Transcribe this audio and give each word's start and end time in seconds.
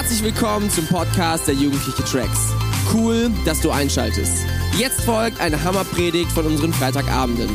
Herzlich 0.00 0.24
willkommen 0.24 0.70
zum 0.70 0.86
Podcast 0.86 1.46
der 1.46 1.54
Jugendliche 1.54 2.02
Tracks. 2.04 2.54
Cool, 2.90 3.30
dass 3.44 3.60
du 3.60 3.70
einschaltest. 3.70 4.46
Jetzt 4.78 5.02
folgt 5.02 5.38
eine 5.38 5.62
Hammerpredigt 5.62 6.32
von 6.32 6.46
unseren 6.46 6.72
Freitagabenden. 6.72 7.50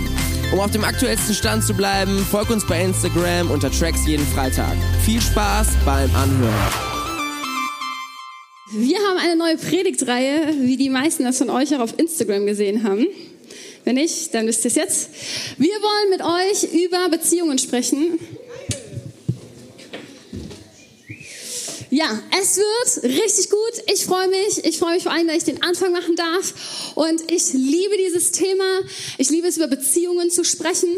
Um 0.54 0.59
auf 0.59 0.70
dem 0.70 0.84
aktuellsten 0.84 1.34
Stand 1.34 1.63
zu 1.63 1.73
bleiben, 1.73 2.20
folg 2.20 2.52
uns 2.52 2.63
bei 2.68 2.84
Instagram 2.84 3.50
unter 3.50 3.71
Tracks 3.71 4.05
jeden 4.05 4.27
Freitag. 4.27 4.77
Viel 5.04 5.20
Spaß 5.20 5.70
beim 5.86 6.16
Anhören. 6.16 6.54
Wir 8.73 9.00
haben 9.00 9.18
eine 9.18 9.36
neue 9.38 9.57
Predigtreihe, 9.57 10.54
wie 10.62 10.77
die 10.77 10.91
meisten 10.91 11.23
das 11.23 11.39
von 11.39 11.50
euch 11.50 11.75
auch 11.75 11.80
auf 11.80 11.98
Instagram 11.98 12.46
gesehen 12.46 12.84
haben. 12.84 13.07
Wenn 13.86 13.96
nicht, 13.96 14.36
dann 14.36 14.46
wisst 14.46 14.64
ihr 14.66 14.70
es 14.70 14.75
jetzt. 14.75 15.09
Wir 15.57 15.73
wollen 15.73 16.09
mit 16.12 16.21
euch 16.21 16.73
über 16.86 17.09
Beziehungen 17.09 17.57
sprechen. 17.57 18.19
Ja, 21.95 22.21
es 22.41 22.57
wird 22.57 23.04
richtig 23.05 23.49
gut. 23.49 23.83
Ich 23.87 24.04
freue 24.04 24.27
mich. 24.27 24.65
Ich 24.65 24.79
freue 24.79 24.95
mich 24.95 25.04
vor 25.04 25.13
allem, 25.13 25.27
dass 25.27 25.37
ich 25.37 25.43
den 25.45 25.63
Anfang 25.63 25.93
machen 25.93 26.18
darf. 26.18 26.91
Und 26.93 27.31
ich 27.31 27.54
liebe 27.54 27.95
dieses 27.95 28.31
Thema. 28.31 28.81
Ich 29.18 29.29
liebe 29.29 29.47
es, 29.47 29.55
über 29.55 29.68
Beziehungen 29.68 30.29
zu 30.29 30.43
sprechen, 30.43 30.89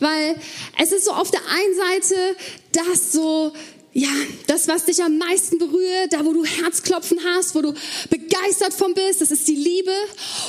weil 0.00 0.34
es 0.82 0.92
ist 0.92 1.04
so 1.04 1.10
auf 1.10 1.30
der 1.30 1.42
einen 1.46 1.74
Seite 1.74 2.36
das 2.72 3.12
so, 3.12 3.52
ja, 3.92 4.08
das, 4.46 4.66
was 4.66 4.86
dich 4.86 5.02
am 5.02 5.18
meisten 5.18 5.58
berührt, 5.58 6.14
da 6.14 6.24
wo 6.24 6.32
du 6.32 6.42
Herzklopfen 6.42 7.18
hast, 7.22 7.54
wo 7.54 7.60
du 7.60 7.74
begeistert 8.08 8.72
von 8.72 8.94
bist, 8.94 9.20
das 9.20 9.30
ist 9.30 9.46
die 9.46 9.56
Liebe. 9.56 9.92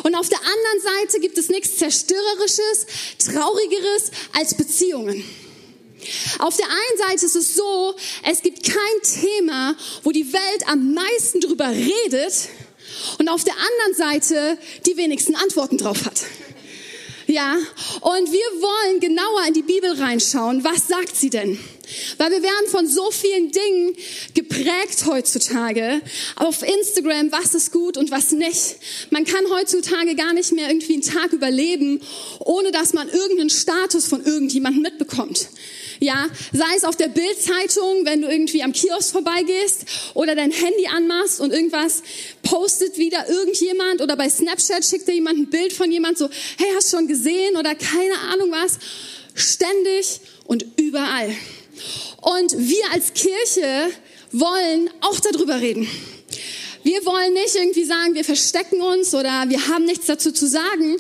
Und 0.04 0.16
auf 0.16 0.30
der 0.30 0.40
anderen 0.40 1.02
Seite 1.02 1.20
gibt 1.20 1.38
es 1.38 1.50
nichts 1.50 1.76
Zerstörerisches, 1.76 2.86
Traurigeres 3.26 4.12
als 4.32 4.54
Beziehungen. 4.54 5.26
Auf 6.40 6.56
der 6.58 6.68
einen 6.68 7.10
Seite 7.10 7.26
ist 7.26 7.36
es 7.36 7.56
so, 7.56 7.96
es 8.24 8.42
gibt 8.42 8.64
kein 8.64 9.22
Thema, 9.22 9.76
wo 10.04 10.12
die 10.12 10.32
Welt 10.32 10.68
am 10.68 10.94
meisten 10.94 11.42
drüber 11.42 11.70
redet 11.70 12.34
und 13.20 13.30
auf 13.30 13.44
der 13.44 13.54
anderen 13.54 13.96
Seite 13.96 14.58
die 14.86 14.98
wenigsten 14.98 15.36
Antworten 15.36 15.78
drauf 15.78 16.06
hat. 16.06 16.22
Ja, 17.28 17.56
und 17.56 18.32
wir 18.32 18.62
wollen 18.62 19.02
genauer 19.02 19.48
in 19.50 19.54
die 19.54 19.62
Bibel 19.62 19.92
reinschauen. 20.00 20.64
Was 20.64 20.88
sagt 20.88 21.14
sie 21.14 21.30
denn? 21.30 21.60
Weil 22.18 22.32
wir 22.32 22.42
werden 22.42 22.70
von 22.70 22.88
so 22.88 23.12
vielen 23.12 23.52
Dingen 23.52 23.98
geprägt 24.34 25.06
heutzutage. 25.06 26.02
Auf 26.38 26.64
Instagram, 26.64 27.30
was 27.34 27.54
ist 27.54 27.74
gut 27.74 27.98
und 27.98 28.12
was 28.12 28.32
nicht. 28.32 28.78
Man 29.10 29.26
kann 29.26 29.44
heutzutage 29.50 30.16
gar 30.16 30.32
nicht 30.32 30.54
mehr 30.54 30.70
irgendwie 30.70 30.94
einen 30.94 31.02
Tag 31.02 31.34
überleben, 31.34 32.02
ohne 32.40 32.72
dass 32.72 32.94
man 32.94 33.10
irgendeinen 33.10 33.50
Status 33.50 34.06
von 34.06 34.24
irgendjemandem 34.24 34.84
mitbekommt. 34.84 35.50
Ja, 36.00 36.30
sei 36.54 36.76
es 36.76 36.84
auf 36.84 36.96
der 36.96 37.08
Bildzeitung, 37.08 38.06
wenn 38.06 38.22
du 38.22 38.28
irgendwie 38.28 38.64
am 38.64 38.74
Kiosk 38.74 39.12
vorbeigehst 39.12 39.86
oder 40.14 40.36
dein 40.36 40.52
Handy 40.52 40.88
anmachst 40.88 41.40
und 41.40 41.52
irgendwas 41.52 42.04
postet 42.44 42.98
wieder 42.98 43.28
irgendjemand 43.30 44.02
oder 44.02 44.16
bei 44.16 44.30
Snapchat 44.30 44.86
schickt 44.86 45.08
dir 45.08 45.16
jemand 45.16 45.38
ein 45.38 45.50
Bild 45.50 45.74
von 45.74 45.92
jemand 45.92 46.18
so, 46.18 46.30
hey, 46.58 46.68
hast 46.76 46.92
schon 46.92 47.08
gesehen 47.08 47.58
oder 47.58 47.76
keine 47.76 48.18
Ahnung 48.32 48.52
was. 48.52 48.78
Ständig 49.34 50.20
und 50.46 50.66
überall. 50.78 51.30
Und 52.22 52.58
wir 52.58 52.92
als 52.92 53.14
Kirche 53.14 53.92
wollen 54.32 54.90
auch 55.02 55.20
darüber 55.20 55.62
reden. 55.62 55.88
Wir 56.88 57.06
wollen 57.06 57.34
nicht 57.34 57.54
irgendwie 57.54 57.84
sagen, 57.84 58.16
wir 58.16 58.24
verstecken 58.24 58.82
uns 58.82 59.14
oder 59.14 59.44
wir 59.50 59.68
haben 59.68 59.84
nichts 59.84 60.06
dazu 60.06 60.32
zu 60.32 60.48
sagen. 60.48 60.96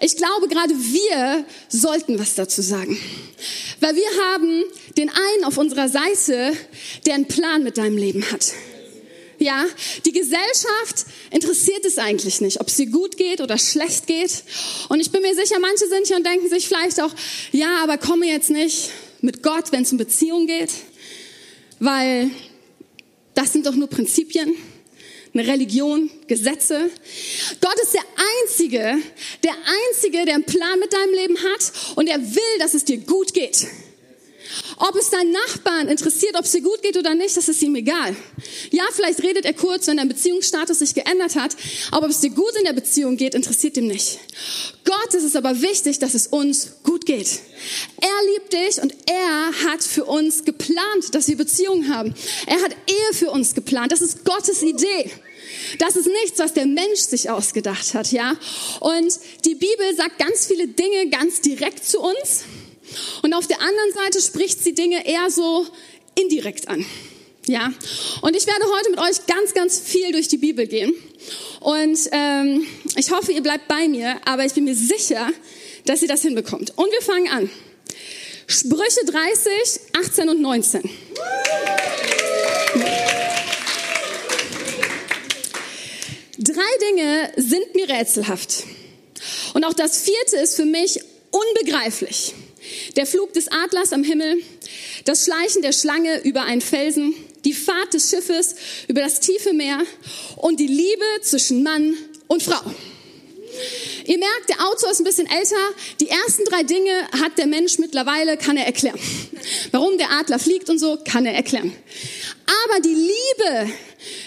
Ich 0.00 0.16
glaube, 0.16 0.48
gerade 0.48 0.72
wir 0.72 1.44
sollten 1.68 2.18
was 2.18 2.36
dazu 2.36 2.62
sagen. 2.62 2.98
Weil 3.80 3.96
wir 3.96 4.08
haben 4.22 4.64
den 4.96 5.10
einen 5.10 5.44
auf 5.44 5.58
unserer 5.58 5.90
Seite, 5.90 6.56
der 7.04 7.16
einen 7.16 7.28
Plan 7.28 7.62
mit 7.62 7.76
deinem 7.76 7.98
Leben 7.98 8.24
hat. 8.32 8.54
Ja, 9.38 9.66
die 10.06 10.12
Gesellschaft 10.12 11.04
interessiert 11.30 11.84
es 11.84 11.98
eigentlich 11.98 12.40
nicht, 12.40 12.58
ob 12.58 12.68
es 12.68 12.76
dir 12.76 12.86
gut 12.86 13.18
geht 13.18 13.42
oder 13.42 13.58
schlecht 13.58 14.06
geht. 14.06 14.42
Und 14.88 15.00
ich 15.00 15.12
bin 15.12 15.20
mir 15.20 15.34
sicher, 15.34 15.58
manche 15.60 15.86
sind 15.86 16.06
hier 16.06 16.16
und 16.16 16.24
denken 16.24 16.48
sich 16.48 16.66
vielleicht 16.66 16.98
auch, 16.98 17.12
ja, 17.52 17.82
aber 17.82 17.98
komme 17.98 18.24
jetzt 18.24 18.48
nicht 18.48 18.88
mit 19.20 19.42
Gott, 19.42 19.70
wenn 19.70 19.82
es 19.82 19.92
um 19.92 19.98
Beziehung 19.98 20.46
geht, 20.46 20.70
weil 21.78 22.30
das 23.34 23.52
sind 23.52 23.66
doch 23.66 23.74
nur 23.74 23.88
Prinzipien 23.88 24.54
eine 25.38 25.48
Religion, 25.48 26.10
Gesetze. 26.26 26.90
Gott 27.60 27.78
ist 27.82 27.94
der 27.94 28.04
Einzige, 28.42 28.98
der 29.44 29.54
Einzige, 29.88 30.24
der 30.24 30.34
einen 30.34 30.44
Plan 30.44 30.78
mit 30.78 30.92
deinem 30.92 31.14
Leben 31.14 31.36
hat 31.38 31.72
und 31.96 32.08
er 32.08 32.20
will, 32.20 32.58
dass 32.58 32.74
es 32.74 32.84
dir 32.84 32.98
gut 32.98 33.34
geht. 33.34 33.66
Ob 34.76 34.94
es 34.96 35.10
deinen 35.10 35.32
Nachbarn 35.32 35.88
interessiert, 35.88 36.36
ob 36.36 36.44
es 36.44 36.52
dir 36.52 36.62
gut 36.62 36.82
geht 36.82 36.96
oder 36.96 37.14
nicht, 37.14 37.36
das 37.36 37.48
ist 37.48 37.62
ihm 37.62 37.74
egal. 37.74 38.14
Ja, 38.70 38.84
vielleicht 38.92 39.22
redet 39.22 39.44
er 39.44 39.54
kurz, 39.54 39.86
wenn 39.86 39.96
dein 39.96 40.08
Beziehungsstatus 40.08 40.80
sich 40.80 40.94
geändert 40.94 41.34
hat, 41.36 41.56
aber 41.90 42.06
ob 42.06 42.12
es 42.12 42.20
dir 42.20 42.30
gut 42.30 42.54
in 42.58 42.64
der 42.64 42.72
Beziehung 42.72 43.16
geht, 43.16 43.34
interessiert 43.34 43.76
ihm 43.76 43.86
nicht. 43.86 44.18
Gott 44.84 45.14
ist 45.14 45.24
es 45.24 45.36
aber 45.36 45.62
wichtig, 45.62 45.98
dass 45.98 46.14
es 46.14 46.28
uns 46.28 46.76
gut 46.82 47.06
geht. 47.06 47.40
Er 48.00 48.32
liebt 48.34 48.52
dich 48.52 48.80
und 48.82 48.94
er 49.08 49.70
hat 49.70 49.82
für 49.82 50.04
uns 50.04 50.44
geplant, 50.44 51.14
dass 51.14 51.28
wir 51.28 51.36
Beziehungen 51.36 51.92
haben. 51.92 52.14
Er 52.46 52.62
hat 52.62 52.72
Ehe 52.86 53.14
für 53.14 53.30
uns 53.30 53.54
geplant. 53.54 53.92
Das 53.92 54.02
ist 54.02 54.24
Gottes 54.24 54.62
Idee. 54.62 55.10
Das 55.78 55.96
ist 55.96 56.06
nichts, 56.06 56.38
was 56.38 56.52
der 56.52 56.66
Mensch 56.66 57.00
sich 57.00 57.30
ausgedacht 57.30 57.94
hat, 57.94 58.12
ja. 58.12 58.36
Und 58.80 59.18
die 59.44 59.54
Bibel 59.54 59.96
sagt 59.96 60.18
ganz 60.18 60.46
viele 60.46 60.68
Dinge 60.68 61.08
ganz 61.10 61.40
direkt 61.40 61.84
zu 61.86 62.00
uns. 62.00 62.44
Und 63.22 63.34
auf 63.34 63.46
der 63.46 63.60
anderen 63.60 63.92
Seite 63.92 64.20
spricht 64.20 64.62
sie 64.62 64.74
Dinge 64.74 65.06
eher 65.06 65.30
so 65.30 65.66
indirekt 66.14 66.68
an. 66.68 66.84
Ja, 67.48 67.72
und 68.22 68.34
ich 68.34 68.46
werde 68.46 68.64
heute 68.76 68.90
mit 68.90 68.98
euch 68.98 69.26
ganz, 69.26 69.54
ganz 69.54 69.78
viel 69.78 70.10
durch 70.10 70.26
die 70.26 70.38
Bibel 70.38 70.66
gehen. 70.66 70.92
Und 71.60 71.98
ähm, 72.10 72.66
ich 72.96 73.12
hoffe, 73.12 73.30
ihr 73.30 73.42
bleibt 73.42 73.68
bei 73.68 73.86
mir, 73.86 74.16
aber 74.24 74.44
ich 74.44 74.54
bin 74.54 74.64
mir 74.64 74.74
sicher, 74.74 75.30
dass 75.84 76.02
ihr 76.02 76.08
das 76.08 76.22
hinbekommt. 76.22 76.72
Und 76.76 76.90
wir 76.90 77.02
fangen 77.02 77.28
an. 77.28 77.50
Sprüche 78.48 79.04
30, 79.06 79.80
18 79.96 80.28
und 80.28 80.40
19. 80.40 80.82
Drei 86.38 86.88
Dinge 86.90 87.32
sind 87.36 87.74
mir 87.74 87.88
rätselhaft. 87.88 88.64
Und 89.54 89.64
auch 89.64 89.72
das 89.72 90.00
vierte 90.00 90.36
ist 90.36 90.56
für 90.56 90.64
mich 90.64 91.00
unbegreiflich. 91.30 92.34
Der 92.96 93.06
Flug 93.06 93.32
des 93.32 93.48
Adlers 93.48 93.92
am 93.92 94.04
Himmel, 94.04 94.42
das 95.04 95.24
Schleichen 95.24 95.62
der 95.62 95.72
Schlange 95.72 96.20
über 96.24 96.42
einen 96.42 96.60
Felsen, 96.60 97.14
die 97.44 97.52
Fahrt 97.52 97.94
des 97.94 98.10
Schiffes 98.10 98.56
über 98.88 99.00
das 99.00 99.20
tiefe 99.20 99.52
Meer 99.52 99.80
und 100.36 100.58
die 100.58 100.66
Liebe 100.66 101.04
zwischen 101.22 101.62
Mann 101.62 101.94
und 102.26 102.42
Frau. 102.42 102.60
Ihr 104.04 104.18
merkt, 104.18 104.48
der 104.48 104.66
Autor 104.66 104.90
ist 104.90 105.00
ein 105.00 105.04
bisschen 105.04 105.28
älter. 105.28 105.56
Die 106.00 106.08
ersten 106.08 106.44
drei 106.44 106.62
Dinge 106.62 107.08
hat 107.20 107.38
der 107.38 107.46
Mensch 107.46 107.78
mittlerweile, 107.78 108.36
kann 108.36 108.56
er 108.56 108.66
erklären. 108.66 108.98
Warum 109.72 109.98
der 109.98 110.10
Adler 110.12 110.38
fliegt 110.38 110.70
und 110.70 110.78
so, 110.78 110.98
kann 111.04 111.26
er 111.26 111.34
erklären. 111.34 111.72
Aber 112.64 112.80
die 112.80 112.94
Liebe 112.94 113.72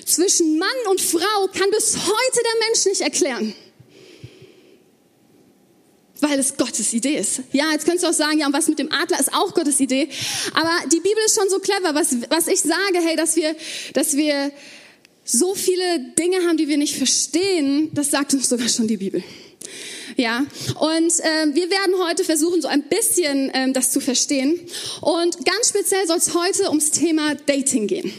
zwischen 0.05 0.57
Mann 0.57 0.69
und 0.89 0.99
Frau 0.99 1.47
kann 1.53 1.69
bis 1.71 1.95
heute 1.95 2.43
der 2.43 2.67
Mensch 2.67 2.85
nicht 2.85 3.01
erklären. 3.01 3.55
Weil 6.21 6.39
es 6.39 6.57
Gottes 6.57 6.93
Idee 6.93 7.17
ist. 7.17 7.41
Ja, 7.53 7.71
jetzt 7.71 7.85
könntest 7.85 8.03
du 8.03 8.09
auch 8.09 8.13
sagen, 8.13 8.39
ja, 8.39 8.47
und 8.47 8.53
was 8.53 8.67
mit 8.67 8.79
dem 8.79 8.91
Adler 8.91 9.19
ist 9.19 9.33
auch 9.33 9.53
Gottes 9.53 9.79
Idee. 9.79 10.09
Aber 10.53 10.71
die 10.91 10.99
Bibel 10.99 11.19
ist 11.25 11.39
schon 11.39 11.49
so 11.49 11.59
clever, 11.59 11.95
was, 11.95 12.15
was 12.29 12.47
ich 12.47 12.59
sage, 12.61 12.99
hey, 13.01 13.15
dass 13.15 13.35
wir, 13.35 13.55
dass 13.93 14.17
wir 14.17 14.51
so 15.23 15.55
viele 15.55 16.13
Dinge 16.17 16.37
haben, 16.47 16.57
die 16.57 16.67
wir 16.67 16.77
nicht 16.77 16.95
verstehen, 16.95 17.89
das 17.93 18.11
sagt 18.11 18.33
uns 18.33 18.49
sogar 18.49 18.67
schon 18.67 18.87
die 18.87 18.97
Bibel. 18.97 19.23
Ja, 20.17 20.39
und 20.79 21.13
ähm, 21.21 21.55
wir 21.55 21.69
werden 21.69 21.95
heute 22.05 22.23
versuchen, 22.23 22.61
so 22.61 22.67
ein 22.67 22.83
bisschen 22.83 23.51
ähm, 23.53 23.73
das 23.73 23.91
zu 23.91 24.01
verstehen. 24.01 24.59
Und 25.01 25.45
ganz 25.45 25.69
speziell 25.69 26.05
soll 26.07 26.17
es 26.17 26.33
heute 26.33 26.67
ums 26.69 26.91
Thema 26.91 27.35
Dating 27.35 27.87
gehen. 27.87 28.11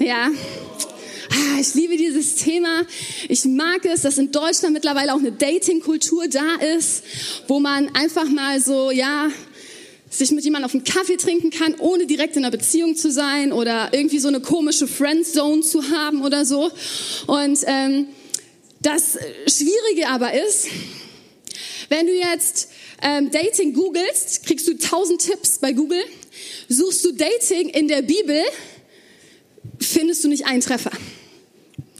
Ja. 0.00 0.30
Ah, 1.30 1.60
ich 1.60 1.74
liebe 1.74 1.96
dieses 1.96 2.36
Thema. 2.36 2.84
Ich 3.28 3.44
mag 3.44 3.84
es, 3.84 4.02
dass 4.02 4.18
in 4.18 4.32
Deutschland 4.32 4.74
mittlerweile 4.74 5.12
auch 5.14 5.18
eine 5.18 5.32
Dating-Kultur 5.32 6.28
da 6.28 6.56
ist, 6.76 7.02
wo 7.48 7.60
man 7.60 7.94
einfach 7.94 8.28
mal 8.28 8.60
so, 8.60 8.90
ja, 8.90 9.28
sich 10.10 10.30
mit 10.30 10.44
jemandem 10.44 10.66
auf 10.66 10.74
einen 10.74 10.84
Kaffee 10.84 11.16
trinken 11.16 11.50
kann, 11.50 11.74
ohne 11.78 12.06
direkt 12.06 12.36
in 12.36 12.44
einer 12.44 12.56
Beziehung 12.56 12.96
zu 12.96 13.10
sein 13.10 13.52
oder 13.52 13.90
irgendwie 13.92 14.18
so 14.18 14.28
eine 14.28 14.40
komische 14.40 14.86
Friendzone 14.86 15.60
zu 15.60 15.90
haben 15.90 16.22
oder 16.22 16.46
so. 16.46 16.70
Und 17.26 17.58
ähm, 17.66 18.06
das 18.80 19.18
Schwierige 19.46 20.08
aber 20.08 20.32
ist, 20.32 20.68
wenn 21.88 22.06
du 22.06 22.14
jetzt 22.14 22.70
ähm, 23.02 23.30
Dating 23.30 23.74
googelst, 23.74 24.46
kriegst 24.46 24.66
du 24.66 24.78
tausend 24.78 25.20
Tipps 25.20 25.58
bei 25.58 25.72
Google. 25.72 26.02
Suchst 26.68 27.04
du 27.04 27.12
Dating 27.12 27.68
in 27.68 27.88
der 27.88 28.02
Bibel, 28.02 28.42
findest 29.80 30.24
du 30.24 30.28
nicht 30.28 30.46
einen 30.46 30.60
Treffer. 30.60 30.92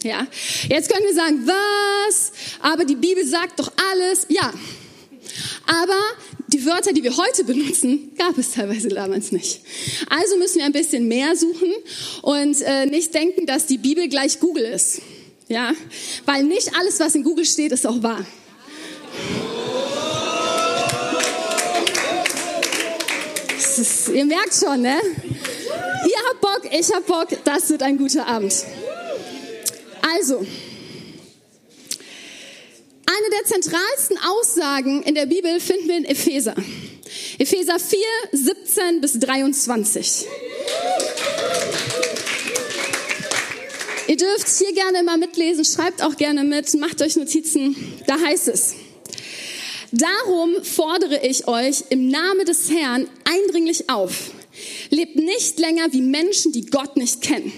Ja, 0.03 0.27
jetzt 0.69 0.91
können 0.91 1.05
wir 1.05 1.15
sagen, 1.15 1.47
was? 1.47 2.33
Aber 2.61 2.85
die 2.85 2.95
Bibel 2.95 3.27
sagt 3.27 3.59
doch 3.59 3.73
alles. 3.91 4.27
Ja, 4.29 4.53
aber 5.67 5.99
die 6.49 6.65
Wörter, 6.65 6.93
die 6.93 7.03
wir 7.03 7.17
heute 7.17 7.45
benutzen, 7.45 8.13
gab 8.17 8.39
es 8.39 8.53
teilweise 8.53 8.89
damals 8.89 9.33
nicht. 9.33 9.61
Also 10.09 10.37
müssen 10.39 10.59
wir 10.59 10.65
ein 10.65 10.73
bisschen 10.73 11.09
mehr 11.09 11.37
suchen 11.37 11.73
und 12.23 12.61
äh, 12.63 12.87
nicht 12.87 13.13
denken, 13.13 13.47
dass 13.47 13.67
die 13.67 13.79
Bibel 13.79 14.09
gleich 14.09 14.41
Google 14.41 14.65
ist. 14.65 15.03
Ja, 15.49 15.73
weil 16.27 16.45
nicht 16.45 16.71
alles, 16.79 17.01
was 17.01 17.15
in 17.15 17.25
Google 17.25 17.45
steht, 17.45 17.73
ist 17.73 17.87
auch 17.87 18.03
wahr. 18.03 18.25
Ist, 23.59 24.09
ihr 24.09 24.25
merkt 24.25 24.55
schon, 24.55 24.83
ne? 24.83 24.97
Ihr 24.97 26.19
habt 26.29 26.41
Bock, 26.41 26.63
ich 26.71 26.93
hab 26.93 27.07
Bock, 27.07 27.29
das 27.45 27.71
wird 27.71 27.83
ein 27.83 27.97
guter 27.97 28.27
Abend. 28.27 28.53
Also, 30.17 30.39
eine 30.39 30.47
der 33.31 33.45
zentralsten 33.45 34.17
Aussagen 34.19 35.03
in 35.03 35.15
der 35.15 35.27
Bibel 35.27 35.61
finden 35.61 35.89
wir 35.89 35.97
in 35.99 36.05
Epheser. 36.07 36.55
Epheser 37.39 37.79
4, 37.79 37.99
17 38.33 39.01
bis 39.03 39.19
23. 39.19 40.25
Ihr 44.07 44.17
dürft 44.17 44.49
hier 44.49 44.73
gerne 44.73 45.03
mal 45.03 45.19
mitlesen, 45.19 45.65
schreibt 45.67 46.03
auch 46.03 46.17
gerne 46.17 46.43
mit, 46.43 46.73
macht 46.75 47.03
euch 47.03 47.17
Notizen. 47.17 47.77
Da 48.07 48.19
heißt 48.19 48.49
es, 48.49 48.77
Darum 49.91 50.63
fordere 50.65 51.27
ich 51.27 51.49
euch 51.49 51.85
im 51.91 52.09
Namen 52.09 52.45
des 52.47 52.71
Herrn 52.71 53.09
eindringlich 53.25 53.89
auf. 53.89 54.31
Lebt 54.91 55.17
nicht 55.17 55.59
länger 55.59 55.93
wie 55.93 56.03
Menschen, 56.03 56.53
die 56.53 56.67
Gott 56.67 56.97
nicht 56.97 57.23
kennen. 57.23 57.53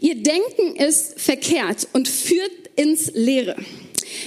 Ihr 0.00 0.16
Denken 0.16 0.76
ist 0.76 1.20
verkehrt 1.20 1.88
und 1.92 2.08
führt 2.08 2.50
ins 2.76 3.12
Leere. 3.14 3.56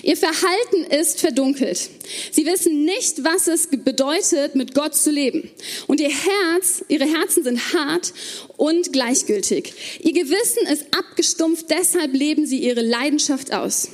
Ihr 0.01 0.17
Verhalten 0.17 0.83
ist 1.01 1.19
verdunkelt. 1.19 1.89
Sie 2.31 2.45
wissen 2.45 2.85
nicht, 2.85 3.23
was 3.23 3.47
es 3.47 3.67
bedeutet, 3.67 4.55
mit 4.55 4.73
Gott 4.73 4.95
zu 4.95 5.11
leben. 5.11 5.49
Und 5.87 5.99
ihr 5.99 6.09
Herz, 6.09 6.83
ihre 6.87 7.05
Herzen 7.05 7.43
sind 7.43 7.73
hart 7.73 8.13
und 8.57 8.93
gleichgültig. 8.93 9.73
Ihr 10.01 10.13
Gewissen 10.13 10.67
ist 10.71 10.85
abgestumpft, 10.97 11.69
deshalb 11.69 12.13
leben 12.13 12.45
sie 12.45 12.59
ihre 12.59 12.81
Leidenschaft 12.81 13.53
aus. 13.53 13.89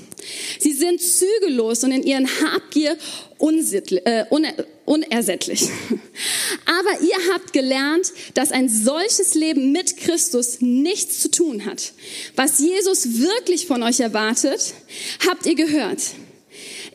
Sie 0.59 0.73
sind 0.73 1.01
zügellos 1.01 1.83
und 1.83 1.91
in 1.91 2.03
ihren 2.03 2.27
Habgier 2.27 2.97
äh, 3.39 4.25
unersättlich. 4.85 5.69
Aber 6.65 7.01
ihr 7.01 7.33
habt 7.33 7.53
gelernt, 7.53 8.11
dass 8.33 8.51
ein 8.51 8.69
solches 8.69 9.33
Leben 9.33 9.71
mit 9.71 9.97
Christus 9.97 10.57
nichts 10.61 11.21
zu 11.21 11.31
tun 11.31 11.65
hat. 11.65 11.93
Was 12.35 12.59
Jesus 12.59 13.19
wirklich 13.19 13.67
von 13.67 13.83
euch 13.83 13.99
erwartet, 13.99 14.73
habt 15.27 15.45
ihr 15.45 15.55
gehört. 15.55 16.01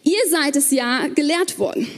Ihr 0.02 0.20
seid 0.28 0.54
es 0.54 0.70
ja 0.70 1.06
gelehrt 1.06 1.58
worden. 1.58 1.88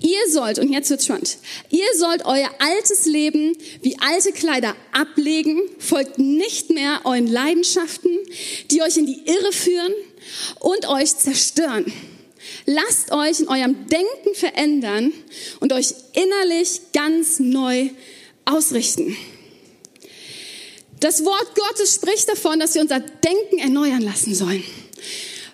Ihr 0.00 0.18
sollt, 0.28 0.58
und 0.58 0.72
jetzt 0.72 0.90
wird's 0.90 1.04
spannend, 1.04 1.38
ihr 1.70 1.86
sollt 1.96 2.24
euer 2.24 2.50
altes 2.58 3.06
Leben 3.06 3.56
wie 3.80 3.96
alte 4.00 4.32
Kleider 4.32 4.74
ablegen, 4.90 5.62
folgt 5.78 6.18
nicht 6.18 6.70
mehr 6.70 7.02
euren 7.04 7.28
Leidenschaften, 7.28 8.10
die 8.72 8.82
euch 8.82 8.96
in 8.96 9.06
die 9.06 9.22
Irre 9.24 9.52
führen 9.52 9.94
und 10.58 10.88
euch 10.88 11.16
zerstören. 11.16 11.92
Lasst 12.66 13.12
euch 13.12 13.40
in 13.40 13.48
eurem 13.48 13.86
Denken 13.88 14.34
verändern 14.34 15.12
und 15.60 15.72
euch 15.72 15.94
innerlich 16.14 16.80
ganz 16.92 17.38
neu 17.38 17.90
ausrichten. 18.46 19.16
Das 21.00 21.24
Wort 21.24 21.54
Gottes 21.54 21.94
spricht 21.94 22.28
davon, 22.28 22.58
dass 22.58 22.74
wir 22.74 22.80
unser 22.80 23.00
Denken 23.00 23.58
erneuern 23.58 24.00
lassen 24.00 24.34
sollen. 24.34 24.64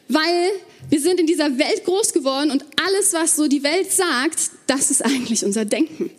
Weil 0.07 0.53
wir 0.89 1.01
sind 1.01 1.21
in 1.21 1.27
dieser 1.27 1.59
Welt 1.59 1.85
groß 1.85 2.13
geworden 2.13 2.51
und 2.51 2.65
alles, 2.85 3.13
was 3.13 3.37
so 3.37 3.49
die 3.49 3.63
Welt 3.63 3.91
sagt, 3.93 4.51
das 4.67 4.91
ist 4.91 5.05
eigentlich 5.05 5.45
unser 5.45 5.65
Denken. 5.65 6.11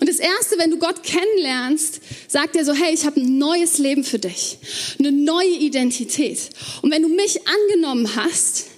Und 0.00 0.08
das 0.08 0.18
Erste, 0.18 0.58
wenn 0.58 0.70
du 0.70 0.78
Gott 0.78 1.02
kennenlernst, 1.02 2.00
sagt 2.28 2.56
er 2.56 2.64
so, 2.64 2.72
hey, 2.72 2.92
ich 2.92 3.04
habe 3.04 3.20
ein 3.20 3.38
neues 3.38 3.78
Leben 3.78 4.02
für 4.02 4.18
dich, 4.18 4.58
eine 4.98 5.12
neue 5.12 5.56
Identität. 5.58 6.50
Und 6.82 6.90
wenn 6.90 7.02
du 7.02 7.08
mich 7.08 7.40
angenommen 7.46 8.16
hast 8.16 8.71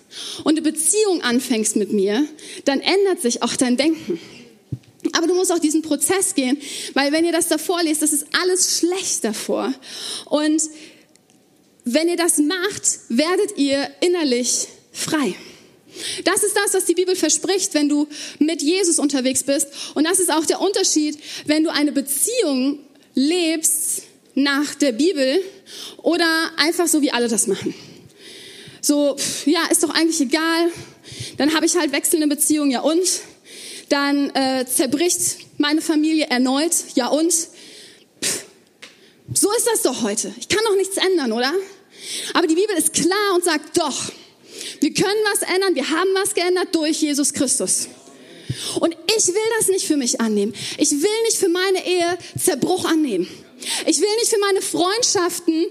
und 0.44 0.52
eine 0.58 0.62
Beziehung 0.62 1.22
anfängst 1.22 1.76
mit 1.76 1.92
mir, 1.92 2.26
dann 2.64 2.80
ändert 2.80 3.20
sich 3.20 3.42
auch 3.42 3.56
dein 3.56 3.76
Denken. 3.76 4.18
Aber 5.12 5.26
du 5.26 5.34
musst 5.34 5.52
auch 5.52 5.58
diesen 5.58 5.82
Prozess 5.82 6.34
gehen, 6.34 6.58
weil 6.94 7.12
wenn 7.12 7.24
ihr 7.24 7.32
das 7.32 7.48
davor 7.48 7.82
lest, 7.82 8.02
das 8.02 8.12
ist 8.12 8.26
alles 8.42 8.78
schlecht 8.78 9.24
davor. 9.24 9.72
Und 10.26 10.62
wenn 11.84 12.08
ihr 12.08 12.16
das 12.16 12.38
macht, 12.38 12.82
werdet 13.08 13.58
ihr 13.58 13.88
innerlich 14.00 14.68
frei. 14.92 15.34
Das 16.24 16.42
ist 16.42 16.56
das, 16.56 16.74
was 16.74 16.86
die 16.86 16.94
Bibel 16.94 17.14
verspricht, 17.14 17.74
wenn 17.74 17.88
du 17.88 18.08
mit 18.38 18.62
Jesus 18.62 18.98
unterwegs 18.98 19.44
bist. 19.44 19.68
Und 19.94 20.04
das 20.04 20.18
ist 20.18 20.32
auch 20.32 20.44
der 20.44 20.60
Unterschied, 20.60 21.18
wenn 21.46 21.62
du 21.62 21.70
eine 21.70 21.92
Beziehung 21.92 22.80
lebst 23.14 24.02
nach 24.34 24.74
der 24.74 24.92
Bibel 24.92 25.40
oder 25.98 26.26
einfach 26.56 26.88
so, 26.88 27.00
wie 27.02 27.12
alle 27.12 27.28
das 27.28 27.46
machen. 27.46 27.74
So, 28.84 29.16
ja, 29.46 29.64
ist 29.70 29.82
doch 29.82 29.88
eigentlich 29.88 30.20
egal. 30.20 30.70
Dann 31.38 31.54
habe 31.54 31.64
ich 31.64 31.74
halt 31.74 31.90
wechselnde 31.92 32.26
Beziehungen, 32.26 32.70
ja 32.70 32.80
und? 32.80 33.00
Dann 33.88 34.28
äh, 34.34 34.66
zerbricht 34.66 35.38
meine 35.56 35.80
Familie 35.80 36.26
erneut, 36.26 36.74
ja 36.94 37.06
und? 37.06 37.32
Pff, 37.32 38.44
so 39.32 39.50
ist 39.56 39.66
das 39.72 39.80
doch 39.80 40.02
heute. 40.02 40.34
Ich 40.38 40.48
kann 40.48 40.62
doch 40.66 40.76
nichts 40.76 40.98
ändern, 40.98 41.32
oder? 41.32 41.50
Aber 42.34 42.46
die 42.46 42.56
Bibel 42.56 42.76
ist 42.76 42.92
klar 42.92 43.34
und 43.34 43.42
sagt 43.42 43.78
doch, 43.78 44.12
wir 44.80 44.92
können 44.92 45.24
was 45.32 45.40
ändern, 45.40 45.74
wir 45.74 45.88
haben 45.88 46.10
was 46.14 46.34
geändert 46.34 46.74
durch 46.74 47.00
Jesus 47.00 47.32
Christus. 47.32 47.88
Und 48.80 48.94
ich 49.16 49.26
will 49.28 49.50
das 49.58 49.68
nicht 49.68 49.86
für 49.86 49.96
mich 49.96 50.20
annehmen. 50.20 50.54
Ich 50.76 50.90
will 50.90 51.22
nicht 51.24 51.38
für 51.38 51.48
meine 51.48 51.86
Ehe 51.86 52.18
Zerbruch 52.38 52.84
annehmen. 52.84 53.26
Ich 53.86 53.98
will 53.98 54.14
nicht 54.20 54.28
für 54.28 54.40
meine 54.40 54.60
Freundschaften 54.60 55.68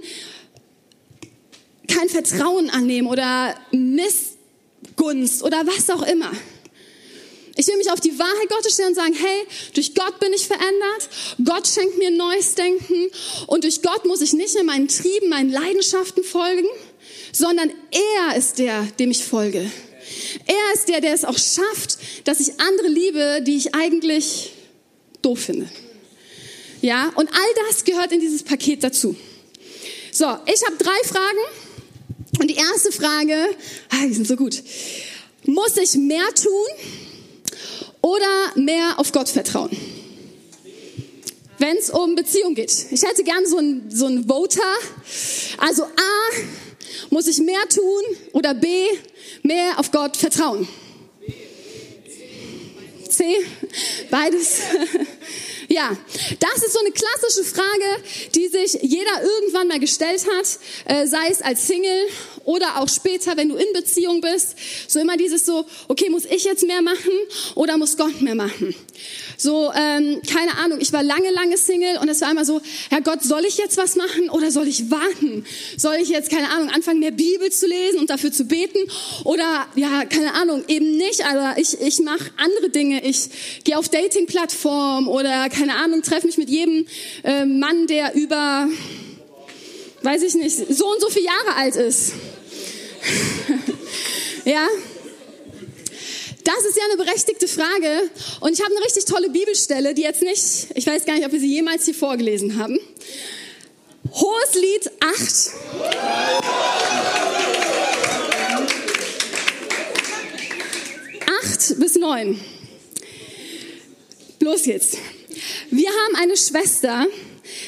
kein 1.88 2.10
Vertrauen 2.10 2.70
annehmen 2.70 3.08
oder 3.08 3.56
Missgunst 3.72 5.44
oder 5.44 5.66
was 5.66 5.90
auch 5.90 6.04
immer. 6.04 6.32
Ich 7.56 7.68
will 7.68 7.78
mich 7.78 7.92
auf 7.92 8.00
die 8.00 8.18
Wahrheit 8.18 8.50
Gottes 8.50 8.74
stellen 8.74 8.90
und 8.90 8.96
sagen, 8.96 9.14
hey, 9.14 9.46
durch 9.76 9.94
Gott 9.94 10.20
bin 10.20 10.34
ich 10.34 10.48
verändert, 10.48 11.10
Gott 11.46 11.68
schenkt 11.68 11.98
mir 12.00 12.10
neues 12.10 12.56
Denken 12.56 13.12
und 13.46 13.64
durch 13.64 13.82
Gott 13.84 14.06
muss 14.06 14.22
ich 14.22 14.34
nicht 14.34 14.56
mehr 14.56 14.64
meinen 14.64 14.88
Trieben, 14.88 15.30
meinen 15.30 15.52
Leidenschaften 15.52 16.24
folgen, 16.24 16.68
sondern 17.32 17.72
er 17.92 18.38
ist 18.38 18.58
der, 18.58 18.84
dem 18.98 19.12
ich 19.12 19.24
folge. 19.24 19.70
Er 20.48 20.74
ist 20.74 20.90
der, 20.90 21.00
der 21.02 21.14
es 21.14 21.26
auch 21.26 21.38
schafft, 21.38 21.98
dass 22.24 22.40
ich 22.40 22.60
andere 22.60 22.88
liebe, 22.88 23.42
die 23.46 23.56
ich 23.56 23.76
eigentlich 23.76 24.52
doof 25.22 25.40
finde. 25.40 25.70
Ja, 26.82 27.12
und 27.16 27.30
all 27.30 27.68
das 27.68 27.86
gehört 27.86 28.12
in 28.12 28.20
dieses 28.20 28.44
Paket 28.44 28.84
dazu. 28.84 29.16
So, 30.12 30.26
ich 30.26 30.66
habe 30.66 30.78
drei 30.78 31.08
Fragen. 31.08 31.63
Und 32.44 32.50
die 32.50 32.56
erste 32.56 32.92
Frage, 32.92 33.56
ah, 33.90 34.06
die 34.06 34.14
sind 34.14 34.28
so 34.28 34.36
gut. 34.36 34.62
Muss 35.46 35.78
ich 35.78 35.94
mehr 35.94 36.28
tun 36.36 36.52
oder 38.02 38.52
mehr 38.56 39.00
auf 39.00 39.14
Gott 39.14 39.30
vertrauen? 39.30 39.72
Wenn 41.58 41.78
es 41.78 41.90
um 41.90 42.16
Beziehung 42.16 42.54
geht. 42.54 42.88
Ich 42.92 43.02
hätte 43.02 43.24
gern 43.24 43.46
so 43.46 43.60
ein, 43.60 43.90
so 43.90 44.10
Voter. 44.28 44.62
Also 45.58 45.84
A, 45.84 45.90
muss 47.12 47.28
ich 47.28 47.38
mehr 47.38 47.62
tun 47.70 48.04
oder 48.34 48.54
B, 48.54 48.88
mehr 49.44 49.80
auf 49.80 49.90
Gott 49.92 50.18
vertrauen? 50.18 50.68
C, 53.08 53.24
beides. 54.12 54.60
Ja, 55.74 55.90
das 56.40 56.64
ist 56.64 56.74
so 56.74 56.80
eine 56.82 56.92
klassische 56.92 57.44
Frage, 57.44 58.04
die 58.36 58.48
sich 58.48 58.78
jeder 58.84 59.24
irgendwann 59.24 59.68
mal 59.68 59.80
gestellt 59.80 60.24
hat, 60.38 60.60
äh, 60.86 61.08
sei 61.08 61.30
es 61.32 61.42
als 61.42 61.66
Single 61.66 62.08
oder 62.44 62.80
auch 62.80 62.88
später, 62.88 63.36
wenn 63.38 63.50
du 63.50 63.56
in 63.56 63.74
Beziehung 63.74 64.22
bist. 64.22 64.56
So 64.88 65.00
immer 65.00 65.18
dieses 65.18 65.48
so, 65.48 65.66
okay, 65.88 66.12
muss 66.12 66.26
ich 66.26 66.44
jetzt 66.44 66.64
mehr 66.64 66.84
machen 66.84 67.12
oder 67.56 67.80
muss 67.80 67.98
Gott 67.98 68.22
mehr 68.22 68.36
machen? 68.36 68.76
So, 69.38 69.72
ähm, 69.76 70.22
keine 70.32 70.56
Ahnung, 70.60 70.78
ich 70.80 70.94
war 70.94 71.02
lange, 71.02 71.32
lange 71.32 71.58
Single 71.58 71.98
und 71.98 72.08
es 72.08 72.22
war 72.22 72.30
immer 72.30 72.46
so, 72.46 72.62
Herr 72.90 73.02
Gott, 73.02 73.24
soll 73.24 73.44
ich 73.46 73.58
jetzt 73.58 73.78
was 73.78 73.96
machen 73.96 74.30
oder 74.30 74.52
soll 74.52 74.68
ich 74.68 74.92
warten? 74.92 75.44
Soll 75.76 75.96
ich 75.96 76.10
jetzt, 76.10 76.30
keine 76.30 76.52
Ahnung, 76.52 76.70
anfangen, 76.70 77.00
mehr 77.00 77.12
Bibel 77.12 77.52
zu 77.52 77.66
lesen 77.66 78.00
und 78.00 78.12
dafür 78.12 78.32
zu 78.32 78.46
beten? 78.46 78.80
Oder, 79.24 79.66
ja, 79.76 80.06
keine 80.06 80.36
Ahnung, 80.36 80.64
eben 80.68 80.98
nicht, 80.98 81.26
aber 81.26 81.56
ich, 81.58 81.82
ich 81.82 82.00
mache 82.00 82.30
andere 82.38 82.70
Dinge. 82.70 83.04
Ich 83.04 83.30
gehe 83.64 83.78
auf 83.78 83.90
Dating-Plattformen 83.90 85.08
oder, 85.08 85.50
keine 85.50 85.63
Ahnung, 85.70 86.02
treffe 86.02 86.28
mich 86.28 86.38
mit 86.38 86.50
jedem 86.50 86.86
äh, 87.24 87.46
Mann, 87.46 87.88
der 87.88 88.14
über, 88.16 88.68
weiß 90.02 90.24
ich 90.24 90.36
nicht, 90.36 90.56
so 90.56 90.88
und 90.92 91.02
so 91.02 91.10
viele 91.10 91.26
Jahre 91.26 91.56
alt 91.56 91.76
ist. 91.76 92.14
ja? 94.46 94.68
Das 96.44 96.66
ist 96.66 96.78
ja 96.78 96.84
eine 96.92 96.98
berechtigte 96.98 97.48
Frage. 97.48 98.10
Und 98.42 98.54
ich 98.54 98.62
habe 98.62 98.76
eine 98.76 98.84
richtig 98.84 99.06
tolle 99.06 99.30
Bibelstelle, 99.30 99.94
die 99.94 100.02
jetzt 100.02 100.22
nicht, 100.22 100.68
ich 100.76 100.86
weiß 100.86 101.06
gar 101.06 101.16
nicht, 101.16 101.26
ob 101.26 101.32
wir 101.32 101.40
sie 101.40 101.54
jemals 101.54 101.86
hier 101.86 101.96
vorgelesen 101.96 102.58
haben. 102.58 102.78
Hohes 104.12 104.54
Lied 104.56 104.92
8. 105.00 105.52
Acht 111.42 111.80
bis 111.80 111.96
neun. 111.96 112.40
los 114.40 114.64
geht's. 114.64 114.98
Wir 115.70 115.90
haben 115.90 116.16
eine 116.16 116.38
Schwester, 116.38 117.08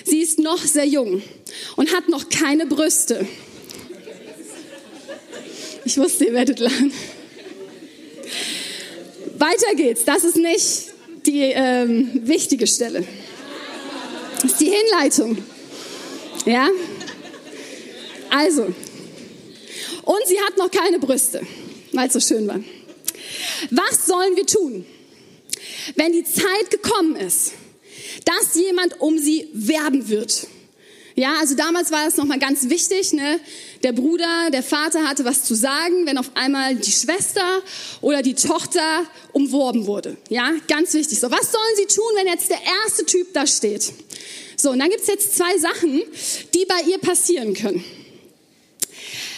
sie 0.04 0.22
ist 0.22 0.40
noch 0.40 0.60
sehr 0.60 0.86
jung 0.86 1.22
und 1.76 1.94
hat 1.94 2.10
noch 2.10 2.30
keine 2.30 2.66
Brüste. 2.66 3.28
Ich 5.86 5.98
wusste, 5.98 6.26
ihr 6.26 6.34
werdet 6.34 6.60
lachen. 6.60 6.92
Weiter 9.38 9.76
geht's. 9.76 10.04
Das 10.06 10.24
ist 10.24 10.36
nicht 10.36 10.94
die 11.26 11.42
ähm, 11.42 12.22
wichtige 12.24 12.68
Stelle. 12.68 13.06
Das 14.42 14.52
ist 14.52 14.62
die 14.62 14.72
Hinleitung. 14.72 15.38
Ja? 16.46 16.70
Also. 18.30 18.74
Und 20.04 20.28
sie 20.28 20.40
hat 20.40 20.58
noch 20.58 20.72
keine 20.72 21.00
Brüste, 21.00 21.42
weil 21.92 22.08
es 22.08 22.14
so 22.14 22.20
schön 22.20 22.48
war. 22.48 22.60
Was 23.72 24.06
sollen 24.06 24.36
wir 24.36 24.46
tun, 24.46 24.86
wenn 25.96 26.12
die 26.12 26.24
Zeit 26.24 26.70
gekommen 26.70 27.16
ist, 27.16 27.54
dass 28.26 28.56
jemand 28.56 29.00
um 29.00 29.18
sie 29.18 29.48
werben 29.54 30.10
wird? 30.10 30.48
Ja, 31.18 31.36
also 31.40 31.56
damals 31.56 31.92
war 31.92 32.06
es 32.06 32.18
nochmal 32.18 32.40
ganz 32.40 32.70
wichtig, 32.70 33.14
ne? 33.14 33.40
Der 33.84 33.94
Bruder, 33.94 34.50
der 34.52 34.64
Vater 34.64 35.08
hatte 35.08 35.24
was 35.24 35.46
zu 35.46 35.56
sagen, 35.56 36.06
wenn 36.06 36.18
auf 36.18 36.32
einmal 36.36 36.76
die 36.76 36.92
Schwester 36.92 37.62
oder 38.02 38.22
die 38.22 38.34
Tochter 38.34 39.06
umworben 39.32 39.86
wurde. 39.86 40.18
Ja, 40.28 40.52
ganz 40.68 40.94
wichtig. 40.94 41.18
So, 41.22 41.32
was 41.32 41.54
sollen 41.54 41.76
sie 41.78 41.86
tun, 41.86 42.12
wenn 42.16 42.28
jetzt 42.28 42.50
der 42.50 42.60
erste 42.84 43.06
Typ 43.06 43.34
da 43.34 43.48
steht? 43.48 43.94
So, 44.58 44.72
und 44.72 44.80
dann 44.80 44.90
gibt's 44.90 45.08
jetzt 45.08 45.38
zwei 45.38 45.58
Sachen, 45.58 46.02
die 46.54 46.66
bei 46.66 46.82
ihr 46.90 46.98
passieren 46.98 47.54
können. 47.54 47.84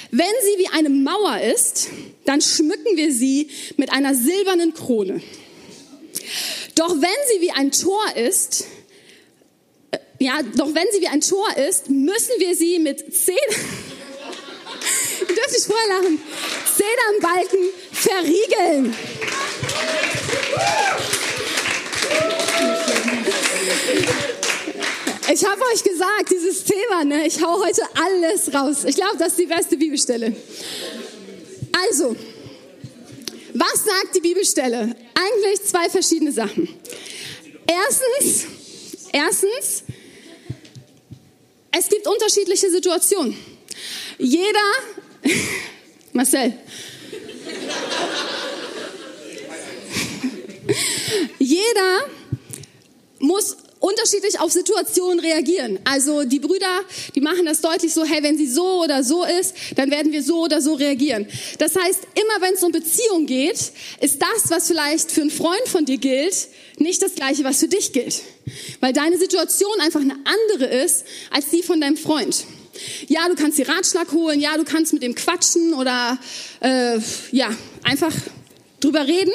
Wenn 0.09 0.25
sie 0.41 0.63
wie 0.63 0.69
eine 0.69 0.89
Mauer 0.89 1.41
ist, 1.41 1.89
dann 2.25 2.41
schmücken 2.41 2.95
wir 2.95 3.13
sie 3.13 3.49
mit 3.75 3.91
einer 3.91 4.15
silbernen 4.15 4.73
Krone. 4.73 5.21
Doch 6.73 6.89
wenn 6.89 7.33
sie 7.33 7.41
wie 7.41 7.51
ein 7.51 7.71
Tor 7.71 8.15
ist, 8.15 8.65
ja, 10.19 10.41
doch 10.55 10.73
wenn 10.73 10.85
sie 10.91 11.01
wie 11.01 11.07
ein 11.07 11.21
Tor 11.21 11.47
ist, 11.57 11.89
müssen 11.89 12.39
wir 12.39 12.55
sie 12.55 12.79
mit 12.79 13.13
zehn, 13.15 13.35
ihr 15.21 15.27
dürft 15.27 15.51
nicht 15.51 15.65
vorher 15.65 15.87
lachen, 15.87 16.21
Zedernbalken 16.75 17.59
verriegeln. 17.91 18.95
Ich 25.29 25.45
habe 25.45 25.61
euch 25.73 25.83
gesagt, 25.83 26.31
dieses 26.31 26.63
Thema, 26.63 27.03
ne, 27.03 27.27
ich 27.27 27.43
hau 27.43 27.61
heute 27.61 27.81
alles 27.95 28.53
raus. 28.53 28.85
Ich 28.85 28.95
glaube, 28.95 29.17
das 29.19 29.29
ist 29.29 29.39
die 29.39 29.45
beste 29.45 29.75
Bibelstelle. 29.75 30.33
Also, 31.89 32.15
was 33.53 33.83
sagt 33.83 34.15
die 34.15 34.21
Bibelstelle? 34.21 34.95
Eigentlich 35.13 35.63
zwei 35.63 35.89
verschiedene 35.89 36.31
Sachen. 36.31 36.69
Erstens, 37.67 38.45
erstens, 39.11 39.83
es 41.77 41.89
gibt 41.89 42.07
unterschiedliche 42.07 42.69
Situationen. 42.71 43.37
Jeder, 44.17 44.71
Marcel, 46.13 46.53
jeder 51.37 52.05
muss 53.19 53.57
unterschiedlich 53.79 54.39
auf 54.39 54.51
Situationen 54.51 55.19
reagieren. 55.19 55.79
Also 55.83 56.23
die 56.23 56.39
Brüder, 56.39 56.81
die 57.13 57.21
machen 57.21 57.45
das 57.45 57.61
deutlich 57.61 57.93
so, 57.93 58.03
hey, 58.03 58.23
wenn 58.23 58.37
sie 58.37 58.47
so 58.47 58.81
oder 58.83 59.03
so 59.03 59.23
ist, 59.23 59.53
dann 59.75 59.91
werden 59.91 60.11
wir 60.11 60.23
so 60.23 60.43
oder 60.43 60.61
so 60.61 60.73
reagieren. 60.73 61.27
Das 61.59 61.75
heißt, 61.75 61.99
immer 62.15 62.41
wenn 62.41 62.55
es 62.55 62.63
um 62.63 62.71
Beziehung 62.71 63.27
geht, 63.27 63.71
ist 64.01 64.19
das, 64.19 64.49
was 64.49 64.67
vielleicht 64.67 65.11
für 65.11 65.21
einen 65.21 65.29
Freund 65.29 65.67
von 65.67 65.85
dir 65.85 65.97
gilt, 65.97 66.47
nicht 66.77 67.01
das 67.01 67.15
gleiche, 67.15 67.43
was 67.43 67.59
für 67.59 67.67
dich 67.67 67.91
gilt. 67.91 68.21
Weil 68.79 68.93
deine 68.93 69.17
Situation 69.17 69.79
einfach 69.81 70.01
eine 70.01 70.15
andere 70.25 70.65
ist 70.65 71.05
als 71.31 71.49
die 71.49 71.63
von 71.63 71.81
deinem 71.81 71.97
Freund. 71.97 72.45
Ja, 73.07 73.27
du 73.27 73.35
kannst 73.35 73.57
dir 73.57 73.67
Ratschlag 73.67 74.11
holen, 74.11 74.39
ja, 74.39 74.55
du 74.57 74.63
kannst 74.63 74.93
mit 74.93 75.01
dem 75.01 75.15
quatschen 75.15 75.73
oder 75.73 76.19
äh, 76.61 76.99
ja, 77.31 77.49
einfach 77.83 78.13
drüber 78.79 79.07
reden, 79.07 79.31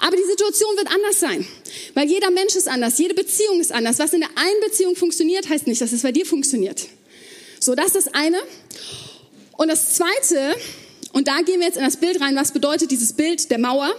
aber 0.00 0.16
die 0.16 0.24
Situation 0.24 0.76
wird 0.76 0.88
anders 0.88 1.20
sein, 1.20 1.46
weil 1.94 2.08
jeder 2.08 2.30
Mensch 2.30 2.56
ist 2.56 2.66
anders, 2.66 2.98
jede 2.98 3.14
Beziehung 3.14 3.60
ist 3.60 3.70
anders. 3.70 4.00
Was 4.00 4.12
in 4.12 4.20
der 4.20 4.30
einen 4.34 4.60
Beziehung 4.64 4.96
funktioniert, 4.96 5.48
heißt 5.48 5.68
nicht, 5.68 5.80
dass 5.80 5.92
es 5.92 6.02
bei 6.02 6.10
dir 6.10 6.26
funktioniert. 6.26 6.88
So, 7.60 7.74
das 7.74 7.94
ist 7.94 8.06
das 8.06 8.14
eine. 8.14 8.38
Und 9.56 9.68
das 9.68 9.94
zweite, 9.94 10.56
und 11.12 11.28
da 11.28 11.38
gehen 11.42 11.60
wir 11.60 11.66
jetzt 11.66 11.76
in 11.76 11.84
das 11.84 11.96
Bild 11.96 12.20
rein, 12.20 12.36
was 12.36 12.52
bedeutet 12.52 12.90
dieses 12.90 13.12
Bild 13.12 13.50
der 13.50 13.58
Mauer, 13.58 13.92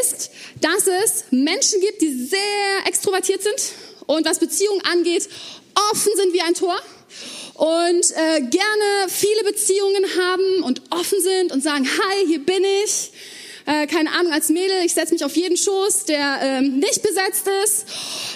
ist, 0.00 0.30
dass 0.60 0.86
es 0.86 1.24
Menschen 1.30 1.80
gibt, 1.80 2.00
die 2.02 2.12
sehr 2.12 2.86
extrovertiert 2.86 3.42
sind 3.42 3.72
und 4.06 4.26
was 4.26 4.38
Beziehungen 4.38 4.80
angeht, 4.84 5.28
offen 5.90 6.12
sind 6.14 6.32
wie 6.32 6.40
ein 6.40 6.54
Tor 6.54 6.76
und 7.54 8.10
äh, 8.12 8.40
gerne 8.42 9.08
viele 9.08 9.44
Beziehungen 9.44 10.04
haben 10.18 10.62
und 10.62 10.82
offen 10.90 11.20
sind 11.20 11.52
und 11.52 11.62
sagen, 11.62 11.86
hi, 11.86 12.26
hier 12.26 12.40
bin 12.40 12.64
ich 12.84 13.10
äh, 13.66 13.86
keine 13.86 14.10
Ahnung, 14.12 14.32
als 14.32 14.48
Mädel, 14.48 14.84
ich 14.84 14.94
setze 14.94 15.12
mich 15.12 15.24
auf 15.24 15.36
jeden 15.36 15.56
Schoß, 15.56 16.06
der 16.06 16.40
ähm, 16.42 16.78
nicht 16.78 17.02
besetzt 17.02 17.46
ist. 17.64 17.86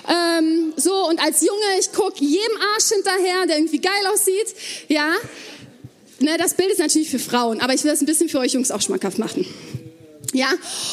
Ähm, 0.09 0.75
so, 0.77 1.09
und 1.09 1.21
als 1.21 1.41
Junge, 1.41 1.81
ich 1.81 1.93
gucke 1.93 2.23
jedem 2.23 2.57
Arsch 2.75 2.89
hinterher, 2.89 3.47
der 3.47 3.57
irgendwie 3.57 3.81
geil 3.81 4.07
aussieht. 4.13 4.55
Ja, 4.89 5.13
ne, 6.21 6.37
das 6.39 6.55
Bild 6.55 6.71
ist 6.71 6.79
natürlich 6.79 7.11
für 7.11 7.19
Frauen, 7.19 7.61
aber 7.61 7.75
ich 7.75 7.85
will 7.85 7.91
das 7.91 8.01
ein 8.01 8.07
bisschen 8.07 8.29
für 8.29 8.39
euch 8.39 8.53
Jungs 8.53 8.71
auch 8.71 8.81
schmackhaft 8.81 9.19
machen. 9.19 9.47
Ja, 10.33 10.49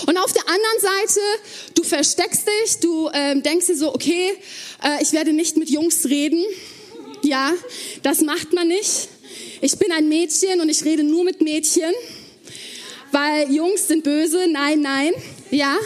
und 0.06 0.18
auf 0.18 0.34
der 0.34 0.48
anderen 0.48 0.80
Seite, 0.80 1.20
du 1.74 1.84
versteckst 1.84 2.48
dich, 2.48 2.80
du 2.80 3.10
ähm, 3.13 3.42
denkst 3.42 3.68
dir 3.68 3.78
so, 3.78 3.94
okay, 3.94 4.34
äh, 4.84 5.01
ich 5.01 5.13
werde 5.13 5.34
nicht 5.34 5.58
mit 5.58 5.70
Jungs 5.70 6.06
reden. 6.06 6.44
Ja, 7.24 7.51
das 8.04 8.22
macht 8.22 8.54
man 8.54 8.68
nicht. 8.68 9.10
Ich 9.62 9.78
bin 9.78 9.92
ein 9.92 10.10
Mädchen 10.10 10.62
und 10.62 10.70
ich 10.70 10.86
rede 10.86 11.04
nur 11.04 11.24
mit 11.24 11.42
Mädchen 11.42 11.92
weil 13.12 13.51
Jungs 13.51 13.88
sind 13.88 14.04
böse. 14.04 14.48
Nein, 14.50 14.82
nein. 14.82 15.13
Ja. 15.51 15.78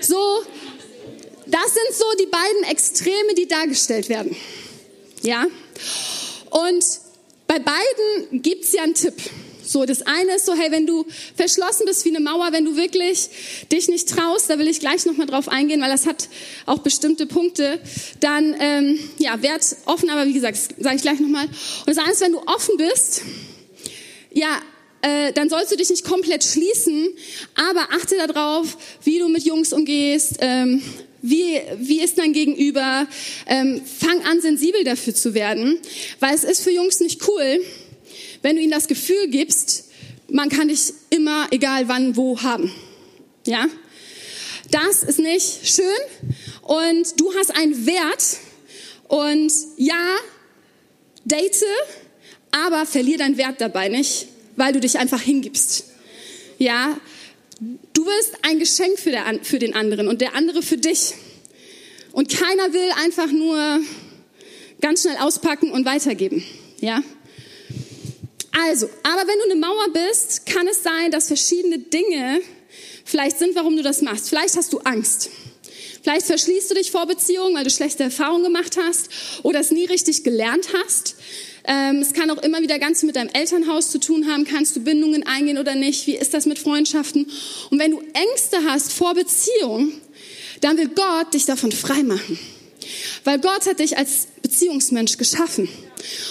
So, 0.00 0.42
das 1.46 1.74
sind 1.74 1.96
so 1.96 2.04
die 2.18 2.26
beiden 2.26 2.64
Extreme, 2.70 3.34
die 3.36 3.46
dargestellt 3.46 4.08
werden. 4.08 4.36
Ja. 5.22 5.46
Und 6.50 6.84
bei 7.46 7.58
beiden 7.58 8.42
gibt's 8.42 8.72
ja 8.72 8.82
einen 8.82 8.94
Tipp. 8.94 9.14
So, 9.66 9.84
das 9.84 10.02
eine 10.02 10.36
ist 10.36 10.46
so, 10.46 10.54
hey, 10.54 10.70
wenn 10.70 10.86
du 10.86 11.04
verschlossen 11.34 11.86
bist 11.86 12.04
wie 12.04 12.10
eine 12.10 12.20
Mauer, 12.20 12.52
wenn 12.52 12.64
du 12.64 12.76
wirklich 12.76 13.28
dich 13.72 13.88
nicht 13.88 14.08
traust, 14.08 14.48
da 14.48 14.58
will 14.58 14.68
ich 14.68 14.78
gleich 14.78 15.04
nochmal 15.06 15.26
drauf 15.26 15.48
eingehen, 15.48 15.80
weil 15.80 15.90
das 15.90 16.06
hat 16.06 16.28
auch 16.66 16.78
bestimmte 16.78 17.26
Punkte, 17.26 17.80
dann, 18.20 18.54
ähm, 18.60 18.98
ja, 19.18 19.42
werd 19.42 19.62
offen, 19.86 20.08
aber 20.08 20.26
wie 20.26 20.32
gesagt, 20.32 20.56
sage 20.78 20.96
ich 20.96 21.02
gleich 21.02 21.18
nochmal. 21.18 21.46
Und 21.46 21.88
das 21.88 21.98
andere 21.98 22.12
ist, 22.12 22.20
wenn 22.20 22.32
du 22.32 22.42
offen 22.46 22.76
bist, 22.76 23.22
ja, 24.32 24.60
äh, 25.02 25.32
dann 25.32 25.48
sollst 25.48 25.72
du 25.72 25.76
dich 25.76 25.90
nicht 25.90 26.04
komplett 26.04 26.44
schließen, 26.44 27.08
aber 27.54 27.88
achte 27.92 28.16
darauf, 28.16 28.76
wie 29.02 29.18
du 29.18 29.28
mit 29.28 29.44
Jungs 29.44 29.72
umgehst, 29.72 30.36
ähm, 30.40 30.82
wie, 31.22 31.60
wie 31.78 32.02
ist 32.02 32.18
dein 32.18 32.32
Gegenüber, 32.32 33.06
ähm, 33.46 33.80
fang 33.84 34.24
an, 34.24 34.40
sensibel 34.40 34.84
dafür 34.84 35.14
zu 35.14 35.34
werden, 35.34 35.78
weil 36.20 36.34
es 36.34 36.44
ist 36.44 36.62
für 36.62 36.70
Jungs 36.70 37.00
nicht 37.00 37.26
cool, 37.28 37.60
wenn 38.42 38.56
du 38.56 38.62
ihnen 38.62 38.70
das 38.70 38.88
Gefühl 38.88 39.28
gibst, 39.28 39.84
man 40.28 40.48
kann 40.48 40.68
dich 40.68 40.92
immer, 41.10 41.48
egal 41.50 41.88
wann, 41.88 42.16
wo 42.16 42.42
haben. 42.42 42.72
Ja? 43.46 43.66
Das 44.70 45.02
ist 45.02 45.18
nicht 45.18 45.68
schön 45.68 45.84
und 46.62 47.20
du 47.20 47.32
hast 47.34 47.56
einen 47.56 47.86
Wert 47.86 48.38
und 49.08 49.52
ja, 49.76 50.16
date, 51.24 51.64
aber 52.50 52.86
verlier 52.86 53.18
deinen 53.18 53.36
Wert 53.36 53.60
dabei 53.60 53.88
nicht 53.88 54.28
weil 54.56 54.72
du 54.72 54.80
dich 54.80 54.98
einfach 54.98 55.20
hingibst. 55.20 55.84
Ja, 56.58 56.98
du 57.60 58.04
bist 58.04 58.34
ein 58.42 58.58
Geschenk 58.58 58.98
für, 58.98 59.10
der, 59.10 59.24
für 59.42 59.58
den 59.58 59.74
anderen 59.74 60.08
und 60.08 60.20
der 60.20 60.34
andere 60.34 60.62
für 60.62 60.76
dich. 60.76 61.14
Und 62.12 62.30
keiner 62.30 62.72
will 62.72 62.90
einfach 63.04 63.30
nur 63.30 63.80
ganz 64.80 65.02
schnell 65.02 65.16
auspacken 65.18 65.70
und 65.70 65.84
weitergeben. 65.84 66.44
Ja? 66.80 67.02
Also, 68.68 68.88
aber 69.02 69.28
wenn 69.28 69.38
du 69.38 69.50
eine 69.50 69.60
Mauer 69.60 69.88
bist, 69.92 70.46
kann 70.46 70.66
es 70.66 70.82
sein, 70.82 71.10
dass 71.10 71.28
verschiedene 71.28 71.78
Dinge 71.78 72.40
vielleicht 73.04 73.38
sind, 73.38 73.54
warum 73.54 73.76
du 73.76 73.82
das 73.82 74.02
machst. 74.02 74.28
Vielleicht 74.28 74.56
hast 74.56 74.72
du 74.72 74.78
Angst. 74.78 75.30
Vielleicht 76.02 76.26
verschließt 76.26 76.70
du 76.70 76.74
dich 76.74 76.90
vor 76.90 77.06
Beziehungen, 77.06 77.54
weil 77.54 77.64
du 77.64 77.70
schlechte 77.70 78.04
Erfahrungen 78.04 78.44
gemacht 78.44 78.76
hast 78.80 79.10
oder 79.42 79.60
es 79.60 79.70
nie 79.70 79.86
richtig 79.86 80.24
gelernt 80.24 80.68
hast. 80.84 81.16
Ähm, 81.66 81.96
es 82.00 82.12
kann 82.12 82.30
auch 82.30 82.42
immer 82.42 82.62
wieder 82.62 82.78
ganz 82.78 83.02
mit 83.02 83.16
deinem 83.16 83.30
Elternhaus 83.32 83.90
zu 83.90 83.98
tun 83.98 84.26
haben. 84.30 84.44
Kannst 84.44 84.76
du 84.76 84.80
Bindungen 84.80 85.26
eingehen 85.26 85.58
oder 85.58 85.74
nicht? 85.74 86.06
Wie 86.06 86.16
ist 86.16 86.32
das 86.32 86.46
mit 86.46 86.58
Freundschaften? 86.58 87.26
Und 87.70 87.78
wenn 87.78 87.90
du 87.90 88.00
Ängste 88.14 88.58
hast 88.66 88.92
vor 88.92 89.14
Beziehung, 89.14 89.92
dann 90.60 90.76
will 90.78 90.88
Gott 90.88 91.34
dich 91.34 91.44
davon 91.44 91.72
frei 91.72 92.02
machen. 92.02 92.38
Weil 93.24 93.40
Gott 93.40 93.66
hat 93.66 93.80
dich 93.80 93.98
als 93.98 94.28
Beziehungsmensch 94.42 95.16
geschaffen. 95.16 95.68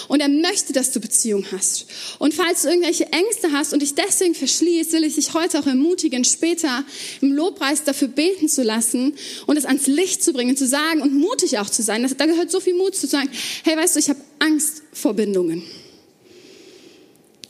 Und 0.08 0.20
er 0.20 0.28
möchte, 0.28 0.72
dass 0.72 0.92
du 0.92 1.00
Beziehung 1.00 1.46
hast. 1.52 1.86
Und 2.18 2.34
falls 2.34 2.62
du 2.62 2.68
irgendwelche 2.68 3.06
Ängste 3.06 3.52
hast 3.52 3.72
und 3.72 3.82
dich 3.82 3.94
deswegen 3.94 4.34
verschließt, 4.34 4.92
will 4.92 5.04
ich 5.04 5.14
dich 5.16 5.34
heute 5.34 5.58
auch 5.58 5.66
ermutigen, 5.66 6.24
später 6.24 6.84
im 7.20 7.32
Lobpreis 7.32 7.84
dafür 7.84 8.08
beten 8.08 8.48
zu 8.48 8.62
lassen 8.62 9.14
und 9.46 9.56
es 9.56 9.64
ans 9.64 9.86
Licht 9.86 10.22
zu 10.22 10.32
bringen, 10.32 10.56
zu 10.56 10.66
sagen 10.66 11.02
und 11.02 11.14
mutig 11.14 11.58
auch 11.58 11.70
zu 11.70 11.82
sein. 11.82 12.08
Da 12.16 12.26
gehört 12.26 12.50
so 12.50 12.60
viel 12.60 12.74
Mut 12.74 12.94
zu 12.94 13.06
sagen, 13.06 13.30
hey, 13.64 13.76
weißt 13.76 13.96
du, 13.96 14.00
ich 14.00 14.08
habe 14.08 14.20
Angst 14.38 14.82
vor 14.92 15.14
Bindungen. 15.14 15.62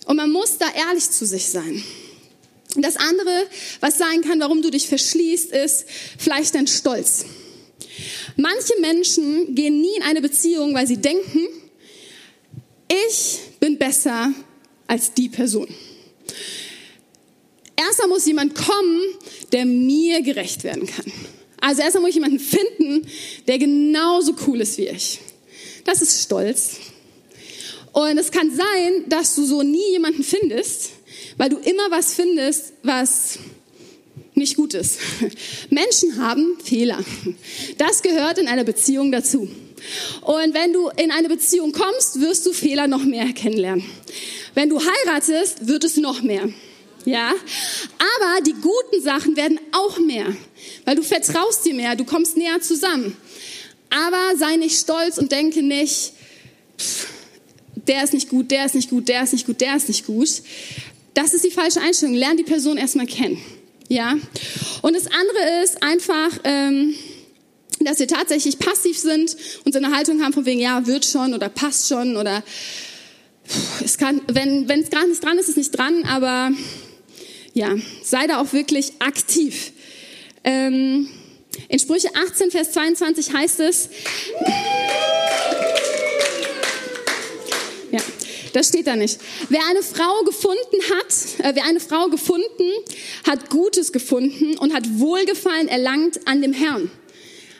Und 0.06 0.16
man 0.16 0.30
muss 0.30 0.58
da 0.58 0.66
ehrlich 0.88 1.10
zu 1.10 1.26
sich 1.26 1.46
sein. 1.46 1.82
Das 2.76 2.96
andere, 2.96 3.46
was 3.80 3.98
sein 3.98 4.22
kann, 4.22 4.40
warum 4.40 4.62
du 4.62 4.70
dich 4.70 4.88
verschließt, 4.88 5.50
ist 5.52 5.86
vielleicht 6.18 6.54
dein 6.54 6.66
Stolz. 6.66 7.24
Manche 8.36 8.74
Menschen 8.80 9.54
gehen 9.54 9.80
nie 9.80 9.96
in 9.96 10.02
eine 10.02 10.20
Beziehung, 10.20 10.74
weil 10.74 10.86
sie 10.86 10.98
denken, 10.98 11.48
ich 12.88 13.38
bin 13.60 13.78
besser 13.78 14.32
als 14.86 15.12
die 15.12 15.28
Person. 15.28 15.68
Erstmal 17.76 18.08
muss 18.08 18.26
jemand 18.26 18.54
kommen, 18.54 19.02
der 19.52 19.66
mir 19.66 20.22
gerecht 20.22 20.64
werden 20.64 20.86
kann. 20.86 21.12
Also 21.60 21.82
erstmal 21.82 22.02
muss 22.02 22.10
ich 22.10 22.16
jemanden 22.16 22.38
finden, 22.38 23.06
der 23.46 23.58
genauso 23.58 24.34
cool 24.46 24.60
ist 24.60 24.78
wie 24.78 24.88
ich. 24.88 25.20
Das 25.84 26.02
ist 26.02 26.22
Stolz. 26.22 26.76
Und 27.92 28.18
es 28.18 28.30
kann 28.30 28.54
sein, 28.54 29.08
dass 29.08 29.34
du 29.34 29.44
so 29.44 29.62
nie 29.62 29.92
jemanden 29.92 30.22
findest, 30.22 30.90
weil 31.36 31.48
du 31.48 31.56
immer 31.56 31.90
was 31.90 32.14
findest, 32.14 32.72
was 32.82 33.38
nicht 34.34 34.56
gut 34.56 34.74
ist. 34.74 34.98
Menschen 35.70 36.20
haben 36.20 36.58
Fehler. 36.62 37.02
Das 37.78 38.02
gehört 38.02 38.38
in 38.38 38.48
einer 38.48 38.64
Beziehung 38.64 39.10
dazu. 39.12 39.48
Und 40.22 40.54
wenn 40.54 40.72
du 40.72 40.88
in 40.96 41.10
eine 41.10 41.28
Beziehung 41.28 41.72
kommst, 41.72 42.20
wirst 42.20 42.46
du 42.46 42.52
Fehler 42.52 42.86
noch 42.86 43.04
mehr 43.04 43.32
kennenlernen. 43.32 43.84
Wenn 44.54 44.68
du 44.68 44.80
heiratest, 44.80 45.66
wird 45.66 45.84
es 45.84 45.96
noch 45.96 46.22
mehr. 46.22 46.48
Ja, 47.04 47.30
aber 47.30 48.40
die 48.44 48.54
guten 48.54 49.00
Sachen 49.00 49.36
werden 49.36 49.60
auch 49.70 49.98
mehr, 50.00 50.26
weil 50.84 50.96
du 50.96 51.02
vertraust 51.02 51.64
dir 51.64 51.74
mehr, 51.74 51.94
du 51.94 52.04
kommst 52.04 52.36
näher 52.36 52.60
zusammen. 52.60 53.16
Aber 53.90 54.36
sei 54.36 54.56
nicht 54.56 54.76
stolz 54.76 55.16
und 55.16 55.30
denke 55.30 55.62
nicht, 55.62 56.12
pff, 56.76 57.06
der 57.86 58.02
ist 58.02 58.12
nicht 58.12 58.28
gut, 58.28 58.50
der 58.50 58.66
ist 58.66 58.74
nicht 58.74 58.90
gut, 58.90 59.08
der 59.08 59.22
ist 59.22 59.32
nicht 59.32 59.46
gut, 59.46 59.60
der 59.60 59.76
ist 59.76 59.88
nicht 59.88 60.06
gut. 60.06 60.28
Das 61.14 61.32
ist 61.32 61.44
die 61.44 61.50
falsche 61.50 61.80
Einstellung. 61.80 62.14
Lern 62.14 62.36
die 62.36 62.42
Person 62.42 62.76
erstmal 62.76 63.06
kennen. 63.06 63.40
Ja. 63.88 64.16
Und 64.82 64.96
das 64.96 65.06
andere 65.06 65.62
ist 65.62 65.82
einfach, 65.82 66.40
ähm, 66.44 66.94
dass 67.80 67.98
wir 67.98 68.08
tatsächlich 68.08 68.58
passiv 68.58 68.98
sind 68.98 69.36
und 69.64 69.72
so 69.72 69.78
eine 69.78 69.94
Haltung 69.94 70.22
haben 70.22 70.32
von 70.32 70.46
wegen, 70.46 70.60
ja, 70.60 70.86
wird 70.86 71.04
schon 71.04 71.34
oder 71.34 71.48
passt 71.48 71.88
schon 71.88 72.16
oder 72.16 72.42
es 73.84 73.98
kann, 73.98 74.20
wenn 74.28 74.68
wenn 74.68 74.80
es 74.80 74.90
gar 74.90 75.06
nicht 75.06 75.22
dran 75.22 75.38
ist, 75.38 75.44
ist 75.44 75.50
es 75.50 75.56
nicht 75.56 75.70
dran, 75.78 76.04
aber 76.04 76.50
ja, 77.54 77.74
sei 78.02 78.26
da 78.26 78.40
auch 78.40 78.52
wirklich 78.52 78.92
aktiv. 78.98 79.72
Ähm, 80.44 81.08
in 81.68 81.78
Sprüche 81.78 82.08
18, 82.14 82.50
Vers 82.50 82.72
22 82.72 83.32
heißt 83.32 83.60
es, 83.60 83.88
ja, 87.90 88.00
das 88.52 88.68
steht 88.68 88.86
da 88.86 88.96
nicht. 88.96 89.18
Wer 89.48 89.60
eine 89.70 89.82
Frau 89.82 90.22
gefunden 90.24 90.82
hat, 90.94 91.46
äh, 91.46 91.54
wer 91.54 91.64
eine 91.64 91.80
Frau 91.80 92.08
gefunden, 92.08 92.70
hat 93.26 93.50
Gutes 93.50 93.92
gefunden 93.92 94.58
und 94.58 94.74
hat 94.74 94.84
Wohlgefallen 94.98 95.68
erlangt 95.68 96.26
an 96.26 96.42
dem 96.42 96.52
Herrn. 96.52 96.90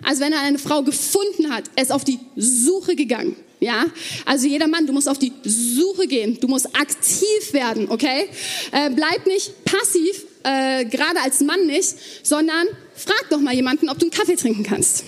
Also 0.03 0.21
wenn 0.21 0.33
er 0.33 0.41
eine 0.41 0.59
Frau 0.59 0.83
gefunden 0.83 1.53
hat, 1.53 1.65
er 1.75 1.83
ist 1.83 1.93
auf 1.93 2.05
die 2.05 2.19
Suche 2.37 2.97
gegangen. 2.97 3.37
Ja, 3.59 3.87
also 4.27 4.47
jeder 4.47 4.67
Mann, 4.67 4.87
du 4.87 4.93
musst 4.93 5.09
auf 5.09 5.19
die 5.19 5.33
Suche 5.43 6.07
gehen, 6.07 6.39
du 6.41 6.47
musst 6.47 6.67
aktiv 6.77 7.53
werden, 7.53 7.91
okay? 7.91 8.29
Äh, 8.71 8.91
bleib 8.91 9.27
nicht 9.27 9.65
passiv, 9.65 10.25
äh, 10.43 10.85
gerade 10.85 11.21
als 11.23 11.41
Mann 11.41 11.67
nicht, 11.67 11.95
sondern 12.23 12.67
frag 12.95 13.31
doch 13.31 13.41
mal 13.41 13.55
jemanden, 13.55 13.89
ob 13.89 13.99
du 13.99 14.05
einen 14.05 14.11
Kaffee 14.11 14.37
trinken 14.37 14.63
kannst 14.63 15.05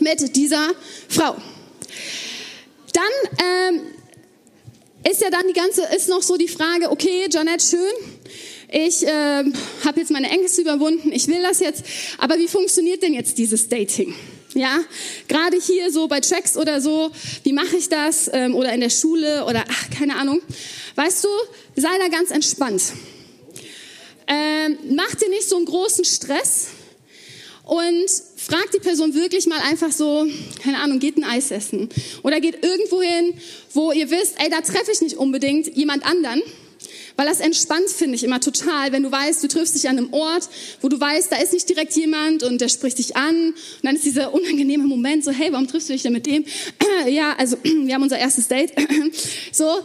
mit 0.00 0.34
dieser 0.34 0.70
Frau. 1.08 1.36
Dann 2.92 3.74
ähm, 3.74 3.80
ist 5.08 5.20
ja 5.20 5.30
dann 5.30 5.46
die 5.46 5.52
ganze, 5.52 5.82
ist 5.96 6.08
noch 6.08 6.22
so 6.22 6.36
die 6.36 6.48
Frage, 6.48 6.90
okay, 6.90 7.28
Janette, 7.30 7.64
schön, 7.64 7.92
ich 8.70 9.06
äh, 9.06 9.44
habe 9.84 10.00
jetzt 10.00 10.10
meine 10.10 10.28
Ängste 10.30 10.62
überwunden, 10.62 11.12
ich 11.12 11.28
will 11.28 11.42
das 11.42 11.60
jetzt, 11.60 11.84
aber 12.18 12.38
wie 12.38 12.48
funktioniert 12.48 13.02
denn 13.02 13.14
jetzt 13.14 13.38
dieses 13.38 13.68
Dating? 13.68 14.14
Ja, 14.54 14.78
gerade 15.26 15.56
hier 15.60 15.90
so 15.90 16.06
bei 16.06 16.20
Tracks 16.20 16.56
oder 16.56 16.80
so, 16.80 17.10
wie 17.42 17.52
mache 17.52 17.76
ich 17.76 17.88
das? 17.88 18.30
Ähm, 18.32 18.54
oder 18.54 18.72
in 18.72 18.80
der 18.80 18.90
Schule 18.90 19.44
oder 19.46 19.64
ach, 19.68 19.90
keine 19.90 20.16
Ahnung. 20.16 20.40
Weißt 20.94 21.24
du, 21.24 21.28
sei 21.74 21.88
da 21.98 22.06
ganz 22.08 22.30
entspannt. 22.30 22.82
Ähm, 24.28 24.78
mach 24.94 25.12
dir 25.16 25.28
nicht 25.28 25.48
so 25.48 25.56
einen 25.56 25.66
großen 25.66 26.04
Stress 26.04 26.68
und 27.64 28.06
frag 28.36 28.70
die 28.72 28.78
Person 28.78 29.14
wirklich 29.14 29.46
mal 29.46 29.58
einfach 29.60 29.90
so, 29.90 30.26
keine 30.62 30.78
Ahnung, 30.78 31.00
geht 31.00 31.16
ein 31.16 31.24
Eis 31.24 31.50
essen 31.50 31.88
oder 32.22 32.40
geht 32.40 32.64
irgendwo 32.64 33.02
hin, 33.02 33.34
wo 33.72 33.90
ihr 33.90 34.10
wisst, 34.10 34.34
ey, 34.38 34.50
da 34.50 34.60
treffe 34.60 34.92
ich 34.92 35.00
nicht 35.00 35.16
unbedingt 35.16 35.76
jemand 35.76 36.06
anderen, 36.06 36.42
weil 37.16 37.26
das 37.26 37.40
entspannt 37.40 37.88
finde 37.88 38.16
ich 38.16 38.24
immer 38.24 38.40
total, 38.40 38.92
wenn 38.92 39.02
du 39.02 39.12
weißt, 39.12 39.42
du 39.42 39.48
triffst 39.48 39.74
dich 39.74 39.88
an 39.88 39.98
einem 39.98 40.12
Ort, 40.12 40.48
wo 40.80 40.88
du 40.88 41.00
weißt, 41.00 41.30
da 41.30 41.36
ist 41.36 41.52
nicht 41.52 41.68
direkt 41.68 41.94
jemand 41.94 42.42
und 42.42 42.60
der 42.60 42.68
spricht 42.68 42.98
dich 42.98 43.16
an 43.16 43.50
und 43.50 43.54
dann 43.82 43.96
ist 43.96 44.04
dieser 44.04 44.34
unangenehme 44.34 44.84
Moment 44.84 45.24
so, 45.24 45.30
hey, 45.30 45.52
warum 45.52 45.68
triffst 45.68 45.88
du 45.88 45.92
dich 45.92 46.02
denn 46.02 46.12
mit 46.12 46.26
dem? 46.26 46.44
ja, 47.08 47.34
also 47.36 47.56
wir 47.62 47.94
haben 47.94 48.02
unser 48.02 48.18
erstes 48.18 48.48
Date. 48.48 48.72
so, 49.52 49.80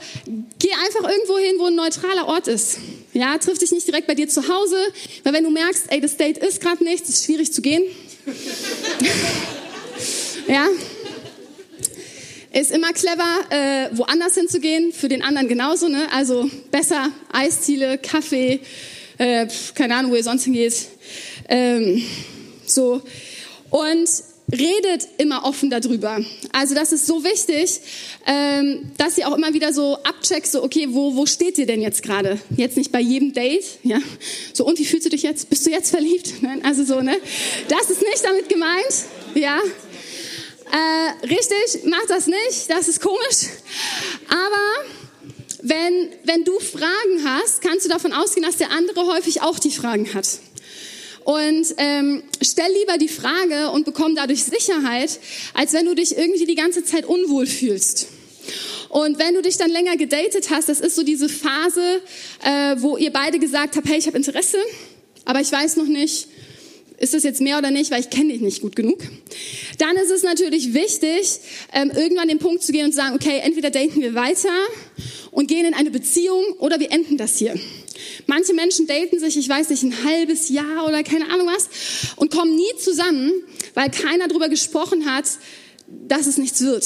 geh 0.59 0.71
einfach 0.71 1.09
irgendwo 1.09 1.37
hin, 1.37 1.55
wo 1.57 1.65
ein 1.65 1.75
neutraler 1.75 2.27
Ort 2.27 2.47
ist. 2.47 2.77
Ja, 3.13 3.37
triff 3.37 3.57
dich 3.57 3.71
nicht 3.71 3.87
direkt 3.87 4.07
bei 4.07 4.15
dir 4.15 4.29
zu 4.29 4.47
Hause, 4.47 4.77
weil 5.23 5.33
wenn 5.33 5.43
du 5.43 5.49
merkst, 5.49 5.85
ey, 5.89 5.99
das 5.99 6.17
Date 6.17 6.37
ist 6.37 6.61
gerade 6.61 6.83
nichts, 6.83 7.09
ist 7.09 7.25
schwierig 7.25 7.51
zu 7.51 7.61
gehen. 7.61 7.83
ja, 10.47 10.67
ist 12.51 12.71
immer 12.71 12.93
clever, 12.93 13.39
äh, 13.49 13.89
woanders 13.97 14.35
hinzugehen, 14.35 14.91
für 14.91 15.07
den 15.07 15.21
anderen 15.21 15.47
genauso. 15.47 15.87
Ne? 15.87 16.11
Also 16.11 16.49
besser 16.71 17.11
Eisziele, 17.31 17.97
Kaffee, 17.97 18.59
äh, 19.17 19.47
keine 19.75 19.95
Ahnung, 19.95 20.11
wo 20.11 20.15
ihr 20.15 20.23
sonst 20.23 20.43
hingeht. 20.43 20.87
Ähm, 21.47 22.03
so. 22.65 23.01
Und 23.69 24.09
redet 24.51 25.07
immer 25.17 25.45
offen 25.45 25.69
darüber. 25.69 26.19
Also 26.51 26.75
das 26.75 26.91
ist 26.91 27.05
so 27.05 27.23
wichtig, 27.23 27.81
ähm, 28.25 28.91
dass 28.97 29.17
ihr 29.17 29.27
auch 29.27 29.37
immer 29.37 29.53
wieder 29.53 29.73
so 29.73 29.97
abcheckt, 29.97 30.47
so 30.47 30.63
okay, 30.63 30.87
wo, 30.89 31.15
wo 31.15 31.25
steht 31.25 31.57
ihr 31.57 31.65
denn 31.65 31.81
jetzt 31.81 32.01
gerade? 32.01 32.39
Jetzt 32.55 32.77
nicht 32.77 32.91
bei 32.91 32.99
jedem 32.99 33.33
Date, 33.33 33.65
ja? 33.83 33.99
So 34.53 34.65
und 34.65 34.79
wie 34.79 34.85
fühlst 34.85 35.05
du 35.05 35.09
dich 35.09 35.23
jetzt? 35.23 35.49
Bist 35.49 35.65
du 35.65 35.69
jetzt 35.69 35.91
verliebt? 35.91 36.33
Nein, 36.41 36.63
also 36.65 36.83
so, 36.83 37.01
ne? 37.01 37.15
Das 37.67 37.89
ist 37.89 38.01
nicht 38.01 38.23
damit 38.23 38.49
gemeint, 38.49 39.05
ja? 39.35 39.59
Äh, 40.71 41.25
richtig, 41.25 41.83
mach 41.85 42.05
das 42.07 42.27
nicht, 42.27 42.69
das 42.69 42.87
ist 42.87 43.01
komisch. 43.01 43.49
Aber 44.27 44.85
wenn, 45.61 46.09
wenn 46.23 46.43
du 46.43 46.59
Fragen 46.59 47.23
hast, 47.25 47.61
kannst 47.61 47.85
du 47.85 47.89
davon 47.89 48.13
ausgehen, 48.13 48.45
dass 48.45 48.57
der 48.57 48.71
andere 48.71 49.07
häufig 49.07 49.41
auch 49.41 49.57
die 49.59 49.71
Fragen 49.71 50.13
hat. 50.13 50.27
Und 51.25 51.75
ähm, 51.77 52.23
stell 52.41 52.71
lieber 52.79 52.97
die 52.97 53.07
Frage 53.07 53.71
und 53.71 53.85
bekomm 53.85 54.15
dadurch 54.15 54.43
Sicherheit, 54.43 55.19
als 55.53 55.73
wenn 55.73 55.85
du 55.85 55.95
dich 55.95 56.17
irgendwie 56.17 56.45
die 56.45 56.55
ganze 56.55 56.83
Zeit 56.83 57.05
unwohl 57.05 57.45
fühlst. 57.45 58.07
Und 58.89 59.19
wenn 59.19 59.35
du 59.35 59.41
dich 59.41 59.57
dann 59.57 59.69
länger 59.69 59.97
gedatet 59.97 60.49
hast, 60.49 60.69
das 60.69 60.79
ist 60.79 60.95
so 60.95 61.03
diese 61.03 61.29
Phase, 61.29 62.01
äh, 62.43 62.75
wo 62.77 62.97
ihr 62.97 63.11
beide 63.11 63.37
gesagt 63.37 63.75
habt, 63.75 63.87
hey, 63.87 63.99
ich 63.99 64.07
habe 64.07 64.17
Interesse, 64.17 64.57
aber 65.25 65.41
ich 65.41 65.51
weiß 65.51 65.75
noch 65.75 65.85
nicht, 65.85 66.27
ist 66.99 67.13
das 67.13 67.23
jetzt 67.23 67.41
mehr 67.41 67.57
oder 67.57 67.71
nicht, 67.71 67.91
weil 67.91 68.01
ich 68.01 68.09
kenne 68.09 68.33
dich 68.33 68.41
nicht 68.41 68.61
gut 68.61 68.75
genug. 68.75 68.99
Dann 69.77 69.95
ist 69.95 70.11
es 70.11 70.23
natürlich 70.23 70.73
wichtig, 70.73 71.39
ähm, 71.73 71.91
irgendwann 71.95 72.27
den 72.27 72.39
Punkt 72.39 72.61
zu 72.63 72.71
gehen 72.71 72.85
und 72.85 72.91
zu 72.91 72.97
sagen, 72.97 73.15
okay, 73.15 73.39
entweder 73.41 73.69
daten 73.69 74.01
wir 74.01 74.13
weiter 74.13 74.49
und 75.31 75.47
gehen 75.47 75.65
in 75.65 75.73
eine 75.73 75.91
Beziehung 75.91 76.43
oder 76.59 76.79
wir 76.79 76.91
enden 76.91 77.17
das 77.17 77.37
hier. 77.37 77.55
Manche 78.27 78.53
Menschen 78.53 78.85
daten 78.87 79.19
sich, 79.19 79.37
ich 79.37 79.47
weiß 79.47 79.69
nicht, 79.69 79.83
ein 79.83 80.03
halbes 80.03 80.49
Jahr 80.49 80.87
oder 80.87 81.03
keine 81.03 81.29
Ahnung 81.31 81.47
was 81.47 81.69
und 82.17 82.31
kommen 82.31 82.55
nie 82.55 82.77
zusammen, 82.77 83.31
weil 83.73 83.89
keiner 83.89 84.27
darüber 84.27 84.49
gesprochen 84.49 85.05
hat, 85.05 85.25
dass 85.87 86.27
es 86.27 86.37
nichts 86.37 86.61
wird. 86.61 86.85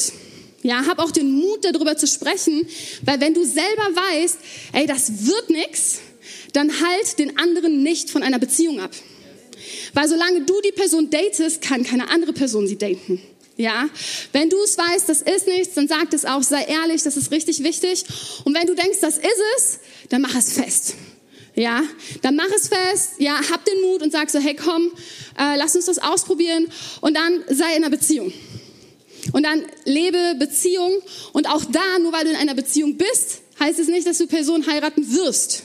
Ja, 0.61 0.85
hab 0.85 0.99
auch 0.99 1.11
den 1.11 1.31
Mut, 1.31 1.65
darüber 1.65 1.97
zu 1.97 2.07
sprechen, 2.07 2.65
weil 3.03 3.19
wenn 3.19 3.33
du 3.33 3.43
selber 3.43 3.89
weißt, 4.13 4.37
ey, 4.73 4.85
das 4.85 5.25
wird 5.25 5.49
nichts, 5.49 5.99
dann 6.53 6.71
halt 6.81 7.19
den 7.19 7.37
anderen 7.37 7.83
nicht 7.83 8.09
von 8.09 8.23
einer 8.23 8.39
Beziehung 8.39 8.79
ab. 8.79 8.91
Weil 9.93 10.07
solange 10.07 10.41
du 10.41 10.59
die 10.61 10.71
Person 10.71 11.09
datest, 11.09 11.61
kann 11.61 11.83
keine 11.83 12.09
andere 12.09 12.33
Person 12.33 12.67
sie 12.67 12.77
daten. 12.77 13.21
Ja, 13.55 13.87
wenn 14.31 14.49
du 14.49 14.57
es 14.63 14.77
weißt, 14.77 15.07
das 15.07 15.21
ist 15.21 15.47
nichts, 15.47 15.75
dann 15.75 15.87
sag 15.87 16.11
es 16.11 16.25
auch, 16.25 16.41
sei 16.41 16.63
ehrlich, 16.63 17.03
das 17.03 17.17
ist 17.17 17.31
richtig 17.31 17.63
wichtig. 17.63 18.03
Und 18.45 18.55
wenn 18.55 18.65
du 18.65 18.73
denkst, 18.73 18.99
das 19.01 19.17
ist 19.17 19.41
es, 19.57 19.79
dann 20.09 20.21
mach 20.21 20.35
es 20.35 20.53
fest. 20.53 20.95
Ja, 21.55 21.83
dann 22.23 22.35
mach 22.35 22.49
es 22.55 22.67
fest, 22.67 23.11
ja, 23.19 23.39
hab 23.51 23.63
den 23.63 23.79
Mut 23.81 24.01
und 24.01 24.11
sag 24.11 24.31
so, 24.31 24.39
hey 24.39 24.55
komm, 24.55 24.91
äh, 25.37 25.55
lass 25.55 25.75
uns 25.75 25.85
das 25.85 25.99
ausprobieren 25.99 26.65
und 27.01 27.15
dann 27.15 27.43
sei 27.47 27.75
in 27.75 27.83
einer 27.83 27.91
Beziehung. 27.91 28.33
Und 29.31 29.43
dann 29.43 29.63
lebe 29.85 30.35
Beziehung. 30.37 31.01
Und 31.31 31.47
auch 31.47 31.63
da, 31.65 31.99
nur 31.99 32.11
weil 32.11 32.25
du 32.25 32.31
in 32.31 32.35
einer 32.35 32.55
Beziehung 32.55 32.97
bist, 32.97 33.41
heißt 33.59 33.79
es 33.79 33.87
nicht, 33.87 34.05
dass 34.05 34.17
du 34.17 34.27
Person 34.27 34.67
heiraten 34.67 35.15
wirst. 35.15 35.63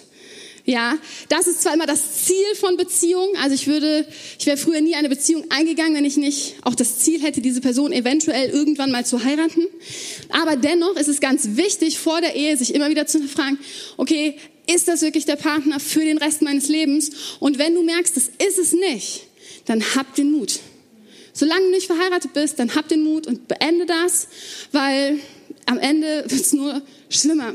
Ja, 0.69 0.99
das 1.31 1.47
ist 1.47 1.63
zwar 1.63 1.73
immer 1.73 1.87
das 1.87 2.27
Ziel 2.27 2.45
von 2.61 2.77
Beziehungen. 2.77 3.35
Also 3.39 3.55
ich 3.55 3.69
würde, 3.69 4.07
ich 4.39 4.45
wäre 4.45 4.59
früher 4.59 4.83
nie 4.83 4.95
eine 4.97 5.09
Beziehung 5.09 5.47
eingegangen, 5.49 5.95
wenn 5.95 6.05
ich 6.05 6.19
nicht 6.19 6.57
auch 6.61 6.75
das 6.75 6.99
Ziel 6.99 7.23
hätte, 7.23 7.41
diese 7.41 7.63
Person 7.63 7.91
eventuell 7.91 8.51
irgendwann 8.51 8.91
mal 8.91 9.07
zu 9.07 9.25
heiraten. 9.25 9.67
Aber 10.29 10.57
dennoch 10.57 10.95
ist 10.97 11.09
es 11.09 11.21
ganz 11.21 11.57
wichtig, 11.57 11.99
vor 11.99 12.21
der 12.21 12.37
Ehe 12.37 12.55
sich 12.59 12.75
immer 12.75 12.91
wieder 12.91 13.07
zu 13.07 13.27
fragen, 13.29 13.59
okay, 13.97 14.37
ist 14.71 14.89
das 14.89 15.01
wirklich 15.01 15.25
der 15.25 15.37
Partner 15.37 15.81
für 15.81 16.05
den 16.05 16.19
Rest 16.19 16.43
meines 16.43 16.69
Lebens? 16.69 17.13
Und 17.41 17.59
wenn 17.59 17.75
du 17.75 17.83
merkst, 17.83 18.15
das 18.15 18.31
ist 18.47 18.59
es 18.59 18.75
nicht, 18.75 19.23
dann 19.65 19.83
hab 19.95 20.17
den 20.17 20.33
Mut. 20.33 20.61
Solange 21.33 21.63
du 21.63 21.71
nicht 21.71 21.87
verheiratet 21.87 22.35
bist, 22.35 22.59
dann 22.59 22.75
hab 22.75 22.89
den 22.89 23.05
Mut 23.05 23.27
und 23.27 23.49
beende 23.49 23.87
das, 23.87 24.29
weil 24.73 25.19
am 25.65 25.79
Ende 25.79 26.27
wird 26.29 26.43
es 26.43 26.53
nur 26.53 26.83
schlimmer. 27.09 27.55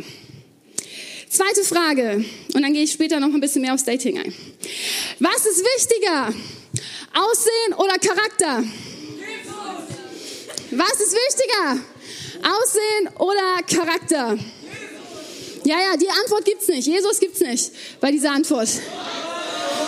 Zweite 1.34 1.64
Frage, 1.64 2.24
und 2.54 2.62
dann 2.62 2.72
gehe 2.74 2.84
ich 2.84 2.92
später 2.92 3.20
noch 3.20 3.34
ein 3.34 3.42
bisschen 3.42 3.64
mehr 3.64 3.74
aufs 3.74 3.84
Dating 3.84 4.20
ein. 4.20 4.32
Was 5.18 5.48
ist 5.48 5.64
wichtiger? 5.64 6.28
Aussehen 7.12 7.74
oder 7.76 7.98
Charakter? 7.98 8.64
Was 10.70 10.92
ist 11.02 11.16
wichtiger? 11.16 11.80
Aussehen 12.44 13.10
oder 13.18 13.64
Charakter? 13.66 14.38
Ja, 15.64 15.80
ja, 15.80 15.98
die 15.98 16.08
Antwort 16.08 16.46
gibt's 16.46 16.68
nicht. 16.68 16.88
Jesus 16.88 17.20
gibt's 17.20 17.40
nicht 17.40 17.72
bei 18.00 18.12
dieser 18.12 18.34
Antwort. 18.34 18.70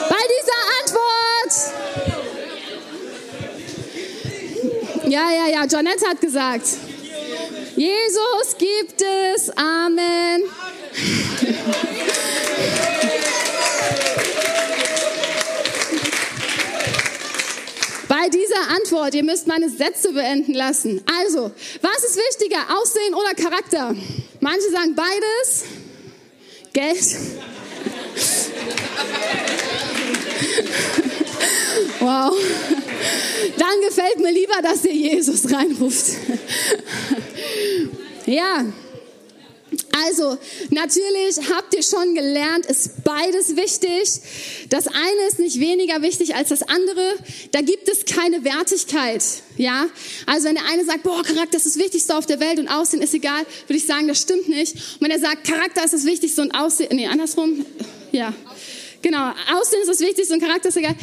Bei 0.10 0.24
dieser 0.40 0.58
Antwort! 0.82 1.54
Ja, 5.08 5.30
ja, 5.30 5.48
ja, 5.48 5.66
Janette 5.70 6.08
hat 6.08 6.20
gesagt. 6.20 6.66
Jesus 7.76 8.58
gibt 8.58 9.00
es. 9.00 9.56
Amen. 9.56 10.44
Bei 18.08 18.30
dieser 18.30 18.70
Antwort, 18.76 19.16
ihr 19.16 19.24
müsst 19.24 19.48
meine 19.48 19.68
Sätze 19.70 20.12
beenden 20.14 20.54
lassen. 20.54 21.02
Also, 21.22 21.52
was 21.82 22.04
ist 22.04 22.18
wichtiger, 22.18 22.60
Aussehen 22.78 23.14
oder 23.14 23.34
Charakter? 23.34 23.96
Manche 24.40 24.70
sagen 24.72 24.96
beides. 24.96 25.66
Geld. 26.74 26.98
Wow. 32.00 32.34
Dann 33.58 33.82
gefällt 33.82 34.20
mir 34.20 34.32
lieber, 34.32 34.62
dass 34.62 34.86
ihr 34.86 34.94
Jesus 34.94 35.52
reinruft. 35.52 36.06
Ja. 38.28 38.66
Also, 40.06 40.38
natürlich 40.70 41.38
habt 41.50 41.74
ihr 41.74 41.82
schon 41.82 42.14
gelernt, 42.14 42.66
ist 42.68 43.04
beides 43.04 43.56
wichtig. 43.56 44.22
Das 44.70 44.88
eine 44.88 45.28
ist 45.28 45.40
nicht 45.40 45.60
weniger 45.60 46.02
wichtig 46.02 46.36
als 46.36 46.50
das 46.50 46.62
andere. 46.64 47.14
Da 47.52 47.62
gibt 47.62 47.90
es 47.90 48.06
keine 48.06 48.44
Wertigkeit. 48.44 49.24
Ja? 49.58 49.88
Also, 50.26 50.48
wenn 50.48 50.56
der 50.56 50.66
eine 50.66 50.86
sagt, 50.86 51.04
boah, 51.04 51.24
Charakter 51.24 51.58
ist 51.58 51.66
das 51.66 51.78
Wichtigste 51.78 52.16
auf 52.16 52.26
der 52.26 52.40
Welt 52.40 52.60
und 52.60 52.68
Aussehen 52.68 53.02
ist 53.02 53.14
egal, 53.14 53.46
würde 53.68 53.78
ich 53.78 53.86
sagen, 53.86 54.08
das 54.08 54.22
stimmt 54.22 54.48
nicht. 54.48 54.76
Und 54.76 55.02
wenn 55.02 55.12
er 55.12 55.20
sagt, 55.20 55.48
Charakter 55.48 55.84
ist 55.84 55.94
das 55.94 56.06
Wichtigste 56.06 56.42
und 56.42 56.52
Aussehen, 56.52 56.96
nee, 56.96 57.08
andersrum, 57.08 57.66
ja. 58.12 58.34
Genau, 59.02 59.34
Aussehen 59.54 59.82
ist 59.82 59.90
das 59.90 60.00
Wichtigste 60.00 60.34
und 60.34 60.40
Charakter 60.42 60.70
ist 60.70 60.78
egal. 60.78 60.96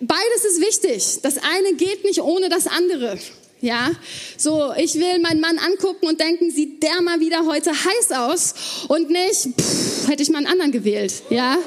Beides 0.00 0.44
ist 0.44 0.60
wichtig. 0.60 1.20
Das 1.22 1.38
eine 1.38 1.74
geht 1.74 2.04
nicht 2.04 2.20
ohne 2.20 2.48
das 2.48 2.66
andere. 2.66 3.18
Ja, 3.60 3.90
so, 4.36 4.72
ich 4.76 4.94
will 4.94 5.18
meinen 5.18 5.40
Mann 5.40 5.58
angucken 5.58 6.06
und 6.06 6.20
denken, 6.20 6.50
sieht 6.50 6.80
der 6.82 7.02
mal 7.02 7.18
wieder 7.18 7.44
heute 7.44 7.72
heiß 7.72 8.12
aus 8.12 8.54
und 8.86 9.10
nicht, 9.10 9.48
pff, 9.60 10.08
hätte 10.08 10.22
ich 10.22 10.30
mal 10.30 10.38
einen 10.38 10.46
anderen 10.46 10.70
gewählt. 10.70 11.12
Ja. 11.28 11.58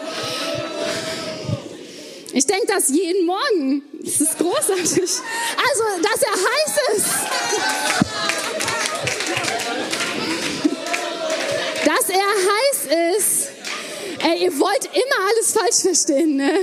Ich 2.33 2.45
denke 2.45 2.67
das 2.67 2.89
jeden 2.89 3.25
Morgen. 3.25 3.83
Das 4.03 4.21
ist 4.21 4.37
großartig. 4.37 5.01
Also, 5.01 5.83
dass 6.01 6.21
er 6.21 6.35
heiß 6.47 6.77
ist. 6.95 7.07
Dass 11.85 12.09
er 12.09 12.31
heiß 12.47 13.17
ist. 13.17 13.49
Ey, 14.23 14.43
ihr 14.43 14.59
wollt 14.59 14.85
immer 14.85 15.27
alles 15.29 15.51
falsch 15.51 15.81
verstehen, 15.81 16.37
ne? 16.37 16.53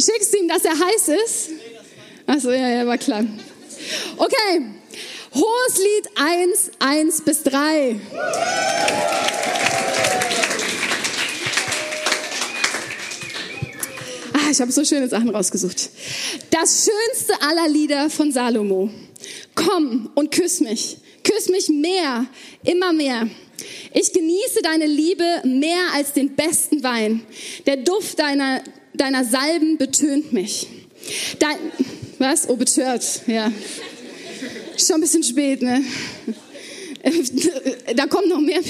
Schickst 0.00 0.34
ihm, 0.34 0.48
dass 0.48 0.64
er 0.64 0.72
heiß 0.72 1.08
ist? 1.26 1.50
Achso, 2.26 2.50
ja, 2.52 2.68
ja, 2.70 2.86
war 2.86 2.96
klar. 2.96 3.24
Okay. 4.16 4.64
Hohes 5.34 5.78
Lied 5.78 6.10
1, 6.16 6.70
1 6.78 7.20
bis 7.20 7.42
3. 7.42 8.00
Ah, 14.32 14.50
ich 14.50 14.60
habe 14.60 14.72
so 14.72 14.84
schöne 14.84 15.08
Sachen 15.08 15.28
rausgesucht. 15.28 15.90
Das 16.50 16.86
schönste 16.86 17.34
aller 17.42 17.68
Lieder 17.68 18.08
von 18.08 18.32
Salomo. 18.32 18.90
Komm 19.54 20.10
und 20.14 20.30
küss 20.30 20.60
mich. 20.60 20.96
Küss 21.24 21.48
mich 21.48 21.68
mehr, 21.68 22.26
immer 22.64 22.94
mehr. 22.94 23.28
Ich 23.92 24.12
genieße 24.12 24.62
deine 24.62 24.86
Liebe 24.86 25.42
mehr 25.44 25.92
als 25.94 26.14
den 26.14 26.34
besten 26.34 26.82
Wein. 26.82 27.26
Der 27.66 27.76
Duft 27.76 28.18
deiner, 28.18 28.62
deiner 29.00 29.24
Salben 29.24 29.78
betönt 29.78 30.32
mich. 30.32 30.66
Dein, 31.38 31.56
was? 32.18 32.48
Oh, 32.48 32.56
betört, 32.56 33.22
ja. 33.26 33.50
Schon 34.76 34.96
ein 34.96 35.00
bisschen 35.00 35.22
spät, 35.22 35.62
ne? 35.62 35.82
Da 37.96 38.06
kommt 38.06 38.28
noch 38.28 38.40
mehr. 38.40 38.60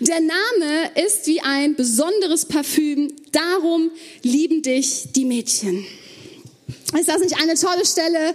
Der 0.00 0.20
Name 0.20 0.90
ist 1.06 1.26
wie 1.26 1.40
ein 1.40 1.74
besonderes 1.74 2.46
Parfüm, 2.46 3.12
darum 3.32 3.90
lieben 4.22 4.62
dich 4.62 5.08
die 5.14 5.24
Mädchen. 5.24 5.84
Ist 6.98 7.08
das 7.08 7.20
nicht 7.20 7.36
eine 7.42 7.54
tolle 7.54 7.84
Stelle? 7.84 8.34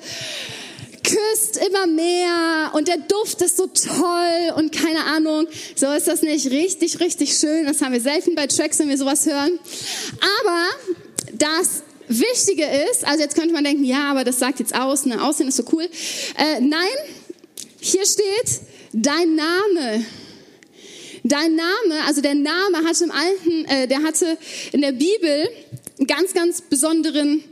Küsst 1.04 1.58
immer 1.58 1.88
mehr 1.88 2.72
und 2.74 2.88
der 2.88 2.98
Duft 2.98 3.42
ist 3.42 3.58
so 3.58 3.68
toll 3.68 4.54
und 4.56 4.72
keine 4.72 5.04
Ahnung, 5.06 5.48
so 5.76 5.92
ist 5.92 6.08
das 6.08 6.22
nicht 6.22 6.50
richtig, 6.52 7.00
richtig 7.00 7.38
schön. 7.38 7.66
Das 7.66 7.82
haben 7.82 7.94
wir 7.94 8.02
selten 8.02 8.36
bei 8.36 8.48
Tracks, 8.48 8.80
wenn 8.80 8.90
wir 8.90 8.98
sowas 8.98 9.26
hören. 9.26 9.60
Aber 10.42 10.66
das 11.34 11.84
Wichtige 12.08 12.66
ist, 12.92 13.08
also 13.08 13.22
jetzt 13.22 13.36
könnte 13.36 13.54
man 13.54 13.64
denken, 13.64 13.84
ja, 13.84 14.10
aber 14.10 14.24
das 14.24 14.40
sagt 14.40 14.60
jetzt 14.60 14.74
aus, 14.74 15.06
ne, 15.06 15.24
Aussehen 15.24 15.48
ist 15.48 15.58
so 15.58 15.64
cool. 15.72 15.84
Äh, 16.38 16.60
nein, 16.60 16.88
hier 17.80 18.06
steht 18.06 18.62
dein 18.94 19.36
Name. 19.36 20.06
Dein 21.24 21.56
Name, 21.56 22.06
also 22.08 22.22
der 22.22 22.34
Name 22.34 22.78
hatte 22.88 23.04
im 23.04 23.12
Alten, 23.12 23.66
äh, 23.66 23.88
der 23.88 24.02
hatte 24.04 24.38
in 24.72 24.82
der 24.82 24.94
Bibel 24.94 25.50
einen 25.98 26.08
ganz, 26.08 26.34
ganz 26.34 26.62
besonderen 26.62 27.44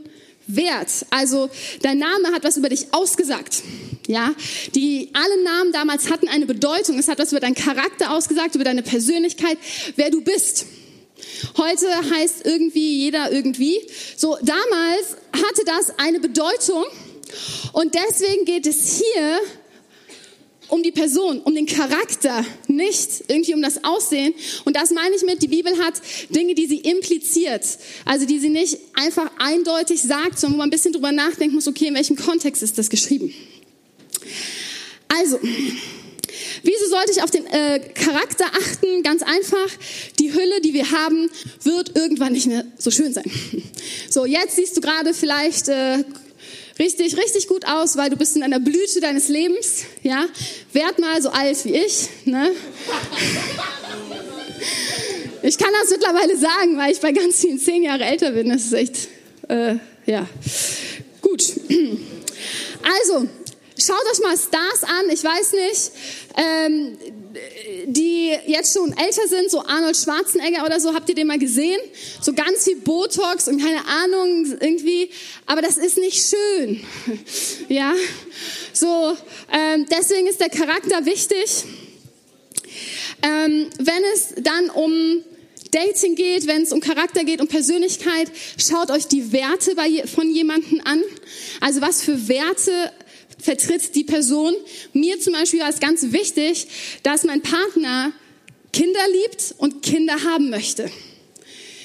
Wert. 0.48 1.06
Also 1.10 1.50
dein 1.82 1.98
Name 1.98 2.32
hat 2.32 2.44
was 2.44 2.56
über 2.56 2.68
dich 2.68 2.92
ausgesagt. 2.92 3.62
Ja, 4.06 4.34
die 4.74 5.10
alle 5.12 5.44
Namen 5.44 5.72
damals 5.72 6.10
hatten 6.10 6.28
eine 6.28 6.46
Bedeutung. 6.46 6.98
Es 6.98 7.08
hat 7.08 7.18
was 7.18 7.30
über 7.30 7.40
deinen 7.40 7.54
Charakter 7.54 8.10
ausgesagt, 8.10 8.54
über 8.54 8.64
deine 8.64 8.82
Persönlichkeit, 8.82 9.58
wer 9.96 10.10
du 10.10 10.22
bist. 10.22 10.66
Heute 11.56 11.86
heißt 12.14 12.46
irgendwie 12.46 13.00
jeder 13.00 13.30
irgendwie. 13.30 13.78
So 14.16 14.38
damals 14.42 15.16
hatte 15.32 15.64
das 15.66 15.98
eine 15.98 16.20
Bedeutung 16.20 16.84
und 17.72 17.94
deswegen 17.94 18.44
geht 18.44 18.66
es 18.66 18.98
hier 18.98 19.40
um 20.68 20.82
die 20.82 20.92
Person, 20.92 21.40
um 21.40 21.54
den 21.54 21.66
Charakter, 21.66 22.44
nicht 22.66 23.24
irgendwie 23.28 23.54
um 23.54 23.62
das 23.62 23.84
Aussehen. 23.84 24.34
Und 24.64 24.76
das 24.76 24.90
meine 24.90 25.14
ich 25.16 25.22
mit, 25.22 25.42
die 25.42 25.48
Bibel 25.48 25.76
hat 25.78 25.94
Dinge, 26.30 26.54
die 26.54 26.66
sie 26.66 26.78
impliziert. 26.78 27.64
Also 28.04 28.26
die 28.26 28.38
sie 28.38 28.50
nicht 28.50 28.78
einfach 28.94 29.30
eindeutig 29.38 30.02
sagt, 30.02 30.38
sondern 30.38 30.54
wo 30.54 30.58
man 30.58 30.68
ein 30.68 30.70
bisschen 30.70 30.92
drüber 30.92 31.12
nachdenken 31.12 31.54
muss, 31.54 31.66
okay, 31.66 31.86
in 31.86 31.94
welchem 31.94 32.16
Kontext 32.16 32.62
ist 32.62 32.78
das 32.78 32.90
geschrieben. 32.90 33.32
Also, 35.08 35.38
wieso 36.62 36.86
sollte 36.90 37.12
ich 37.12 37.22
auf 37.22 37.30
den 37.30 37.46
äh, 37.46 37.80
Charakter 37.94 38.44
achten? 38.46 39.02
Ganz 39.02 39.22
einfach, 39.22 39.70
die 40.18 40.34
Hülle, 40.34 40.60
die 40.60 40.74
wir 40.74 40.90
haben, 40.90 41.30
wird 41.62 41.96
irgendwann 41.96 42.32
nicht 42.34 42.46
mehr 42.46 42.66
so 42.76 42.90
schön 42.90 43.12
sein. 43.12 43.30
So, 44.10 44.26
jetzt 44.26 44.56
siehst 44.56 44.76
du 44.76 44.80
gerade 44.80 45.14
vielleicht... 45.14 45.68
Äh, 45.68 46.04
richtig, 46.78 47.16
richtig 47.16 47.48
gut 47.48 47.66
aus, 47.66 47.96
weil 47.96 48.10
du 48.10 48.16
bist 48.16 48.36
in 48.36 48.42
einer 48.42 48.60
Blüte 48.60 49.00
deines 49.00 49.28
Lebens, 49.28 49.84
ja. 50.02 50.26
Werd 50.72 50.98
mal 50.98 51.20
so 51.20 51.30
alt 51.30 51.64
wie 51.64 51.74
ich, 51.76 52.08
ne? 52.24 52.52
Ich 55.42 55.56
kann 55.56 55.70
das 55.80 55.90
mittlerweile 55.90 56.36
sagen, 56.36 56.76
weil 56.76 56.92
ich 56.92 57.00
bei 57.00 57.12
ganz 57.12 57.40
vielen 57.40 57.58
zehn 57.58 57.82
Jahre 57.82 58.04
älter 58.04 58.32
bin. 58.32 58.48
Das 58.48 58.64
ist 58.64 58.72
echt, 58.72 59.08
äh, 59.48 59.76
ja, 60.06 60.26
gut. 61.22 61.42
Also, 63.02 63.28
schaut 63.76 64.04
euch 64.12 64.20
mal 64.20 64.36
Stars 64.36 64.82
an, 64.82 65.10
ich 65.10 65.22
weiß 65.22 65.52
nicht, 65.52 65.92
ähm, 66.36 66.98
die 67.86 68.34
jetzt 68.46 68.74
schon 68.74 68.92
älter 68.92 69.26
sind, 69.28 69.50
so 69.50 69.64
Arnold 69.64 69.96
Schwarzenegger 69.96 70.64
oder 70.64 70.80
so, 70.80 70.94
habt 70.94 71.08
ihr 71.08 71.14
den 71.14 71.26
mal 71.26 71.38
gesehen? 71.38 71.80
So 72.20 72.32
ganz 72.32 72.64
viel 72.64 72.76
Botox 72.76 73.48
und 73.48 73.60
keine 73.60 73.84
Ahnung 73.86 74.46
irgendwie, 74.60 75.10
aber 75.46 75.62
das 75.62 75.78
ist 75.78 75.98
nicht 75.98 76.26
schön. 76.26 76.84
ja, 77.68 77.94
so, 78.72 79.16
ähm, 79.52 79.86
deswegen 79.90 80.26
ist 80.26 80.40
der 80.40 80.50
Charakter 80.50 81.04
wichtig. 81.04 81.64
Ähm, 83.22 83.68
wenn 83.78 84.02
es 84.14 84.34
dann 84.42 84.70
um 84.70 85.22
Dating 85.70 86.14
geht, 86.14 86.46
wenn 86.46 86.62
es 86.62 86.72
um 86.72 86.80
Charakter 86.80 87.24
geht, 87.24 87.40
um 87.40 87.48
Persönlichkeit, 87.48 88.30
schaut 88.56 88.90
euch 88.90 89.06
die 89.06 89.32
Werte 89.32 89.74
bei, 89.74 90.06
von 90.06 90.30
jemandem 90.30 90.80
an. 90.84 91.02
Also 91.60 91.80
was 91.80 92.02
für 92.02 92.28
Werte 92.28 92.92
vertritt 93.38 93.94
die 93.94 94.04
Person. 94.04 94.54
Mir 94.92 95.20
zum 95.20 95.32
Beispiel 95.32 95.60
war 95.60 95.68
es 95.68 95.80
ganz 95.80 96.12
wichtig, 96.12 96.66
dass 97.02 97.24
mein 97.24 97.42
Partner 97.42 98.12
Kinder 98.72 99.00
liebt 99.12 99.54
und 99.58 99.82
Kinder 99.82 100.24
haben 100.24 100.50
möchte. 100.50 100.90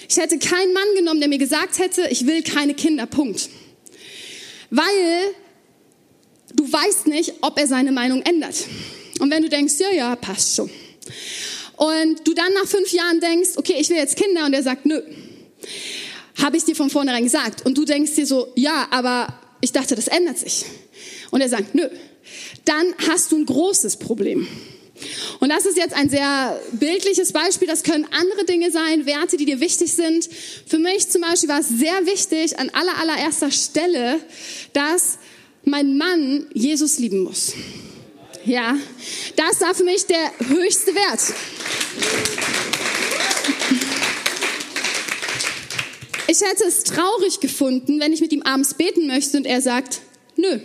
Ich 0.09 0.17
hätte 0.17 0.37
keinen 0.37 0.73
Mann 0.73 0.87
genommen, 0.95 1.19
der 1.19 1.29
mir 1.29 1.37
gesagt 1.37 1.79
hätte, 1.79 2.07
ich 2.09 2.27
will 2.27 2.43
keine 2.43 2.73
Kinder, 2.73 3.05
Punkt. 3.05 3.49
Weil 4.69 5.33
du 6.53 6.71
weißt 6.71 7.07
nicht, 7.07 7.33
ob 7.41 7.57
er 7.57 7.67
seine 7.67 7.91
Meinung 7.91 8.21
ändert. 8.21 8.55
Und 9.19 9.31
wenn 9.31 9.41
du 9.41 9.49
denkst, 9.49 9.75
ja, 9.79 9.91
ja, 9.91 10.15
passt 10.15 10.55
schon. 10.55 10.69
Und 11.77 12.27
du 12.27 12.33
dann 12.33 12.53
nach 12.53 12.67
fünf 12.67 12.91
Jahren 12.91 13.19
denkst, 13.19 13.51
okay, 13.55 13.75
ich 13.79 13.89
will 13.89 13.97
jetzt 13.97 14.15
Kinder 14.15 14.45
und 14.45 14.53
er 14.53 14.63
sagt, 14.63 14.85
nö. 14.85 15.01
Habe 16.41 16.57
ich 16.57 16.63
dir 16.63 16.75
von 16.75 16.89
vornherein 16.89 17.23
gesagt. 17.23 17.65
Und 17.65 17.77
du 17.77 17.85
denkst 17.85 18.15
dir 18.15 18.25
so, 18.25 18.51
ja, 18.55 18.87
aber 18.91 19.39
ich 19.61 19.71
dachte, 19.71 19.95
das 19.95 20.07
ändert 20.07 20.37
sich. 20.37 20.65
Und 21.33 21.41
er 21.41 21.49
sagt, 21.49 21.73
nö. 21.73 21.89
Dann 22.63 22.93
hast 23.09 23.31
du 23.31 23.37
ein 23.37 23.47
großes 23.47 23.97
Problem. 23.97 24.47
Und 25.39 25.49
das 25.49 25.65
ist 25.65 25.77
jetzt 25.77 25.95
ein 25.95 26.07
sehr 26.07 26.61
bildliches 26.73 27.31
Beispiel. 27.31 27.67
Das 27.67 27.81
können 27.81 28.05
andere 28.11 28.45
Dinge 28.45 28.69
sein, 28.69 29.07
Werte, 29.07 29.35
die 29.37 29.45
dir 29.45 29.59
wichtig 29.59 29.91
sind. 29.93 30.29
Für 30.67 30.77
mich 30.77 31.09
zum 31.09 31.21
Beispiel 31.21 31.49
war 31.49 31.59
es 31.59 31.69
sehr 31.69 32.05
wichtig, 32.05 32.59
an 32.59 32.69
aller, 32.69 32.99
allererster 32.99 33.49
Stelle, 33.49 34.19
dass 34.73 35.17
mein 35.63 35.97
Mann 35.97 36.45
Jesus 36.53 36.99
lieben 36.99 37.21
muss. 37.21 37.53
Ja, 38.45 38.77
das 39.35 39.59
war 39.59 39.73
für 39.73 39.85
mich 39.85 40.05
der 40.05 40.31
höchste 40.49 40.93
Wert. 40.93 41.33
Ich 46.27 46.41
hätte 46.41 46.65
es 46.67 46.83
traurig 46.83 47.39
gefunden, 47.39 47.99
wenn 47.99 48.13
ich 48.13 48.21
mit 48.21 48.31
ihm 48.31 48.43
abends 48.43 48.75
beten 48.75 49.07
möchte 49.07 49.35
und 49.37 49.45
er 49.45 49.61
sagt, 49.61 50.01
nö. 50.35 50.59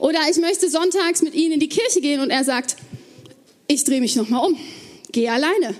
Oder 0.00 0.18
ich 0.30 0.38
möchte 0.38 0.68
sonntags 0.68 1.22
mit 1.22 1.34
ihm 1.34 1.52
in 1.52 1.60
die 1.60 1.68
Kirche 1.68 2.00
gehen 2.00 2.20
und 2.20 2.30
er 2.30 2.42
sagt, 2.42 2.76
ich 3.68 3.84
drehe 3.84 4.00
mich 4.00 4.16
nochmal 4.16 4.46
um, 4.46 4.58
gehe 5.12 5.30
alleine. 5.30 5.74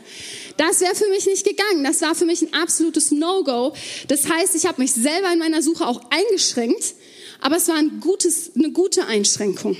Das 0.56 0.80
wäre 0.80 0.94
für 0.94 1.08
mich 1.08 1.24
nicht 1.24 1.44
gegangen. 1.44 1.82
Das 1.84 2.02
war 2.02 2.14
für 2.14 2.26
mich 2.26 2.42
ein 2.42 2.52
absolutes 2.52 3.10
No-Go. 3.10 3.72
Das 4.08 4.28
heißt, 4.28 4.54
ich 4.54 4.66
habe 4.66 4.80
mich 4.82 4.92
selber 4.92 5.32
in 5.32 5.38
meiner 5.38 5.62
Suche 5.62 5.86
auch 5.86 6.02
eingeschränkt, 6.10 6.94
aber 7.40 7.56
es 7.56 7.66
war 7.68 7.76
ein 7.76 8.00
gutes, 8.00 8.52
eine 8.54 8.70
gute 8.70 9.06
Einschränkung. 9.06 9.76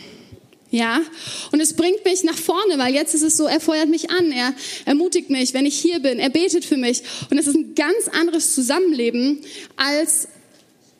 Ja, 0.71 1.03
und 1.53 1.61
es 1.61 1.75
bringt 1.75 2.05
mich 2.05 2.23
nach 2.23 2.39
vorne, 2.39 2.79
weil 2.79 2.95
jetzt 2.95 3.15
ist 3.15 3.23
es 3.23 3.37
so, 3.37 3.45
er 3.45 3.61
feuert 3.61 3.89
mich 3.89 4.11
an, 4.11 4.31
er 4.31 4.55
ermutigt 4.87 5.29
mich, 5.29 5.53
wenn 5.53 5.67
ich 5.67 5.79
hier 5.79 5.99
bin, 5.99 6.19
er 6.19 6.31
betet 6.31 6.65
für 6.65 6.77
mich. 6.77 7.03
Und 7.29 7.39
es 7.39 7.47
ist 7.47 7.57
ein 7.57 7.75
ganz 7.75 8.09
anderes 8.09 8.55
Zusammenleben, 8.55 9.41
als 9.77 10.29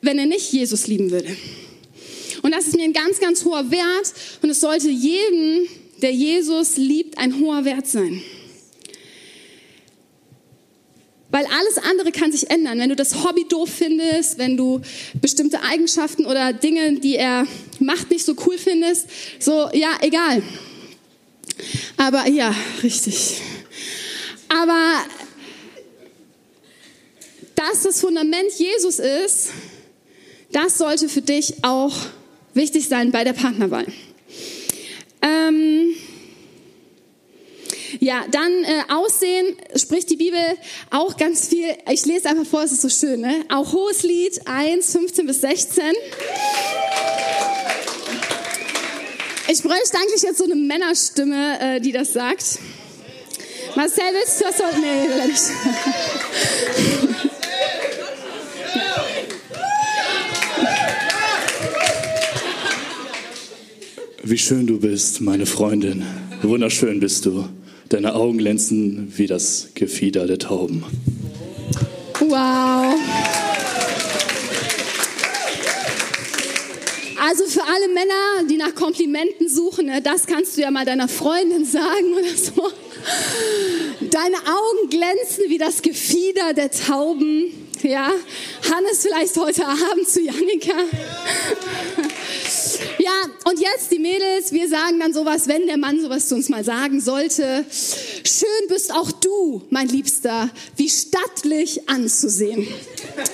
wenn 0.01 0.19
er 0.19 0.25
nicht 0.25 0.51
Jesus 0.51 0.87
lieben 0.87 1.09
würde. 1.09 1.35
Und 2.41 2.53
das 2.53 2.67
ist 2.67 2.75
mir 2.75 2.83
ein 2.83 2.93
ganz, 2.93 3.19
ganz 3.19 3.45
hoher 3.45 3.69
Wert 3.71 4.13
und 4.41 4.49
es 4.49 4.61
sollte 4.61 4.89
jedem, 4.89 5.67
der 6.01 6.11
Jesus 6.11 6.77
liebt, 6.77 7.17
ein 7.17 7.39
hoher 7.39 7.65
Wert 7.65 7.87
sein. 7.87 8.21
Weil 11.29 11.45
alles 11.45 11.77
andere 11.77 12.11
kann 12.11 12.31
sich 12.31 12.49
ändern. 12.49 12.77
Wenn 12.79 12.89
du 12.89 12.95
das 12.95 13.23
Hobby 13.23 13.45
doof 13.47 13.69
findest, 13.69 14.37
wenn 14.37 14.57
du 14.57 14.81
bestimmte 15.21 15.61
Eigenschaften 15.61 16.25
oder 16.25 16.51
Dinge, 16.51 16.99
die 16.99 17.15
er 17.15 17.47
macht, 17.79 18.11
nicht 18.11 18.25
so 18.25 18.35
cool 18.45 18.57
findest, 18.57 19.07
so, 19.39 19.69
ja, 19.71 19.97
egal. 20.01 20.43
Aber 21.95 22.27
ja, 22.27 22.53
richtig. 22.83 23.39
Aber 24.49 25.05
dass 27.55 27.83
das 27.83 28.01
Fundament 28.01 28.51
Jesus 28.57 28.99
ist, 28.99 29.51
das 30.51 30.77
sollte 30.77 31.07
für 31.07 31.21
dich 31.21 31.63
auch 31.63 31.95
wichtig 32.53 32.87
sein 32.87 33.11
bei 33.11 33.23
der 33.23 33.33
Partnerwahl. 33.33 33.85
Ähm, 35.21 35.93
ja, 37.99 38.25
dann 38.31 38.51
äh, 38.63 38.83
Aussehen 38.89 39.55
spricht 39.75 40.09
die 40.09 40.15
Bibel 40.15 40.39
auch 40.89 41.17
ganz 41.17 41.47
viel. 41.49 41.67
Ich 41.89 42.05
lese 42.05 42.29
einfach 42.29 42.45
vor, 42.45 42.63
es 42.63 42.71
ist 42.71 42.81
so 42.81 42.89
schön. 42.89 43.21
Ne? 43.21 43.45
Auch 43.49 43.73
Hohes 43.73 44.03
Lied 44.03 44.41
1, 44.45 44.91
15 44.91 45.27
bis 45.27 45.41
16. 45.41 45.83
Ich 49.49 49.61
bräuchte 49.61 49.97
eigentlich 49.97 50.21
jetzt 50.21 50.37
so 50.37 50.45
eine 50.45 50.55
Männerstimme, 50.55 51.59
äh, 51.59 51.81
die 51.81 51.91
das 51.91 52.13
sagt. 52.13 52.59
Marcel, 53.75 54.03
willst 54.13 54.39
du 54.39 54.45
das? 54.45 54.61
Nee, 54.81 55.07
nicht. 55.27 55.41
Wie 64.31 64.37
schön 64.37 64.65
du 64.65 64.79
bist, 64.79 65.19
meine 65.19 65.45
Freundin. 65.45 66.05
Wunderschön 66.41 67.01
bist 67.01 67.25
du. 67.25 67.49
Deine 67.89 68.15
Augen 68.15 68.37
glänzen 68.37 69.11
wie 69.17 69.27
das 69.27 69.71
Gefieder 69.75 70.25
der 70.25 70.39
Tauben. 70.39 70.85
Wow. 72.17 72.95
Also 77.19 77.43
für 77.43 77.63
alle 77.63 77.89
Männer, 77.93 78.47
die 78.49 78.55
nach 78.55 78.73
Komplimenten 78.73 79.49
suchen, 79.49 79.87
ne, 79.87 80.01
das 80.01 80.25
kannst 80.27 80.55
du 80.55 80.61
ja 80.61 80.71
mal 80.71 80.85
deiner 80.85 81.09
Freundin 81.09 81.65
sagen 81.65 82.13
oder 82.17 82.33
so. 82.37 82.71
Deine 83.99 84.35
Augen 84.35 84.89
glänzen 84.89 85.45
wie 85.47 85.57
das 85.57 85.81
Gefieder 85.81 86.53
der 86.53 86.71
Tauben. 86.71 87.67
Ja, 87.83 88.11
Hannes 88.69 89.01
vielleicht 89.01 89.35
heute 89.37 89.65
Abend 89.65 90.07
zu 90.07 90.21
Janika. 90.21 90.73
Ja, 92.99 93.11
und 93.45 93.59
jetzt 93.59 93.91
die 93.91 93.97
Mädels, 93.99 94.51
wir 94.51 94.67
sagen 94.69 94.99
dann 94.99 95.13
sowas, 95.13 95.47
wenn 95.47 95.65
der 95.65 95.77
Mann 95.77 95.99
sowas 95.99 96.27
zu 96.27 96.35
uns 96.35 96.49
mal 96.49 96.63
sagen 96.63 97.01
sollte. 97.01 97.65
Schön 97.71 98.67
bist 98.67 98.93
auch 98.93 99.11
du, 99.11 99.63
mein 99.71 99.87
Liebster, 99.87 100.49
wie 100.75 100.89
stattlich 100.89 101.89
anzusehen. 101.89 102.67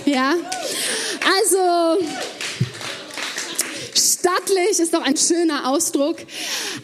Ja, 0.05 0.35
also 1.41 2.05
stattlich 4.27 4.79
ist 4.79 4.93
doch 4.93 5.01
ein 5.01 5.15
schöner 5.15 5.69
Ausdruck. 5.69 6.17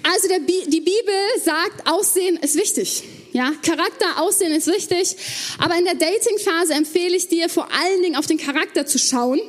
Also 0.03 0.27
der, 0.27 0.39
die 0.39 0.79
Bibel 0.79 1.13
sagt, 1.43 1.87
Aussehen 1.87 2.37
ist 2.37 2.55
wichtig. 2.55 3.03
Ja, 3.33 3.51
Charakter, 3.63 4.21
Aussehen 4.21 4.51
ist 4.53 4.67
wichtig. 4.67 5.15
Aber 5.57 5.75
in 5.77 5.85
der 5.85 5.95
Dating-Phase 5.95 6.73
empfehle 6.73 7.15
ich 7.15 7.27
dir 7.27 7.49
vor 7.49 7.67
allen 7.71 8.01
Dingen 8.01 8.15
auf 8.15 8.27
den 8.27 8.37
Charakter 8.37 8.85
zu 8.85 8.99
schauen 8.99 9.39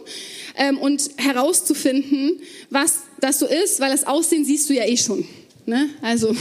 ähm, 0.56 0.78
und 0.78 1.10
herauszufinden, 1.16 2.40
was 2.70 2.94
das 3.20 3.38
so 3.38 3.46
ist, 3.46 3.80
weil 3.80 3.90
das 3.90 4.04
Aussehen 4.04 4.44
siehst 4.44 4.68
du 4.70 4.74
ja 4.74 4.84
eh 4.84 4.96
schon. 4.96 5.26
Ne? 5.66 5.90
Also, 6.02 6.34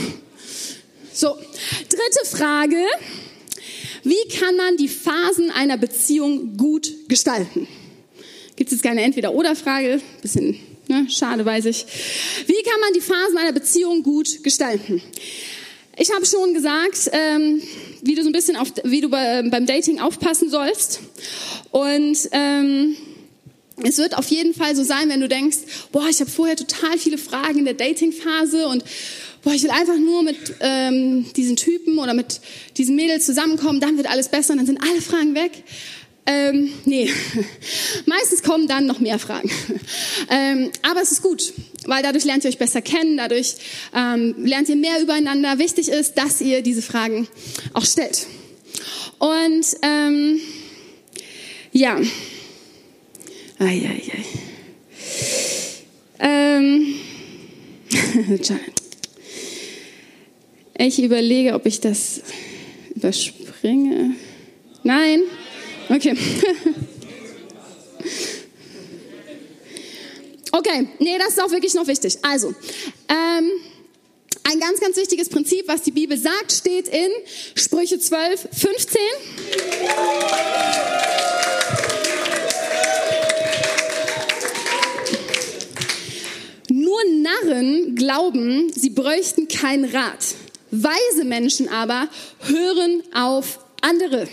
so. 1.12 1.36
Dritte 1.88 2.36
Frage. 2.36 2.82
Wie 4.02 4.28
kann 4.38 4.56
man 4.56 4.76
die 4.76 4.88
Phasen 4.88 5.50
einer 5.50 5.76
Beziehung 5.76 6.56
gut 6.56 6.92
gestalten? 7.08 7.68
Gibt 8.56 8.70
es 8.70 8.78
jetzt 8.78 8.82
keine 8.82 9.02
Entweder-Oder-Frage? 9.02 10.00
Bisschen 10.20 10.58
ne? 10.88 11.06
schade, 11.10 11.44
weiß 11.44 11.66
ich. 11.66 11.86
Wie 12.46 12.62
kann 12.62 12.80
man 12.80 12.92
die 12.92 13.00
Phasen 13.00 13.38
einer 13.38 13.52
Beziehung 13.52 14.02
gut 14.02 14.42
gestalten? 14.42 15.02
Ich 15.96 16.12
habe 16.12 16.26
schon 16.26 16.54
gesagt, 16.54 17.10
ähm, 17.12 17.62
wie 18.02 18.14
du 18.14 18.22
so 18.22 18.28
ein 18.28 18.32
bisschen 18.32 18.56
auf, 18.56 18.68
wie 18.82 19.00
du 19.00 19.08
bei, 19.08 19.42
beim 19.48 19.66
Dating 19.66 20.00
aufpassen 20.00 20.50
sollst. 20.50 21.00
Und 21.70 22.18
ähm, 22.32 22.96
es 23.82 23.98
wird 23.98 24.16
auf 24.16 24.28
jeden 24.28 24.54
Fall 24.54 24.76
so 24.76 24.82
sein, 24.82 25.08
wenn 25.08 25.20
du 25.20 25.28
denkst, 25.28 25.58
boah, 25.92 26.06
ich 26.08 26.20
habe 26.20 26.30
vorher 26.30 26.56
total 26.56 26.98
viele 26.98 27.18
Fragen 27.18 27.60
in 27.60 27.64
der 27.64 27.74
Dating-Phase 27.74 28.66
und 28.68 28.84
boah, 29.42 29.52
ich 29.52 29.62
will 29.62 29.70
einfach 29.70 29.98
nur 29.98 30.22
mit 30.22 30.36
ähm, 30.60 31.26
diesen 31.34 31.56
Typen 31.56 31.98
oder 31.98 32.14
mit 32.14 32.40
diesen 32.76 32.96
Mädels 32.96 33.26
zusammenkommen, 33.26 33.80
dann 33.80 33.96
wird 33.96 34.08
alles 34.08 34.28
besser 34.28 34.52
und 34.52 34.58
dann 34.58 34.66
sind 34.66 34.80
alle 34.82 35.00
Fragen 35.00 35.34
weg. 35.34 35.52
Ähm, 36.26 36.72
nee, 36.86 37.10
meistens 38.06 38.42
kommen 38.42 38.66
dann 38.66 38.86
noch 38.86 39.00
mehr 39.00 39.18
Fragen. 39.18 39.50
Ähm, 40.30 40.70
aber 40.80 41.02
es 41.02 41.12
ist 41.12 41.22
gut, 41.22 41.52
weil 41.84 42.02
dadurch 42.02 42.24
lernt 42.24 42.44
ihr 42.44 42.50
euch 42.50 42.56
besser 42.56 42.80
kennen, 42.80 43.18
dadurch 43.18 43.56
ähm, 43.94 44.34
lernt 44.38 44.70
ihr 44.70 44.76
mehr 44.76 45.02
übereinander. 45.02 45.58
Wichtig 45.58 45.88
ist, 45.88 46.14
dass 46.14 46.40
ihr 46.40 46.62
diese 46.62 46.80
Fragen 46.80 47.28
auch 47.74 47.84
stellt. 47.84 48.26
Und 49.18 49.66
ähm, 49.82 50.40
ja, 51.72 52.00
Eieiei. 53.58 54.24
Ähm, 56.18 56.94
ich 60.78 61.02
überlege, 61.02 61.54
ob 61.54 61.66
ich 61.66 61.80
das 61.80 62.22
überspringe. 62.94 64.16
Nein? 64.82 65.22
Okay. 65.88 66.16
Okay, 70.56 70.88
nee, 71.00 71.18
das 71.18 71.30
ist 71.30 71.42
auch 71.42 71.50
wirklich 71.50 71.74
noch 71.74 71.86
wichtig. 71.88 72.16
Also, 72.22 72.54
ähm, 73.08 73.50
ein 74.44 74.60
ganz, 74.60 74.78
ganz 74.78 74.96
wichtiges 74.96 75.28
Prinzip, 75.28 75.66
was 75.66 75.82
die 75.82 75.90
Bibel 75.90 76.16
sagt, 76.16 76.52
steht 76.52 76.86
in 76.86 77.08
Sprüche 77.56 77.98
12, 77.98 78.48
15. 78.52 79.00
Nur 86.70 87.00
Narren 87.16 87.96
glauben, 87.96 88.70
sie 88.72 88.90
bräuchten 88.90 89.48
keinen 89.48 89.86
Rat. 89.86 90.36
Weise 90.70 91.24
Menschen 91.24 91.68
aber 91.68 92.08
hören 92.42 93.02
auf 93.12 93.58
andere. 93.80 94.28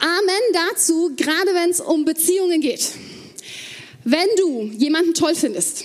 Amen 0.00 0.70
dazu, 0.72 1.12
gerade 1.16 1.54
wenn 1.54 1.70
es 1.70 1.80
um 1.80 2.04
Beziehungen 2.04 2.60
geht. 2.60 2.92
Wenn 4.04 4.28
du 4.38 4.62
jemanden 4.78 5.12
toll 5.14 5.34
findest, 5.34 5.84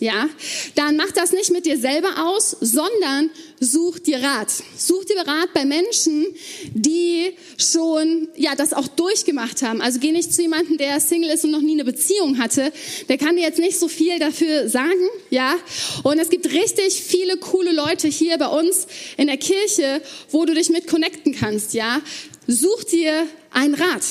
ja, 0.00 0.28
dann 0.74 0.96
mach 0.96 1.12
das 1.12 1.32
nicht 1.32 1.50
mit 1.50 1.66
dir 1.66 1.78
selber 1.78 2.26
aus, 2.26 2.56
sondern 2.60 3.30
such 3.60 4.00
dir 4.00 4.18
Rat. 4.18 4.52
Such 4.76 5.04
dir 5.04 5.16
Rat 5.16 5.54
bei 5.54 5.64
Menschen, 5.64 6.26
die 6.74 7.32
schon, 7.56 8.28
ja, 8.36 8.54
das 8.54 8.74
auch 8.74 8.88
durchgemacht 8.88 9.62
haben. 9.62 9.80
Also 9.80 10.00
geh 10.00 10.12
nicht 10.12 10.34
zu 10.34 10.42
jemandem, 10.42 10.76
der 10.78 11.00
Single 11.00 11.30
ist 11.30 11.44
und 11.44 11.52
noch 11.52 11.60
nie 11.60 11.72
eine 11.72 11.84
Beziehung 11.84 12.38
hatte. 12.38 12.72
Der 13.08 13.18
kann 13.18 13.36
dir 13.36 13.42
jetzt 13.42 13.58
nicht 13.58 13.78
so 13.78 13.88
viel 13.88 14.18
dafür 14.18 14.68
sagen, 14.68 15.08
ja. 15.30 15.54
Und 16.02 16.18
es 16.18 16.28
gibt 16.28 16.52
richtig 16.52 17.02
viele 17.02 17.38
coole 17.38 17.72
Leute 17.72 18.08
hier 18.08 18.36
bei 18.36 18.48
uns 18.48 18.86
in 19.16 19.28
der 19.28 19.38
Kirche, 19.38 20.02
wo 20.30 20.44
du 20.44 20.54
dich 20.54 20.70
mit 20.70 20.86
connecten 20.86 21.34
kannst, 21.34 21.72
ja. 21.72 22.02
Such 22.46 22.84
dir 22.84 23.26
einen 23.54 23.74
Rat. 23.74 24.02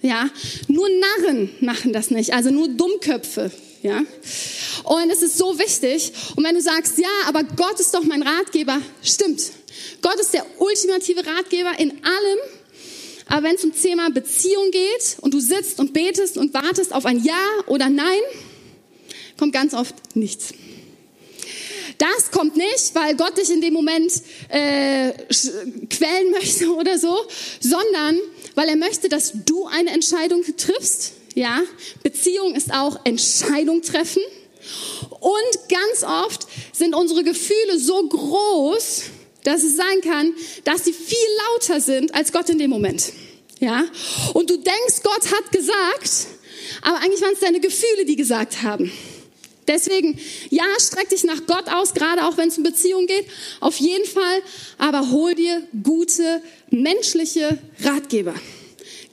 Ja, 0.00 0.30
nur 0.68 0.88
Narren 0.88 1.50
machen 1.60 1.92
das 1.92 2.10
nicht, 2.10 2.32
also 2.32 2.50
nur 2.50 2.68
Dummköpfe, 2.68 3.50
ja. 3.82 3.98
Und 4.84 5.10
es 5.10 5.22
ist 5.22 5.36
so 5.36 5.58
wichtig. 5.58 6.12
Und 6.36 6.44
wenn 6.44 6.54
du 6.54 6.62
sagst, 6.62 6.98
ja, 6.98 7.08
aber 7.26 7.42
Gott 7.42 7.80
ist 7.80 7.92
doch 7.94 8.04
mein 8.04 8.22
Ratgeber, 8.22 8.80
stimmt. 9.02 9.42
Gott 10.00 10.18
ist 10.20 10.34
der 10.34 10.46
ultimative 10.58 11.26
Ratgeber 11.26 11.78
in 11.78 11.90
allem. 11.90 12.38
Aber 13.26 13.42
wenn 13.42 13.56
es 13.56 13.64
um 13.64 13.74
Thema 13.74 14.10
Beziehung 14.10 14.70
geht 14.70 15.18
und 15.20 15.34
du 15.34 15.40
sitzt 15.40 15.80
und 15.80 15.92
betest 15.92 16.38
und 16.38 16.54
wartest 16.54 16.94
auf 16.94 17.04
ein 17.04 17.22
Ja 17.22 17.44
oder 17.66 17.90
Nein, 17.90 18.20
kommt 19.36 19.52
ganz 19.52 19.74
oft 19.74 19.94
nichts. 20.14 20.54
Das 21.98 22.30
kommt 22.30 22.56
nicht, 22.56 22.94
weil 22.94 23.16
Gott 23.16 23.36
dich 23.36 23.50
in 23.50 23.60
dem 23.60 23.74
Moment 23.74 24.12
äh, 24.48 25.12
quälen 25.90 26.30
möchte 26.30 26.72
oder 26.74 26.98
so, 26.98 27.16
sondern 27.60 28.18
weil 28.54 28.68
er 28.68 28.76
möchte, 28.76 29.08
dass 29.08 29.32
du 29.46 29.66
eine 29.66 29.90
Entscheidung 29.90 30.42
triffst. 30.56 31.12
Ja, 31.34 31.62
Beziehung 32.02 32.54
ist 32.54 32.72
auch 32.72 32.98
Entscheidung 33.04 33.82
treffen. 33.82 34.22
Und 35.20 35.68
ganz 35.68 36.04
oft 36.04 36.46
sind 36.72 36.94
unsere 36.94 37.22
Gefühle 37.24 37.78
so 37.78 38.06
groß, 38.08 39.02
dass 39.44 39.62
es 39.62 39.76
sein 39.76 40.00
kann, 40.02 40.34
dass 40.64 40.84
sie 40.84 40.92
viel 40.92 41.16
lauter 41.52 41.80
sind 41.80 42.14
als 42.14 42.32
Gott 42.32 42.48
in 42.50 42.58
dem 42.58 42.70
Moment. 42.70 43.12
Ja? 43.60 43.84
Und 44.34 44.50
du 44.50 44.56
denkst, 44.56 45.02
Gott 45.02 45.32
hat 45.32 45.52
gesagt, 45.52 46.26
aber 46.82 46.98
eigentlich 46.98 47.22
waren 47.22 47.34
es 47.34 47.40
deine 47.40 47.60
Gefühle, 47.60 48.04
die 48.04 48.16
gesagt 48.16 48.62
haben. 48.62 48.92
Deswegen, 49.68 50.18
ja, 50.50 50.64
streck 50.80 51.10
dich 51.10 51.24
nach 51.24 51.46
Gott 51.46 51.68
aus, 51.68 51.94
gerade 51.94 52.26
auch 52.26 52.36
wenn 52.36 52.48
es 52.48 52.56
um 52.56 52.64
Beziehungen 52.64 53.06
geht, 53.06 53.26
auf 53.60 53.76
jeden 53.76 54.06
Fall, 54.06 54.42
aber 54.78 55.10
hol 55.10 55.34
dir 55.34 55.62
gute 55.82 56.42
menschliche 56.70 57.58
Ratgeber. 57.82 58.34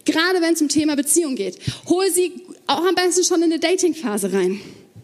Gerade 0.05 0.41
wenn 0.41 0.53
es 0.53 0.61
um 0.61 0.69
Thema 0.69 0.95
Beziehung 0.95 1.35
geht. 1.35 1.57
Hol 1.87 2.09
sie 2.11 2.31
auch 2.67 2.85
am 2.85 2.95
besten 2.95 3.23
schon 3.23 3.37
in 3.37 3.51
eine 3.51 3.59
Datingphase 3.59 4.31
rein. 4.31 4.61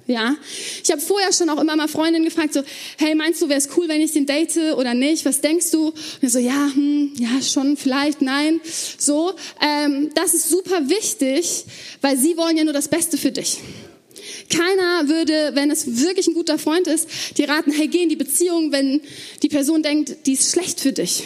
Ja, 0.07 0.35
ich 0.83 0.91
habe 0.91 0.99
vorher 0.99 1.31
schon 1.31 1.49
auch 1.49 1.59
immer 1.61 1.75
mal 1.75 1.87
Freundinnen 1.87 2.25
gefragt, 2.25 2.53
so, 2.53 2.63
hey, 2.97 3.15
meinst 3.15 3.41
du, 3.41 3.47
wäre 3.47 3.59
es 3.59 3.69
cool, 3.77 3.87
wenn 3.87 4.01
ich 4.01 4.11
den 4.11 4.25
date 4.25 4.57
oder 4.75 4.93
nicht? 4.93 5.25
Was 5.25 5.41
denkst 5.41 5.71
du? 5.71 5.93
Und 6.21 6.29
so, 6.29 6.39
ja, 6.39 6.69
hm, 6.73 7.13
ja, 7.17 7.41
schon, 7.41 7.77
vielleicht, 7.77 8.21
nein. 8.21 8.59
So, 8.97 9.33
ähm, 9.61 10.09
das 10.15 10.33
ist 10.33 10.49
super 10.49 10.89
wichtig, 10.89 11.65
weil 12.01 12.17
sie 12.17 12.35
wollen 12.35 12.57
ja 12.57 12.63
nur 12.63 12.73
das 12.73 12.87
Beste 12.87 13.17
für 13.17 13.31
dich. 13.31 13.59
Keiner 14.49 15.07
würde, 15.07 15.51
wenn 15.53 15.71
es 15.71 16.01
wirklich 16.01 16.27
ein 16.27 16.33
guter 16.33 16.57
Freund 16.57 16.87
ist, 16.87 17.07
dir 17.37 17.49
raten, 17.49 17.71
hey, 17.71 17.87
geh 17.87 18.03
in 18.03 18.09
die 18.09 18.15
Beziehung, 18.15 18.71
wenn 18.71 19.01
die 19.41 19.49
Person 19.49 19.83
denkt, 19.83 20.25
die 20.25 20.33
ist 20.33 20.51
schlecht 20.51 20.79
für 20.79 20.91
dich. 20.91 21.23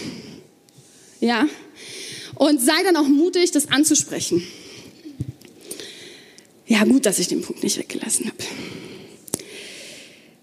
Ja? 1.20 1.48
Und 2.36 2.62
sei 2.62 2.84
dann 2.84 2.98
auch 2.98 3.08
mutig, 3.08 3.52
das 3.52 3.72
anzusprechen. 3.72 4.46
Ja, 6.68 6.84
gut, 6.84 7.06
dass 7.06 7.20
ich 7.20 7.28
den 7.28 7.42
Punkt 7.42 7.64
nicht 7.64 7.78
weggelassen 7.78 8.28
habe. 8.28 8.38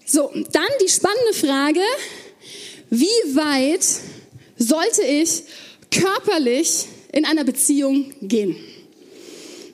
So, 0.05 0.31
dann 0.51 0.69
die 0.83 0.89
spannende 0.89 1.33
Frage, 1.33 1.81
wie 2.89 3.35
weit 3.35 3.85
sollte 4.57 5.01
ich 5.03 5.43
körperlich 5.91 6.85
in 7.11 7.25
einer 7.25 7.43
Beziehung 7.43 8.13
gehen? 8.21 8.55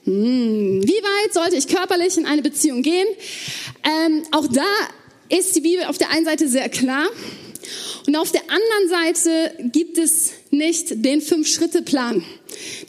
Hm, 0.09 0.81
wie 0.83 1.03
weit 1.03 1.33
sollte 1.35 1.55
ich 1.55 1.67
körperlich 1.67 2.17
in 2.17 2.25
eine 2.25 2.41
Beziehung 2.41 2.81
gehen? 2.81 3.07
Ähm, 3.83 4.23
auch 4.31 4.47
da 4.47 4.65
ist 5.29 5.55
die 5.55 5.61
Bibel 5.61 5.85
auf 5.85 5.99
der 5.99 6.09
einen 6.09 6.25
Seite 6.25 6.47
sehr 6.47 6.67
klar 6.67 7.07
und 8.07 8.15
auf 8.15 8.31
der 8.31 8.41
anderen 8.41 9.13
Seite 9.13 9.69
gibt 9.71 9.99
es 9.99 10.31
nicht 10.49 11.05
den 11.05 11.21
Fünf-Schritte-Plan, 11.21 12.23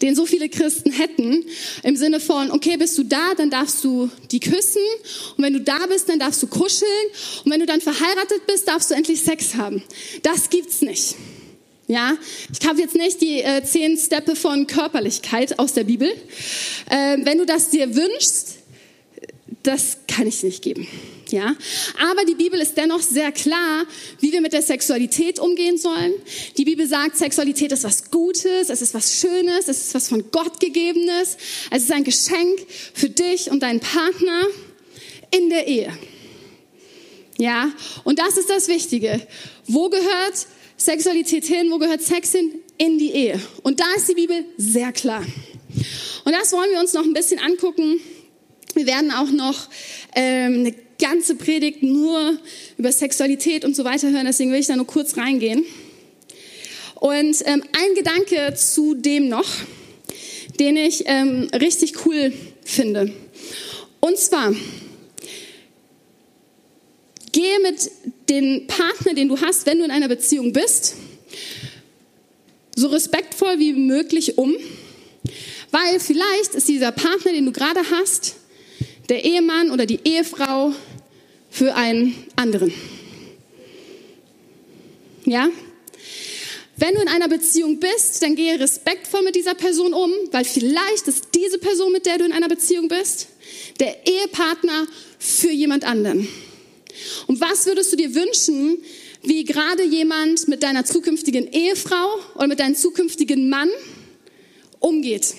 den 0.01 0.15
so 0.15 0.25
viele 0.25 0.49
Christen 0.49 0.93
hätten, 0.93 1.45
im 1.83 1.95
Sinne 1.95 2.21
von, 2.21 2.51
okay, 2.53 2.79
bist 2.79 2.97
du 2.97 3.03
da, 3.03 3.35
dann 3.37 3.51
darfst 3.51 3.85
du 3.85 4.11
die 4.31 4.41
küssen 4.41 4.81
und 5.37 5.45
wenn 5.45 5.53
du 5.53 5.61
da 5.61 5.85
bist, 5.91 6.09
dann 6.09 6.21
darfst 6.21 6.43
du 6.43 6.47
kuscheln 6.47 6.89
und 7.45 7.53
wenn 7.53 7.61
du 7.61 7.67
dann 7.67 7.83
verheiratet 7.83 8.47
bist, 8.47 8.67
darfst 8.67 8.91
du 8.91 8.95
endlich 8.95 9.21
Sex 9.21 9.57
haben. 9.57 9.83
Das 10.23 10.49
gibt's 10.49 10.81
nicht. 10.81 11.17
Ja, 11.91 12.17
ich 12.57 12.69
habe 12.69 12.81
jetzt 12.81 12.95
nicht 12.95 13.21
die 13.21 13.43
äh, 13.43 13.65
zehn 13.65 13.99
Steppe 13.99 14.37
von 14.37 14.69
Körperlichkeit 14.69 15.59
aus 15.59 15.73
der 15.73 15.83
Bibel. 15.83 16.09
Äh, 16.89 17.17
wenn 17.25 17.39
du 17.39 17.45
das 17.45 17.71
dir 17.71 17.97
wünschst, 17.97 18.59
das 19.65 19.97
kann 20.07 20.29
ich 20.29 20.41
nicht 20.45 20.63
geben. 20.63 20.87
Ja, 21.31 21.57
aber 21.99 22.25
die 22.25 22.37
Bibel 22.37 22.61
ist 22.61 22.77
dennoch 22.77 23.03
sehr 23.03 23.33
klar, 23.33 23.87
wie 24.21 24.31
wir 24.31 24.41
mit 24.41 24.53
der 24.53 24.63
Sexualität 24.63 25.41
umgehen 25.41 25.79
sollen. 25.79 26.13
Die 26.57 26.65
Bibel 26.65 26.87
sagt, 26.87 27.17
Sexualität 27.17 27.73
ist 27.73 27.83
was 27.83 28.09
Gutes, 28.13 28.69
es 28.69 28.83
ist 28.83 28.95
was 28.95 29.17
Schönes, 29.19 29.67
es 29.67 29.87
ist 29.87 29.95
was 29.95 30.07
von 30.07 30.31
Gott 30.31 30.61
gegebenes, 30.61 31.39
es 31.73 31.83
ist 31.83 31.93
ein 31.93 32.05
Geschenk 32.05 32.61
für 32.95 33.09
dich 33.09 33.51
und 33.51 33.65
deinen 33.65 33.81
Partner 33.81 34.43
in 35.37 35.51
der 35.51 35.67
Ehe. 35.67 35.93
Ja, 37.37 37.73
und 38.05 38.21
das 38.21 38.37
ist 38.37 38.49
das 38.49 38.69
Wichtige. 38.69 39.27
Wo 39.67 39.89
gehört 39.89 40.47
Sexualität 40.81 41.45
hin, 41.45 41.71
wo 41.71 41.79
gehört 41.79 42.01
Sex 42.01 42.33
hin? 42.33 42.55
In 42.79 42.99
die 42.99 43.11
Ehe. 43.11 43.39
Und 43.63 43.81
da 43.81 43.85
ist 43.97 44.09
die 44.09 44.15
Bibel 44.15 44.47
sehr 44.57 44.93
klar. 44.93 45.23
Und 46.25 46.33
das 46.33 46.53
wollen 46.53 46.71
wir 46.71 46.81
uns 46.81 46.95
noch 46.95 47.05
ein 47.05 47.13
bisschen 47.13 47.39
angucken. 47.39 48.01
Wir 48.73 48.87
werden 48.87 49.11
auch 49.11 49.31
noch 49.31 49.69
ähm, 50.15 50.61
eine 50.61 50.75
ganze 50.99 51.35
Predigt 51.35 51.83
nur 51.83 52.39
über 52.79 52.93
Sexualität 52.93 53.67
und 53.67 53.77
so 53.77 53.85
weiter 53.85 54.11
hören, 54.11 54.25
deswegen 54.25 54.53
will 54.53 54.61
ich 54.61 54.69
da 54.69 54.77
nur 54.77 54.87
kurz 54.87 55.19
reingehen. 55.19 55.65
Und 56.95 57.37
ähm, 57.45 57.63
ein 57.73 57.95
Gedanke 57.95 58.55
zu 58.55 58.95
dem 58.95 59.29
noch, 59.29 59.49
den 60.59 60.79
ich 60.79 61.05
ähm, 61.07 61.51
richtig 61.53 62.07
cool 62.07 62.33
finde. 62.65 63.13
Und 64.01 64.17
zwar, 64.17 64.55
gehe 67.33 67.61
mit 67.61 67.91
dem 68.31 68.67
Partner, 68.67 69.15
den 69.15 69.29
du 69.29 69.41
hast, 69.41 69.67
wenn 69.67 69.79
du 69.79 69.85
in 69.85 69.91
einer 69.91 70.09
Beziehung 70.09 70.53
bist, 70.53 70.95
so 72.77 72.89
respektvoll 72.89 73.59
wie 73.59 73.73
möglich 73.73 74.39
um, 74.39 74.55
weil 75.71 76.01
vielleicht 76.01 76.55
ist 76.55 76.69
dieser 76.69 76.93
Partner, 76.93 77.33
den 77.33 77.47
du 77.47 77.53
gerade 77.53 77.81
hast, 77.91 78.37
der 79.09 79.25
Ehemann 79.25 79.71
oder 79.71 79.87
die 79.87 80.01
Ehefrau 80.05 80.73
für 81.51 81.75
einen 81.75 82.15
anderen. 82.37 82.73
Ja? 85.25 85.49
Wenn 86.77 86.95
du 86.95 87.03
in 87.03 87.09
einer 87.09 87.29
Beziehung 87.29 87.79
bist, 87.79 88.23
dann 88.23 88.37
gehe 88.37 88.59
respektvoll 88.59 89.23
mit 89.23 89.35
dieser 89.35 89.55
Person 89.55 89.93
um, 89.93 90.11
weil 90.31 90.45
vielleicht 90.45 91.09
ist 91.09 91.29
diese 91.35 91.59
Person, 91.59 91.93
mit 91.93 92.07
der 92.07 92.19
du 92.19 92.25
in 92.25 92.33
einer 92.33 92.49
Beziehung 92.49 92.89
bist, 92.89 93.29
der 93.81 94.07
Ehepartner 94.07 94.87
für 95.19 95.51
jemand 95.51 95.85
anderen. 95.85 96.27
Und 97.27 97.41
was 97.41 97.67
würdest 97.67 97.93
du 97.93 97.97
dir 97.97 98.15
wünschen, 98.15 98.79
wie 99.23 99.45
gerade 99.45 99.85
jemand 99.85 100.49
mit 100.49 100.63
deiner 100.63 100.85
zukünftigen 100.85 101.51
Ehefrau 101.53 102.19
oder 102.35 102.47
mit 102.47 102.61
deinem 102.61 102.75
zukünftigen 102.75 103.49
Mann 103.49 103.69
umgeht, 104.79 105.35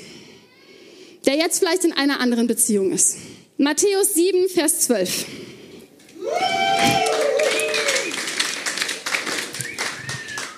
der 1.25 1.35
jetzt 1.35 1.59
vielleicht 1.59 1.83
in 1.83 1.93
einer 1.93 2.19
anderen 2.19 2.47
Beziehung 2.47 2.91
ist? 2.91 3.17
Matthäus 3.57 4.13
7, 4.13 4.49
Vers 4.49 4.81
12. 4.81 5.25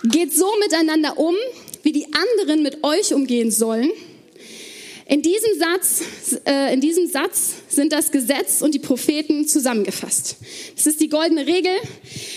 Geht 0.05 0.33
so 0.33 0.47
miteinander 0.59 1.17
um, 1.17 1.35
wie 1.81 1.91
die 1.91 2.07
anderen 2.13 2.61
mit 2.61 2.83
euch 2.83 3.13
umgehen 3.13 3.51
sollen– 3.51 3.91
in 5.05 5.21
diesem 5.21 5.59
Satz, 5.59 6.01
äh, 6.45 6.73
in 6.73 6.79
diesem 6.79 7.07
Satz 7.07 7.55
sind 7.69 7.91
das 7.91 8.11
Gesetz 8.11 8.61
und 8.61 8.73
die 8.73 8.79
Propheten 8.79 9.47
zusammengefasst. 9.47 10.37
Das 10.75 10.87
ist 10.87 11.01
die 11.01 11.09
goldene 11.09 11.45
Regel. 11.45 11.73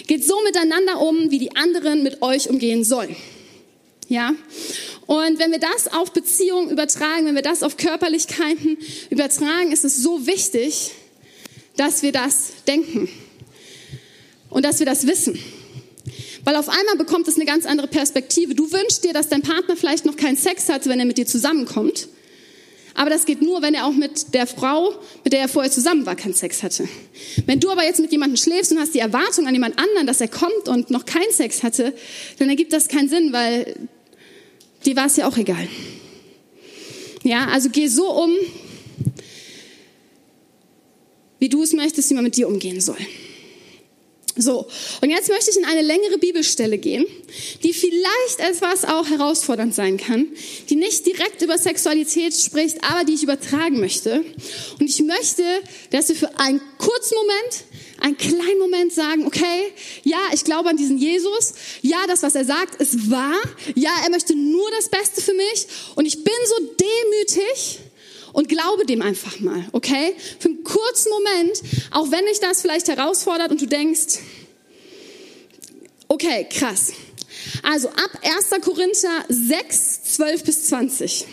Geht 0.06 0.24
so 0.24 0.40
miteinander 0.42 1.00
um, 1.00 1.30
wie 1.30 1.38
die 1.38 1.54
anderen 1.54 2.02
mit 2.02 2.22
euch 2.22 2.50
umgehen 2.50 2.82
sollen. 2.82 3.14
Ja? 4.08 4.34
Und 5.06 5.38
wenn 5.38 5.52
wir 5.52 5.60
das 5.60 5.92
auf 5.92 6.12
Beziehungen 6.12 6.70
übertragen, 6.70 7.26
wenn 7.26 7.36
wir 7.36 7.42
das 7.42 7.62
auf 7.62 7.76
Körperlichkeiten 7.76 8.78
übertragen, 9.10 9.70
ist 9.70 9.84
es 9.84 10.02
so 10.02 10.26
wichtig, 10.26 10.90
dass 11.76 12.02
wir 12.02 12.10
das 12.10 12.64
denken 12.66 13.08
und 14.50 14.64
dass 14.64 14.80
wir 14.80 14.86
das 14.86 15.06
wissen. 15.06 15.38
Weil 16.44 16.56
auf 16.56 16.68
einmal 16.68 16.96
bekommt 16.96 17.28
es 17.28 17.36
eine 17.36 17.44
ganz 17.44 17.66
andere 17.66 17.88
Perspektive. 17.88 18.54
Du 18.54 18.70
wünschst 18.72 19.04
dir, 19.04 19.12
dass 19.12 19.28
dein 19.28 19.42
Partner 19.42 19.76
vielleicht 19.76 20.04
noch 20.04 20.16
keinen 20.16 20.36
Sex 20.36 20.68
hat, 20.68 20.88
wenn 20.88 20.98
er 20.98 21.06
mit 21.06 21.18
dir 21.18 21.26
zusammenkommt. 21.26 22.08
Aber 22.96 23.10
das 23.10 23.26
geht 23.26 23.42
nur, 23.42 23.60
wenn 23.60 23.74
er 23.74 23.86
auch 23.86 23.92
mit 23.92 24.32
der 24.32 24.46
Frau, 24.46 24.94
mit 25.22 25.34
der 25.34 25.40
er 25.40 25.48
vorher 25.48 25.70
zusammen 25.70 26.06
war, 26.06 26.16
keinen 26.16 26.34
Sex 26.34 26.62
hatte. 26.62 26.88
Wenn 27.44 27.60
du 27.60 27.70
aber 27.70 27.84
jetzt 27.84 28.00
mit 28.00 28.10
jemandem 28.10 28.38
schläfst 28.38 28.72
und 28.72 28.78
hast 28.78 28.94
die 28.94 29.00
Erwartung 29.00 29.46
an 29.46 29.52
jemand 29.52 29.78
anderen, 29.78 30.06
dass 30.06 30.20
er 30.22 30.28
kommt 30.28 30.68
und 30.68 30.90
noch 30.90 31.04
keinen 31.04 31.30
Sex 31.30 31.62
hatte, 31.62 31.92
dann 32.38 32.48
ergibt 32.48 32.72
das 32.72 32.88
keinen 32.88 33.10
Sinn, 33.10 33.34
weil 33.34 33.76
dir 34.86 34.96
war 34.96 35.06
es 35.06 35.16
ja 35.16 35.28
auch 35.28 35.36
egal. 35.36 35.68
Ja, 37.22 37.48
also 37.48 37.68
geh 37.68 37.86
so 37.86 38.10
um, 38.10 38.30
wie 41.38 41.50
du 41.50 41.62
es 41.62 41.74
möchtest, 41.74 42.08
wie 42.08 42.14
man 42.14 42.24
mit 42.24 42.36
dir 42.36 42.48
umgehen 42.48 42.80
soll. 42.80 42.96
So, 44.38 44.66
und 45.00 45.08
jetzt 45.10 45.30
möchte 45.30 45.50
ich 45.50 45.56
in 45.56 45.64
eine 45.64 45.80
längere 45.80 46.18
Bibelstelle 46.18 46.76
gehen, 46.76 47.06
die 47.62 47.72
vielleicht 47.72 48.38
etwas 48.38 48.84
auch 48.84 49.08
herausfordernd 49.08 49.74
sein 49.74 49.96
kann, 49.96 50.28
die 50.68 50.76
nicht 50.76 51.06
direkt 51.06 51.40
über 51.40 51.56
Sexualität 51.56 52.34
spricht, 52.34 52.84
aber 52.84 53.04
die 53.04 53.14
ich 53.14 53.22
übertragen 53.22 53.80
möchte. 53.80 54.24
Und 54.78 54.90
ich 54.90 55.02
möchte, 55.02 55.42
dass 55.90 56.10
wir 56.10 56.16
für 56.16 56.38
einen 56.38 56.60
kurzen 56.76 57.14
Moment, 57.16 57.64
einen 57.98 58.18
kleinen 58.18 58.58
Moment 58.58 58.92
sagen, 58.92 59.26
okay, 59.26 59.72
ja, 60.04 60.18
ich 60.34 60.44
glaube 60.44 60.68
an 60.68 60.76
diesen 60.76 60.98
Jesus, 60.98 61.54
ja, 61.80 62.06
das, 62.06 62.22
was 62.22 62.34
er 62.34 62.44
sagt, 62.44 62.78
ist 62.78 63.10
wahr, 63.10 63.40
ja, 63.74 63.90
er 64.04 64.10
möchte 64.10 64.36
nur 64.36 64.70
das 64.72 64.90
Beste 64.90 65.22
für 65.22 65.32
mich. 65.32 65.66
Und 65.94 66.04
ich 66.04 66.22
bin 66.22 66.34
so 66.46 66.56
demütig, 66.58 67.78
und 68.36 68.50
glaube 68.50 68.84
dem 68.84 69.00
einfach 69.00 69.40
mal, 69.40 69.64
okay? 69.72 70.14
Für 70.38 70.48
einen 70.48 70.62
kurzen 70.62 71.10
Moment, 71.10 71.62
auch 71.90 72.10
wenn 72.10 72.26
dich 72.26 72.38
das 72.38 72.60
vielleicht 72.60 72.86
herausfordert 72.86 73.50
und 73.50 73.62
du 73.62 73.66
denkst, 73.66 74.18
okay, 76.06 76.46
krass. 76.50 76.92
Also 77.62 77.88
ab 77.88 78.10
1. 78.22 78.62
Korinther 78.62 79.24
6, 79.30 80.16
12 80.16 80.44
bis 80.44 80.66
20. 80.66 81.24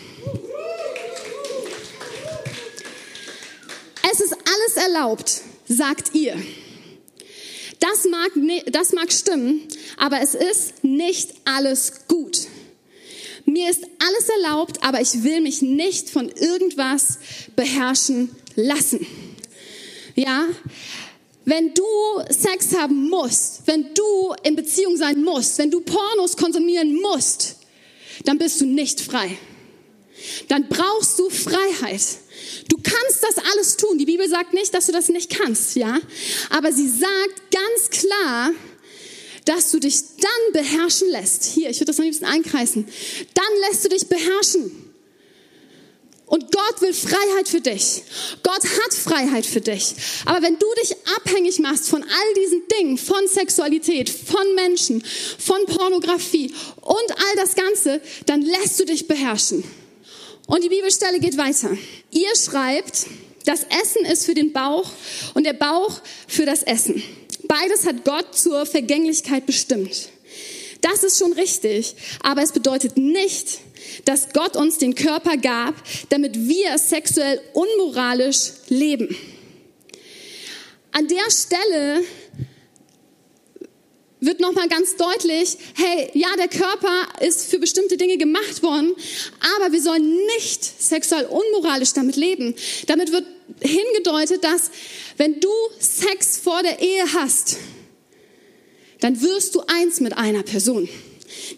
Es 4.10 4.20
ist 4.20 4.32
alles 4.32 4.86
erlaubt, 4.86 5.42
sagt 5.68 6.14
ihr. 6.14 6.42
Das 7.80 8.06
mag, 8.10 8.30
das 8.68 8.92
mag 8.92 9.12
stimmen, 9.12 9.68
aber 9.98 10.22
es 10.22 10.34
ist 10.34 10.82
nicht 10.82 11.34
alles 11.44 12.06
gut. 12.08 12.46
Mir 13.44 13.70
ist 13.70 13.84
alles 13.98 14.28
erlaubt, 14.28 14.82
aber 14.82 15.00
ich 15.00 15.22
will 15.22 15.40
mich 15.40 15.62
nicht 15.62 16.10
von 16.10 16.28
irgendwas 16.28 17.18
beherrschen 17.54 18.34
lassen. 18.56 19.06
Ja? 20.14 20.46
Wenn 21.44 21.74
du 21.74 21.84
Sex 22.30 22.74
haben 22.76 23.08
musst, 23.10 23.62
wenn 23.66 23.92
du 23.94 24.34
in 24.44 24.56
Beziehung 24.56 24.96
sein 24.96 25.22
musst, 25.22 25.58
wenn 25.58 25.70
du 25.70 25.80
Pornos 25.80 26.36
konsumieren 26.36 26.94
musst, 27.00 27.56
dann 28.24 28.38
bist 28.38 28.60
du 28.60 28.66
nicht 28.66 29.00
frei. 29.00 29.36
Dann 30.48 30.68
brauchst 30.68 31.18
du 31.18 31.28
Freiheit. 31.28 32.02
Du 32.68 32.78
kannst 32.82 33.22
das 33.22 33.44
alles 33.52 33.76
tun. 33.76 33.98
Die 33.98 34.06
Bibel 34.06 34.28
sagt 34.28 34.54
nicht, 34.54 34.72
dass 34.72 34.86
du 34.86 34.92
das 34.92 35.08
nicht 35.08 35.30
kannst, 35.30 35.76
ja? 35.76 35.98
Aber 36.50 36.72
sie 36.72 36.88
sagt 36.88 37.42
ganz 37.50 37.90
klar, 37.90 38.52
dass 39.44 39.70
du 39.70 39.78
dich 39.78 40.00
dann 40.20 40.52
beherrschen 40.52 41.10
lässt. 41.10 41.44
Hier, 41.44 41.70
ich 41.70 41.76
würde 41.76 41.86
das 41.86 41.98
am 41.98 42.04
liebsten 42.04 42.24
einkreisen. 42.24 42.86
Dann 43.34 43.60
lässt 43.68 43.84
du 43.84 43.88
dich 43.88 44.08
beherrschen. 44.08 44.84
Und 46.26 46.50
Gott 46.50 46.80
will 46.80 46.94
Freiheit 46.94 47.48
für 47.48 47.60
dich. 47.60 48.02
Gott 48.42 48.64
hat 48.64 48.94
Freiheit 48.94 49.44
für 49.44 49.60
dich. 49.60 49.94
Aber 50.24 50.42
wenn 50.42 50.58
du 50.58 50.66
dich 50.82 50.96
abhängig 51.16 51.58
machst 51.58 51.88
von 51.88 52.02
all 52.02 52.34
diesen 52.42 52.62
Dingen, 52.78 52.96
von 52.96 53.28
Sexualität, 53.28 54.08
von 54.08 54.54
Menschen, 54.54 55.04
von 55.38 55.64
Pornografie 55.66 56.52
und 56.80 57.10
all 57.10 57.36
das 57.36 57.54
Ganze, 57.54 58.00
dann 58.26 58.40
lässt 58.40 58.80
du 58.80 58.86
dich 58.86 59.06
beherrschen. 59.06 59.64
Und 60.46 60.64
die 60.64 60.70
Bibelstelle 60.70 61.20
geht 61.20 61.36
weiter. 61.36 61.76
Ihr 62.10 62.34
schreibt, 62.36 63.06
das 63.44 63.64
Essen 63.64 64.06
ist 64.06 64.24
für 64.24 64.34
den 64.34 64.52
Bauch 64.52 64.90
und 65.34 65.44
der 65.44 65.52
Bauch 65.52 66.00
für 66.26 66.46
das 66.46 66.62
Essen. 66.62 67.02
Beides 67.60 67.86
hat 67.86 68.04
Gott 68.04 68.36
zur 68.36 68.66
Vergänglichkeit 68.66 69.46
bestimmt. 69.46 70.08
Das 70.80 71.04
ist 71.04 71.20
schon 71.20 71.32
richtig, 71.34 71.94
aber 72.20 72.42
es 72.42 72.50
bedeutet 72.50 72.96
nicht, 72.96 73.60
dass 74.06 74.32
Gott 74.32 74.56
uns 74.56 74.78
den 74.78 74.96
Körper 74.96 75.36
gab, 75.36 75.76
damit 76.08 76.48
wir 76.48 76.76
sexuell 76.78 77.40
unmoralisch 77.52 78.54
leben. 78.70 79.16
An 80.90 81.06
der 81.06 81.30
Stelle 81.30 82.02
wird 84.18 84.40
nochmal 84.40 84.66
ganz 84.66 84.96
deutlich, 84.96 85.56
hey, 85.76 86.10
ja, 86.14 86.34
der 86.36 86.48
Körper 86.48 87.06
ist 87.20 87.50
für 87.50 87.60
bestimmte 87.60 87.96
Dinge 87.96 88.16
gemacht 88.16 88.64
worden, 88.64 88.96
aber 89.58 89.72
wir 89.72 89.80
sollen 89.80 90.16
nicht 90.36 90.64
sexuell 90.64 91.26
unmoralisch 91.26 91.92
damit 91.92 92.16
leben. 92.16 92.56
Damit 92.88 93.12
wird 93.12 93.24
hingedeutet, 93.60 94.42
dass 94.44 94.70
wenn 95.16 95.40
du 95.40 95.50
Sex 95.78 96.38
vor 96.38 96.62
der 96.62 96.80
Ehe 96.80 97.04
hast, 97.14 97.56
dann 99.00 99.20
wirst 99.20 99.54
du 99.54 99.62
eins 99.66 100.00
mit 100.00 100.16
einer 100.16 100.42
Person. 100.42 100.88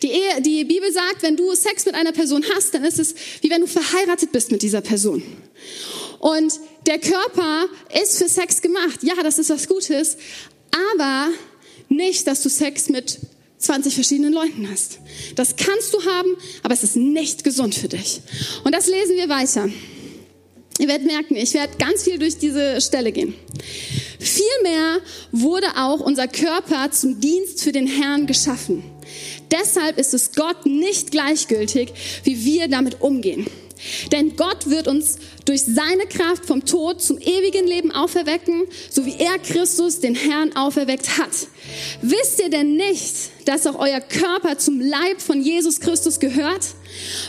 Die, 0.03 0.09
Ehe, 0.09 0.41
die 0.41 0.65
Bibel 0.65 0.91
sagt, 0.93 1.23
wenn 1.23 1.37
du 1.37 1.55
Sex 1.55 1.85
mit 1.87 1.95
einer 1.95 2.13
Person 2.13 2.45
hast, 2.55 2.75
dann 2.75 2.85
ist 2.85 2.99
es 2.99 3.15
wie 3.41 3.51
wenn 3.51 3.61
du 3.61 3.67
verheiratet 3.67 4.33
bist 4.33 4.51
mit 4.51 4.63
dieser 4.63 4.81
Person. 4.81 5.23
Und 6.19 6.55
der 6.87 6.99
Körper 6.99 7.67
ist 8.03 8.19
für 8.19 8.29
Sex 8.29 8.63
gemacht. 8.63 9.03
Ja, 9.03 9.15
das 9.23 9.39
ist 9.39 9.51
was 9.51 9.69
Gutes. 9.69 10.17
Aber 10.95 11.29
nicht, 11.89 12.27
dass 12.27 12.43
du 12.43 12.49
Sex 12.49 12.89
mit 12.89 13.19
20 13.59 13.95
verschiedenen 13.95 14.33
Leuten 14.33 14.69
hast. 14.71 14.99
Das 15.35 15.57
kannst 15.57 15.95
du 15.95 16.05
haben, 16.05 16.37
aber 16.63 16.75
es 16.75 16.83
ist 16.83 16.97
nicht 16.97 17.45
gesund 17.45 17.75
für 17.75 17.89
dich. 17.89 18.21
Und 18.65 18.75
das 18.75 18.87
lesen 18.87 19.17
wir 19.17 19.29
weiter. 19.29 19.69
Ihr 20.79 20.89
werdet 20.89 21.07
merken, 21.07 21.37
ich 21.37 21.55
werde 21.55 21.77
ganz 21.79 22.03
viel 22.03 22.19
durch 22.19 22.39
diese 22.39 22.81
Stelle 22.81 23.13
gehen. 23.13 23.35
Vielmehr 24.19 24.99
wurde 25.33 25.67
auch 25.77 26.01
unser 26.01 26.29
Körper 26.29 26.91
zum 26.91 27.21
Dienst 27.21 27.63
für 27.63 27.73
den 27.73 27.87
Herrn 27.87 28.27
geschaffen. 28.27 28.85
Deshalb 29.51 29.99
ist 29.99 30.13
es 30.13 30.33
Gott 30.33 30.67
nicht 30.67 31.11
gleichgültig, 31.11 31.93
wie 32.25 32.45
wir 32.45 32.69
damit 32.69 33.01
umgehen. 33.01 33.47
Denn 34.13 34.37
Gott 34.37 34.69
wird 34.71 34.89
uns 34.89 35.19
durch 35.45 35.63
seine 35.63 36.07
Kraft 36.07 36.47
vom 36.47 36.65
Tod 36.65 37.03
zum 37.03 37.19
ewigen 37.19 37.67
Leben 37.67 37.93
auferwecken, 37.93 38.65
so 38.91 39.07
wie 39.07 39.17
er 39.19 39.39
Christus, 39.39 40.01
den 40.01 40.15
Herrn, 40.15 40.57
auferweckt 40.57 41.19
hat. 41.19 41.31
Wisst 42.03 42.41
ihr 42.41 42.51
denn 42.51 42.77
nicht, 42.77 43.15
dass 43.45 43.67
auch 43.67 43.79
euer 43.79 44.01
Körper 44.01 44.59
zum 44.59 44.81
Leib 44.81 45.21
von 45.21 45.43
Jesus 45.43 45.81
Christus 45.81 46.21
gehört? 46.21 46.67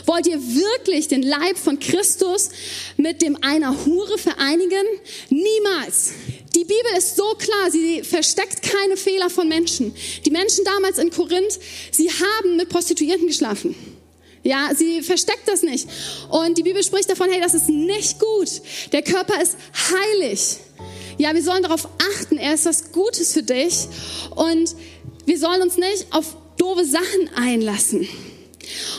Wollt 0.06 0.26
ihr 0.26 0.40
wirklich 0.40 1.08
den 1.08 1.22
Leib 1.22 1.58
von 1.58 1.78
Christus 1.78 2.50
mit 2.96 3.22
dem 3.22 3.36
einer 3.42 3.84
Hure 3.84 4.18
vereinigen? 4.18 4.84
Niemals. 5.28 6.12
Die 6.54 6.64
Bibel 6.64 6.90
ist 6.96 7.16
so 7.16 7.34
klar, 7.38 7.70
sie 7.70 8.02
versteckt 8.02 8.62
keine 8.62 8.96
Fehler 8.96 9.30
von 9.30 9.48
Menschen. 9.48 9.94
Die 10.24 10.30
Menschen 10.30 10.64
damals 10.64 10.98
in 10.98 11.10
Korinth, 11.10 11.58
sie 11.90 12.10
haben 12.10 12.56
mit 12.56 12.68
Prostituierten 12.68 13.26
geschlafen. 13.26 13.74
Ja, 14.48 14.70
sie 14.74 15.02
versteckt 15.02 15.46
das 15.46 15.62
nicht. 15.62 15.86
Und 16.30 16.56
die 16.56 16.62
Bibel 16.62 16.82
spricht 16.82 17.10
davon, 17.10 17.28
hey, 17.30 17.38
das 17.38 17.52
ist 17.52 17.68
nicht 17.68 18.18
gut. 18.18 18.48
Der 18.92 19.02
Körper 19.02 19.42
ist 19.42 19.58
heilig. 19.74 20.56
Ja, 21.18 21.34
wir 21.34 21.42
sollen 21.42 21.62
darauf 21.62 21.86
achten, 22.14 22.38
er 22.38 22.54
ist 22.54 22.64
was 22.64 22.90
Gutes 22.92 23.34
für 23.34 23.42
dich. 23.42 23.88
Und 24.34 24.74
wir 25.26 25.38
sollen 25.38 25.60
uns 25.60 25.76
nicht 25.76 26.06
auf 26.12 26.34
doofe 26.56 26.86
Sachen 26.86 27.28
einlassen. 27.36 28.08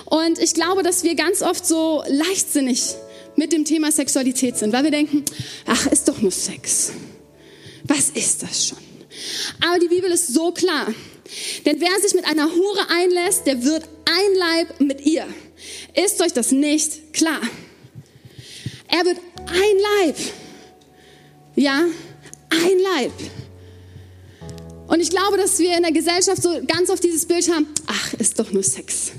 Und 0.06 0.38
ich 0.38 0.54
glaube, 0.54 0.84
dass 0.84 1.04
wir 1.04 1.16
ganz 1.16 1.42
oft 1.42 1.66
so 1.66 2.04
leichtsinnig 2.06 2.94
mit 3.36 3.52
dem 3.52 3.66
Thema 3.66 3.92
Sexualität 3.92 4.56
sind, 4.56 4.72
weil 4.72 4.84
wir 4.84 4.92
denken, 4.92 5.26
ach, 5.66 5.88
ist 5.88 6.08
doch 6.08 6.22
nur 6.22 6.32
Sex. 6.32 6.92
Was 7.86 8.12
ist 8.12 8.44
das 8.44 8.68
schon? 8.68 8.78
Aber 9.68 9.80
die 9.80 9.88
Bibel 9.88 10.12
ist 10.12 10.32
so 10.32 10.52
klar. 10.52 10.94
Denn 11.66 11.80
wer 11.80 12.00
sich 12.02 12.14
mit 12.14 12.26
einer 12.26 12.50
Hure 12.50 12.90
einlässt, 12.90 13.46
der 13.46 13.64
wird 13.64 13.84
ein 14.06 14.36
Leib 14.36 14.80
mit 14.80 15.02
ihr. 15.02 15.28
Ist 15.94 16.22
euch 16.22 16.34
das 16.34 16.52
nicht 16.52 17.14
klar? 17.14 17.42
Er 18.88 19.06
wird 19.06 19.18
ein 19.48 20.06
Leib. 20.08 20.16
Ja, 21.56 21.86
ein 22.50 22.80
Leib. 22.80 23.12
Und 24.88 25.02
ich 25.02 25.12
glaube, 25.12 25.38
dass 25.38 25.60
wir 25.60 25.78
in 25.78 25.84
der 25.84 25.92
Gesellschaft 25.92 26.42
so 26.42 26.60
ganz 26.66 26.90
oft 26.90 27.04
dieses 27.04 27.26
Bild 27.28 27.48
haben, 27.54 27.68
ach, 27.86 28.14
ist 28.16 28.40
doch 28.40 28.52
nur 28.52 28.64
Sex. 28.64 29.12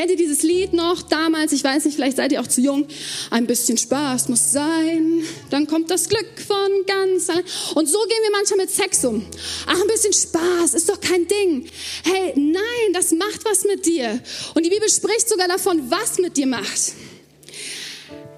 Kennt 0.00 0.12
ihr 0.12 0.16
dieses 0.16 0.42
Lied 0.42 0.72
noch 0.72 1.02
damals? 1.02 1.52
Ich 1.52 1.62
weiß 1.62 1.84
nicht, 1.84 1.94
vielleicht 1.94 2.16
seid 2.16 2.32
ihr 2.32 2.40
auch 2.40 2.46
zu 2.46 2.62
jung. 2.62 2.86
Ein 3.28 3.46
bisschen 3.46 3.76
Spaß 3.76 4.30
muss 4.30 4.50
sein, 4.50 5.22
dann 5.50 5.66
kommt 5.66 5.90
das 5.90 6.08
Glück 6.08 6.24
von 6.38 6.86
ganz 6.86 7.28
allein. 7.28 7.44
Und 7.74 7.86
so 7.86 7.98
gehen 8.08 8.22
wir 8.22 8.30
manchmal 8.30 8.60
mit 8.60 8.70
Sex 8.70 9.04
um. 9.04 9.26
Ach, 9.66 9.78
ein 9.78 9.86
bisschen 9.88 10.14
Spaß 10.14 10.72
ist 10.72 10.88
doch 10.88 10.98
kein 11.02 11.26
Ding. 11.26 11.68
Hey, 12.02 12.32
nein, 12.34 12.94
das 12.94 13.12
macht 13.12 13.44
was 13.44 13.64
mit 13.64 13.84
dir. 13.84 14.18
Und 14.54 14.64
die 14.64 14.70
Bibel 14.70 14.88
spricht 14.88 15.28
sogar 15.28 15.48
davon, 15.48 15.90
was 15.90 16.16
mit 16.16 16.34
dir 16.34 16.46
macht. 16.46 16.94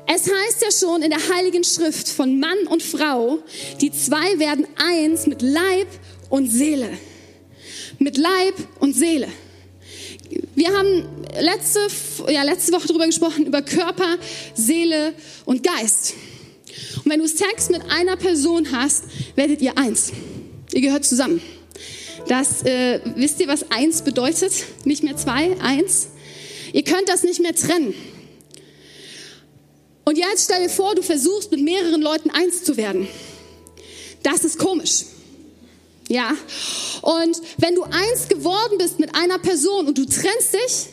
Es 0.08 0.22
heißt 0.22 0.62
ja 0.62 0.72
schon 0.72 1.02
in 1.02 1.10
der 1.10 1.28
Heiligen 1.28 1.62
Schrift 1.62 2.08
von 2.08 2.40
Mann 2.40 2.58
und 2.70 2.82
Frau, 2.82 3.38
die 3.80 3.92
zwei 3.92 4.36
werden 4.40 4.66
eins 4.78 5.28
mit 5.28 5.42
Leib 5.42 5.86
und 6.28 6.50
Seele. 6.50 6.90
Mit 8.00 8.16
Leib 8.16 8.54
und 8.80 8.96
Seele. 8.96 9.28
Wir 10.54 10.68
haben 10.68 11.08
letzte, 11.40 11.80
ja, 12.28 12.42
letzte 12.42 12.72
Woche 12.72 12.86
darüber 12.86 13.06
gesprochen, 13.06 13.46
über 13.46 13.62
Körper, 13.62 14.18
Seele 14.54 15.14
und 15.46 15.62
Geist. 15.62 16.14
Und 16.96 17.10
wenn 17.10 17.20
du 17.20 17.26
Sex 17.26 17.70
mit 17.70 17.82
einer 17.90 18.16
Person 18.16 18.70
hast, 18.70 19.04
werdet 19.34 19.62
ihr 19.62 19.78
eins. 19.78 20.12
Ihr 20.72 20.82
gehört 20.82 21.04
zusammen. 21.04 21.40
Das, 22.28 22.62
äh, 22.64 23.00
wisst 23.16 23.40
ihr, 23.40 23.48
was 23.48 23.70
eins 23.70 24.02
bedeutet? 24.02 24.52
Nicht 24.84 25.02
mehr 25.02 25.16
zwei, 25.16 25.58
eins. 25.60 26.08
Ihr 26.72 26.84
könnt 26.84 27.08
das 27.08 27.22
nicht 27.22 27.40
mehr 27.40 27.54
trennen. 27.54 27.94
Und 30.04 30.18
jetzt 30.18 30.44
stell 30.44 30.62
dir 30.62 30.70
vor, 30.70 30.94
du 30.94 31.02
versuchst 31.02 31.50
mit 31.50 31.62
mehreren 31.62 32.02
Leuten 32.02 32.30
eins 32.30 32.62
zu 32.64 32.76
werden. 32.76 33.08
Das 34.22 34.44
ist 34.44 34.58
komisch. 34.58 35.04
Ja. 36.12 36.36
Und 37.00 37.40
wenn 37.56 37.74
du 37.74 37.84
eins 37.84 38.28
geworden 38.28 38.76
bist 38.76 39.00
mit 39.00 39.14
einer 39.14 39.38
Person 39.38 39.86
und 39.86 39.96
du 39.96 40.04
trennst 40.04 40.52
dich 40.52 40.88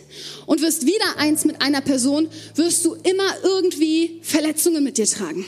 und 0.46 0.62
wirst 0.62 0.86
wieder 0.86 1.18
eins 1.18 1.44
mit 1.44 1.62
einer 1.62 1.82
Person, 1.82 2.30
wirst 2.56 2.86
du 2.86 2.96
immer 3.04 3.30
irgendwie 3.44 4.22
Verletzungen 4.24 4.82
mit 4.82 4.98
dir 4.98 5.08
tragen. 5.08 5.46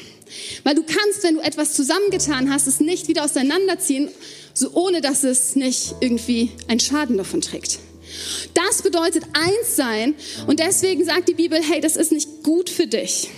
Weil 0.65 0.75
du 0.75 0.83
kannst, 0.83 1.23
wenn 1.23 1.35
du 1.35 1.39
etwas 1.39 1.71
zusammengetan 1.71 2.51
hast, 2.51 2.67
es 2.67 2.81
nicht 2.81 3.07
wieder 3.07 3.23
auseinanderziehen, 3.23 4.09
so 4.53 4.71
ohne 4.73 4.99
dass 4.99 5.23
es 5.23 5.55
nicht 5.55 5.95
irgendwie 6.01 6.51
einen 6.67 6.81
Schaden 6.81 7.15
davon 7.15 7.39
trägt. 7.39 7.79
Das 8.53 8.81
bedeutet 8.81 9.23
eins 9.31 9.77
sein 9.77 10.15
und 10.47 10.59
deswegen 10.59 11.05
sagt 11.05 11.29
die 11.29 11.33
Bibel, 11.33 11.61
hey, 11.63 11.79
das 11.79 11.95
ist 11.95 12.11
nicht 12.11 12.43
gut 12.43 12.69
für 12.69 12.87
dich. 12.87 13.29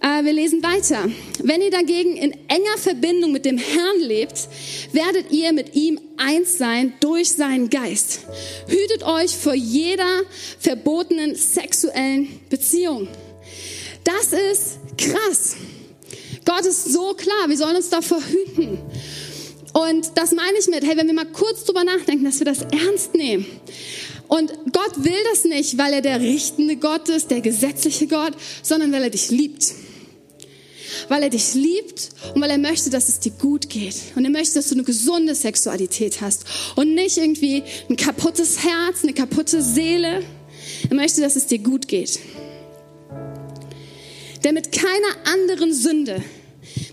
Äh, 0.00 0.24
wir 0.24 0.32
lesen 0.32 0.62
weiter. 0.62 1.10
Wenn 1.42 1.60
ihr 1.60 1.70
dagegen 1.70 2.16
in 2.16 2.32
enger 2.48 2.78
Verbindung 2.78 3.32
mit 3.32 3.44
dem 3.44 3.58
Herrn 3.58 4.00
lebt, 4.00 4.48
werdet 4.92 5.32
ihr 5.32 5.52
mit 5.52 5.74
ihm 5.74 6.00
eins 6.16 6.56
sein 6.56 6.92
durch 7.00 7.32
seinen 7.32 7.68
Geist. 7.68 8.20
Hütet 8.68 9.02
euch 9.02 9.36
vor 9.36 9.54
jeder 9.54 10.22
verbotenen 10.60 11.34
sexuellen 11.34 12.40
Beziehung. 12.48 13.08
Das 14.04 14.32
ist 14.32 14.78
krass. 14.96 15.56
Gott 16.44 16.64
ist 16.64 16.92
so 16.92 17.14
klar, 17.14 17.48
wir 17.48 17.56
sollen 17.56 17.76
uns 17.76 17.90
davor 17.90 18.22
hüten. 18.22 18.78
Und 19.74 20.12
das 20.14 20.32
meine 20.32 20.58
ich 20.58 20.66
mit, 20.68 20.84
hey, 20.84 20.96
wenn 20.96 21.08
wir 21.08 21.14
mal 21.14 21.26
kurz 21.26 21.64
drüber 21.64 21.84
nachdenken, 21.84 22.24
dass 22.24 22.38
wir 22.38 22.46
das 22.46 22.62
ernst 22.62 23.14
nehmen. 23.14 23.44
Und 24.28 24.52
Gott 24.72 25.04
will 25.04 25.24
das 25.30 25.44
nicht, 25.44 25.76
weil 25.76 25.92
er 25.92 26.02
der 26.02 26.20
richtende 26.20 26.76
Gott 26.76 27.08
ist, 27.08 27.30
der 27.30 27.40
gesetzliche 27.40 28.06
Gott, 28.06 28.32
sondern 28.62 28.92
weil 28.92 29.04
er 29.04 29.10
dich 29.10 29.30
liebt 29.30 29.74
weil 31.08 31.22
er 31.22 31.30
dich 31.30 31.54
liebt 31.54 32.10
und 32.34 32.40
weil 32.40 32.50
er 32.50 32.58
möchte, 32.58 32.90
dass 32.90 33.08
es 33.08 33.20
dir 33.20 33.32
gut 33.32 33.68
geht. 33.68 33.96
Und 34.16 34.24
er 34.24 34.30
möchte, 34.30 34.54
dass 34.54 34.68
du 34.68 34.74
eine 34.74 34.84
gesunde 34.84 35.34
Sexualität 35.34 36.20
hast 36.20 36.44
und 36.76 36.94
nicht 36.94 37.16
irgendwie 37.16 37.62
ein 37.88 37.96
kaputtes 37.96 38.64
Herz, 38.64 39.02
eine 39.02 39.12
kaputte 39.12 39.62
Seele. 39.62 40.22
Er 40.88 40.96
möchte, 40.96 41.20
dass 41.20 41.36
es 41.36 41.46
dir 41.46 41.58
gut 41.58 41.88
geht. 41.88 42.18
Denn 44.44 44.54
mit 44.54 44.72
keiner 44.72 45.32
anderen 45.32 45.72
Sünde, 45.72 46.22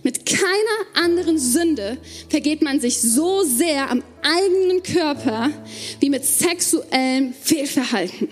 mit 0.04 0.26
keiner 0.26 1.06
anderen 1.06 1.38
Sünde 1.38 1.98
vergeht 2.30 2.62
man 2.62 2.80
sich 2.80 3.00
so 3.00 3.44
sehr 3.44 3.90
am 3.90 4.04
eigenen 4.22 4.84
Körper 4.84 5.52
wie 6.00 6.10
mit 6.10 6.26
sexuellem 6.26 7.34
Fehlverhalten. 7.34 8.30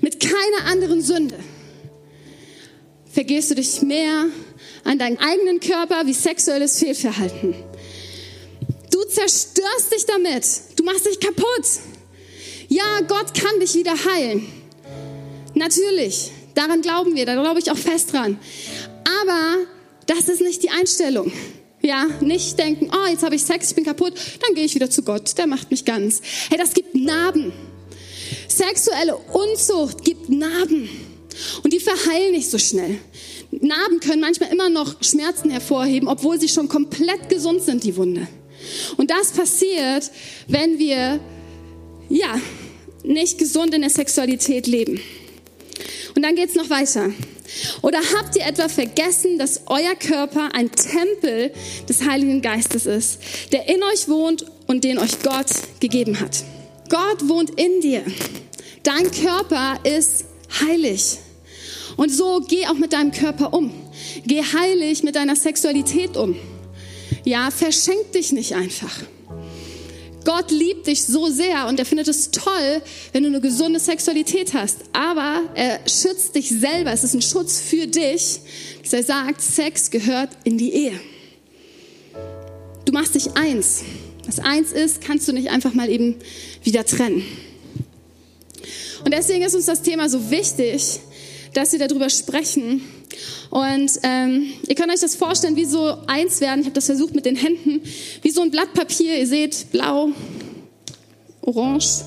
Mit 0.00 0.20
keiner 0.20 0.70
anderen 0.70 1.02
Sünde 1.02 1.36
vergehst 3.12 3.50
du 3.50 3.54
dich 3.56 3.82
mehr 3.82 4.26
an 4.84 4.98
deinen 4.98 5.18
eigenen 5.18 5.60
Körper 5.60 6.06
wie 6.06 6.12
sexuelles 6.12 6.78
Fehlverhalten. 6.78 7.54
Du 8.90 9.02
zerstörst 9.04 9.92
dich 9.92 10.06
damit. 10.06 10.44
Du 10.76 10.84
machst 10.84 11.06
dich 11.06 11.20
kaputt. 11.20 11.66
Ja, 12.68 13.00
Gott 13.06 13.34
kann 13.34 13.60
dich 13.60 13.74
wieder 13.74 13.94
heilen. 14.04 14.46
Natürlich. 15.54 16.30
Daran 16.54 16.82
glauben 16.82 17.14
wir. 17.14 17.26
Da 17.26 17.34
glaube 17.34 17.60
ich 17.60 17.70
auch 17.70 17.78
fest 17.78 18.12
dran. 18.12 18.38
Aber 19.22 19.56
das 20.06 20.28
ist 20.28 20.40
nicht 20.40 20.62
die 20.62 20.70
Einstellung. 20.70 21.32
Ja, 21.82 22.06
nicht 22.20 22.58
denken, 22.58 22.90
oh, 22.92 23.08
jetzt 23.08 23.22
habe 23.22 23.36
ich 23.36 23.42
Sex, 23.42 23.70
ich 23.70 23.74
bin 23.74 23.84
kaputt, 23.84 24.12
dann 24.42 24.54
gehe 24.54 24.64
ich 24.64 24.74
wieder 24.74 24.90
zu 24.90 25.02
Gott, 25.02 25.38
der 25.38 25.46
macht 25.46 25.70
mich 25.70 25.86
ganz. 25.86 26.20
Hey, 26.50 26.58
das 26.58 26.74
gibt 26.74 26.94
Narben. 26.94 27.54
Sexuelle 28.48 29.16
Unzucht 29.16 30.04
gibt 30.04 30.28
Narben. 30.28 30.90
Und 31.62 31.72
die 31.72 31.80
verheilen 31.80 32.32
nicht 32.32 32.50
so 32.50 32.58
schnell. 32.58 32.98
Narben 33.50 34.00
können 34.00 34.20
manchmal 34.20 34.50
immer 34.52 34.68
noch 34.68 35.02
Schmerzen 35.02 35.50
hervorheben, 35.50 36.08
obwohl 36.08 36.40
sie 36.40 36.48
schon 36.48 36.68
komplett 36.68 37.28
gesund 37.28 37.62
sind, 37.62 37.84
die 37.84 37.96
Wunde. 37.96 38.28
Und 38.96 39.10
das 39.10 39.32
passiert, 39.32 40.10
wenn 40.46 40.78
wir, 40.78 41.20
ja, 42.08 42.40
nicht 43.02 43.38
gesund 43.38 43.74
in 43.74 43.80
der 43.80 43.90
Sexualität 43.90 44.66
leben. 44.66 45.00
Und 46.14 46.22
dann 46.22 46.36
geht's 46.36 46.54
noch 46.54 46.70
weiter. 46.70 47.10
Oder 47.82 47.98
habt 48.16 48.36
ihr 48.36 48.46
etwa 48.46 48.68
vergessen, 48.68 49.38
dass 49.38 49.62
euer 49.66 49.94
Körper 49.94 50.54
ein 50.54 50.70
Tempel 50.70 51.52
des 51.88 52.06
Heiligen 52.06 52.42
Geistes 52.42 52.86
ist, 52.86 53.18
der 53.52 53.68
in 53.68 53.82
euch 53.82 54.08
wohnt 54.08 54.44
und 54.66 54.84
den 54.84 54.98
euch 54.98 55.22
Gott 55.22 55.50
gegeben 55.80 56.20
hat? 56.20 56.44
Gott 56.88 57.28
wohnt 57.28 57.50
in 57.50 57.80
dir. 57.80 58.04
Dein 58.82 59.10
Körper 59.10 59.78
ist 59.84 60.24
heilig. 60.60 61.18
Und 62.00 62.08
so 62.08 62.40
geh 62.48 62.66
auch 62.66 62.78
mit 62.78 62.94
deinem 62.94 63.12
Körper 63.12 63.52
um. 63.52 63.70
Geh 64.24 64.42
heilig 64.42 65.02
mit 65.02 65.16
deiner 65.16 65.36
Sexualität 65.36 66.16
um. 66.16 66.34
Ja, 67.24 67.50
verschenk 67.50 68.12
dich 68.12 68.32
nicht 68.32 68.54
einfach. 68.54 69.02
Gott 70.24 70.50
liebt 70.50 70.86
dich 70.86 71.04
so 71.04 71.28
sehr 71.28 71.66
und 71.68 71.78
er 71.78 71.84
findet 71.84 72.08
es 72.08 72.30
toll, 72.30 72.80
wenn 73.12 73.24
du 73.24 73.28
eine 73.28 73.42
gesunde 73.42 73.78
Sexualität 73.78 74.54
hast. 74.54 74.78
Aber 74.94 75.42
er 75.54 75.80
schützt 75.86 76.36
dich 76.36 76.48
selber. 76.48 76.90
Es 76.90 77.04
ist 77.04 77.12
ein 77.12 77.20
Schutz 77.20 77.60
für 77.60 77.86
dich, 77.86 78.40
dass 78.82 78.94
er 78.94 79.02
sagt, 79.02 79.42
Sex 79.42 79.90
gehört 79.90 80.30
in 80.44 80.56
die 80.56 80.72
Ehe. 80.72 80.98
Du 82.86 82.94
machst 82.94 83.14
dich 83.14 83.36
eins. 83.36 83.82
Was 84.24 84.38
eins 84.38 84.72
ist, 84.72 85.02
kannst 85.02 85.28
du 85.28 85.34
nicht 85.34 85.50
einfach 85.50 85.74
mal 85.74 85.90
eben 85.90 86.16
wieder 86.64 86.86
trennen. 86.86 87.26
Und 89.04 89.12
deswegen 89.12 89.44
ist 89.44 89.54
uns 89.54 89.66
das 89.66 89.82
Thema 89.82 90.08
so 90.08 90.30
wichtig, 90.30 91.00
dass 91.54 91.72
wir 91.72 91.78
darüber 91.78 92.10
sprechen. 92.10 92.82
Und 93.50 93.90
ähm, 94.02 94.52
ihr 94.66 94.74
könnt 94.74 94.92
euch 94.92 95.00
das 95.00 95.16
vorstellen, 95.16 95.56
wie 95.56 95.64
so 95.64 95.96
eins 96.06 96.40
werden. 96.40 96.60
Ich 96.60 96.66
habe 96.66 96.74
das 96.74 96.86
versucht 96.86 97.14
mit 97.14 97.26
den 97.26 97.36
Händen, 97.36 97.82
wie 98.22 98.30
so 98.30 98.42
ein 98.42 98.50
Blatt 98.50 98.72
Papier. 98.72 99.18
Ihr 99.18 99.26
seht 99.26 99.72
blau, 99.72 100.10
orange. 101.42 102.04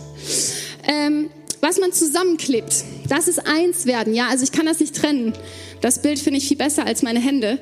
Ähm, 0.88 1.30
was 1.62 1.80
man 1.80 1.94
zusammenklebt, 1.94 2.84
das 3.08 3.28
ist 3.28 3.48
eins 3.48 3.86
werden. 3.86 4.14
Ja, 4.14 4.28
also 4.28 4.44
ich 4.44 4.52
kann 4.52 4.66
das 4.66 4.80
nicht 4.80 4.96
trennen. 4.96 5.34
Das 5.80 6.02
Bild 6.02 6.20
finde 6.20 6.40
ich 6.40 6.48
viel 6.48 6.58
besser 6.58 6.86
als 6.86 7.02
meine 7.04 7.20
Hände. 7.20 7.60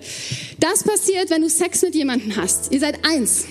Das 0.60 0.84
passiert, 0.84 1.30
wenn 1.30 1.42
du 1.42 1.50
Sex 1.50 1.82
mit 1.82 1.96
jemandem 1.96 2.36
hast. 2.36 2.72
Ihr 2.72 2.80
seid 2.80 3.04
eins. 3.06 3.46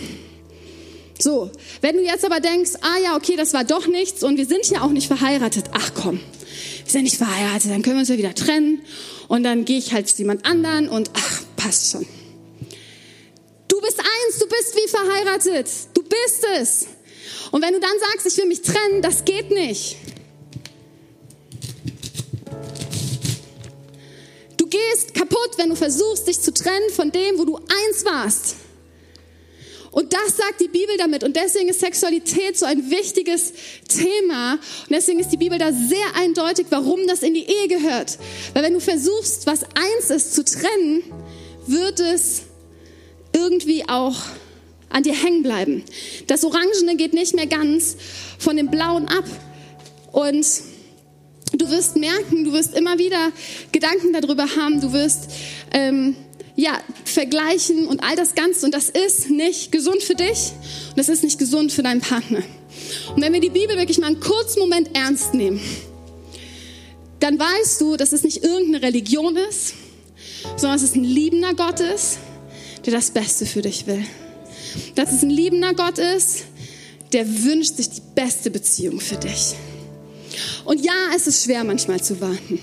So, 1.20 1.50
wenn 1.82 1.96
du 1.96 2.02
jetzt 2.02 2.24
aber 2.24 2.40
denkst, 2.40 2.72
ah 2.80 2.98
ja, 3.02 3.16
okay, 3.16 3.36
das 3.36 3.52
war 3.52 3.64
doch 3.64 3.86
nichts 3.86 4.22
und 4.24 4.38
wir 4.38 4.46
sind 4.46 4.68
ja 4.70 4.82
auch 4.82 4.90
nicht 4.90 5.06
verheiratet. 5.06 5.66
Ach 5.72 5.92
komm, 5.94 6.20
wir 6.90 6.98
sind 6.98 7.04
nicht 7.04 7.18
verheiratet, 7.18 7.70
dann 7.70 7.82
können 7.82 7.96
wir 7.96 8.00
uns 8.00 8.08
ja 8.08 8.18
wieder 8.18 8.34
trennen 8.34 8.82
und 9.28 9.44
dann 9.44 9.64
gehe 9.64 9.78
ich 9.78 9.92
halt 9.92 10.08
zu 10.08 10.18
jemand 10.18 10.44
anderen 10.44 10.88
und 10.88 11.08
ach, 11.14 11.42
passt 11.54 11.92
schon. 11.92 12.04
Du 13.68 13.80
bist 13.80 14.00
eins, 14.00 14.38
du 14.40 14.48
bist 14.48 14.74
wie 14.74 14.88
verheiratet, 14.88 15.70
du 15.94 16.02
bist 16.02 16.46
es. 16.58 16.86
Und 17.52 17.62
wenn 17.62 17.72
du 17.74 17.78
dann 17.78 17.92
sagst, 18.10 18.26
ich 18.26 18.36
will 18.38 18.46
mich 18.46 18.62
trennen, 18.62 19.02
das 19.02 19.24
geht 19.24 19.52
nicht. 19.52 19.98
Du 24.56 24.66
gehst 24.66 25.14
kaputt, 25.14 25.50
wenn 25.58 25.68
du 25.68 25.76
versuchst, 25.76 26.26
dich 26.26 26.40
zu 26.40 26.52
trennen 26.52 26.90
von 26.90 27.12
dem, 27.12 27.38
wo 27.38 27.44
du 27.44 27.56
eins 27.56 28.04
warst. 28.04 28.56
Und 29.90 30.12
das 30.12 30.36
sagt 30.36 30.60
die 30.60 30.68
Bibel 30.68 30.96
damit. 30.98 31.24
Und 31.24 31.34
deswegen 31.34 31.68
ist 31.68 31.80
Sexualität 31.80 32.56
so 32.56 32.64
ein 32.64 32.90
wichtiges 32.90 33.52
Thema. 33.88 34.52
Und 34.52 34.90
deswegen 34.90 35.18
ist 35.18 35.30
die 35.30 35.36
Bibel 35.36 35.58
da 35.58 35.72
sehr 35.72 36.14
eindeutig, 36.14 36.66
warum 36.70 37.06
das 37.06 37.22
in 37.22 37.34
die 37.34 37.44
Ehe 37.44 37.68
gehört. 37.68 38.18
Weil 38.54 38.62
wenn 38.62 38.74
du 38.74 38.80
versuchst, 38.80 39.46
was 39.46 39.64
eins 39.64 40.10
ist, 40.10 40.34
zu 40.34 40.44
trennen, 40.44 41.02
wird 41.66 41.98
es 41.98 42.42
irgendwie 43.32 43.88
auch 43.88 44.16
an 44.90 45.02
dir 45.02 45.14
hängen 45.14 45.42
bleiben. 45.42 45.84
Das 46.26 46.44
Orangene 46.44 46.96
geht 46.96 47.12
nicht 47.12 47.34
mehr 47.34 47.46
ganz 47.46 47.96
von 48.38 48.56
dem 48.56 48.70
Blauen 48.70 49.08
ab. 49.08 49.24
Und 50.12 50.46
du 51.52 51.70
wirst 51.70 51.96
merken, 51.96 52.44
du 52.44 52.52
wirst 52.52 52.74
immer 52.76 52.98
wieder 52.98 53.32
Gedanken 53.72 54.12
darüber 54.12 54.44
haben, 54.56 54.80
du 54.80 54.92
wirst 54.92 55.30
ähm, 55.72 56.16
ja, 56.60 56.78
vergleichen 57.04 57.86
und 57.86 58.02
all 58.02 58.16
das 58.16 58.34
Ganze. 58.34 58.66
Und 58.66 58.74
das 58.74 58.90
ist 58.90 59.30
nicht 59.30 59.72
gesund 59.72 60.02
für 60.02 60.14
dich 60.14 60.52
und 60.90 60.98
das 60.98 61.08
ist 61.08 61.24
nicht 61.24 61.38
gesund 61.38 61.72
für 61.72 61.82
deinen 61.82 62.00
Partner. 62.00 62.42
Und 63.14 63.22
wenn 63.22 63.32
wir 63.32 63.40
die 63.40 63.50
Bibel 63.50 63.76
wirklich 63.76 63.98
mal 63.98 64.08
einen 64.08 64.20
kurzen 64.20 64.60
Moment 64.60 64.90
ernst 64.94 65.34
nehmen, 65.34 65.60
dann 67.18 67.38
weißt 67.38 67.80
du, 67.80 67.96
dass 67.96 68.12
es 68.12 68.22
nicht 68.22 68.44
irgendeine 68.44 68.82
Religion 68.82 69.36
ist, 69.36 69.74
sondern 70.56 70.78
dass 70.78 70.82
es 70.82 70.94
ein 70.94 71.04
liebender 71.04 71.54
Gott 71.54 71.80
ist, 71.80 72.18
der 72.84 72.92
das 72.92 73.10
Beste 73.10 73.46
für 73.46 73.62
dich 73.62 73.86
will. 73.86 74.04
Dass 74.94 75.12
es 75.12 75.22
ein 75.22 75.30
liebender 75.30 75.74
Gott 75.74 75.98
ist, 75.98 76.44
der 77.12 77.26
wünscht 77.44 77.76
sich 77.76 77.90
die 77.90 78.02
beste 78.14 78.50
Beziehung 78.50 79.00
für 79.00 79.16
dich. 79.16 79.54
Und 80.64 80.84
ja, 80.84 80.92
es 81.14 81.26
ist 81.26 81.44
schwer 81.44 81.64
manchmal 81.64 82.02
zu 82.02 82.20
warten. 82.20 82.60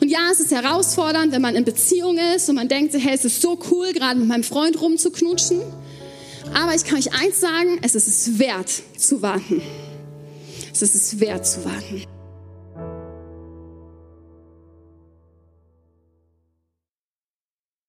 Und 0.00 0.08
ja, 0.08 0.30
es 0.32 0.40
ist 0.40 0.52
herausfordernd, 0.52 1.32
wenn 1.32 1.42
man 1.42 1.54
in 1.54 1.64
Beziehung 1.64 2.18
ist 2.34 2.48
und 2.48 2.56
man 2.56 2.68
denkt, 2.68 2.94
hey, 2.94 3.14
es 3.14 3.24
ist 3.24 3.40
so 3.40 3.58
cool, 3.70 3.92
gerade 3.92 4.18
mit 4.18 4.28
meinem 4.28 4.44
Freund 4.44 4.80
rumzuknutschen. 4.80 5.60
Aber 6.54 6.74
ich 6.74 6.84
kann 6.84 6.98
euch 6.98 7.12
eins 7.12 7.40
sagen, 7.40 7.78
es 7.82 7.94
ist 7.94 8.08
es 8.08 8.38
wert 8.38 8.70
zu 8.96 9.22
warten. 9.22 9.62
Es 10.72 10.82
ist 10.82 10.94
es 10.94 11.20
wert 11.20 11.46
zu 11.46 11.64
warten. 11.64 12.11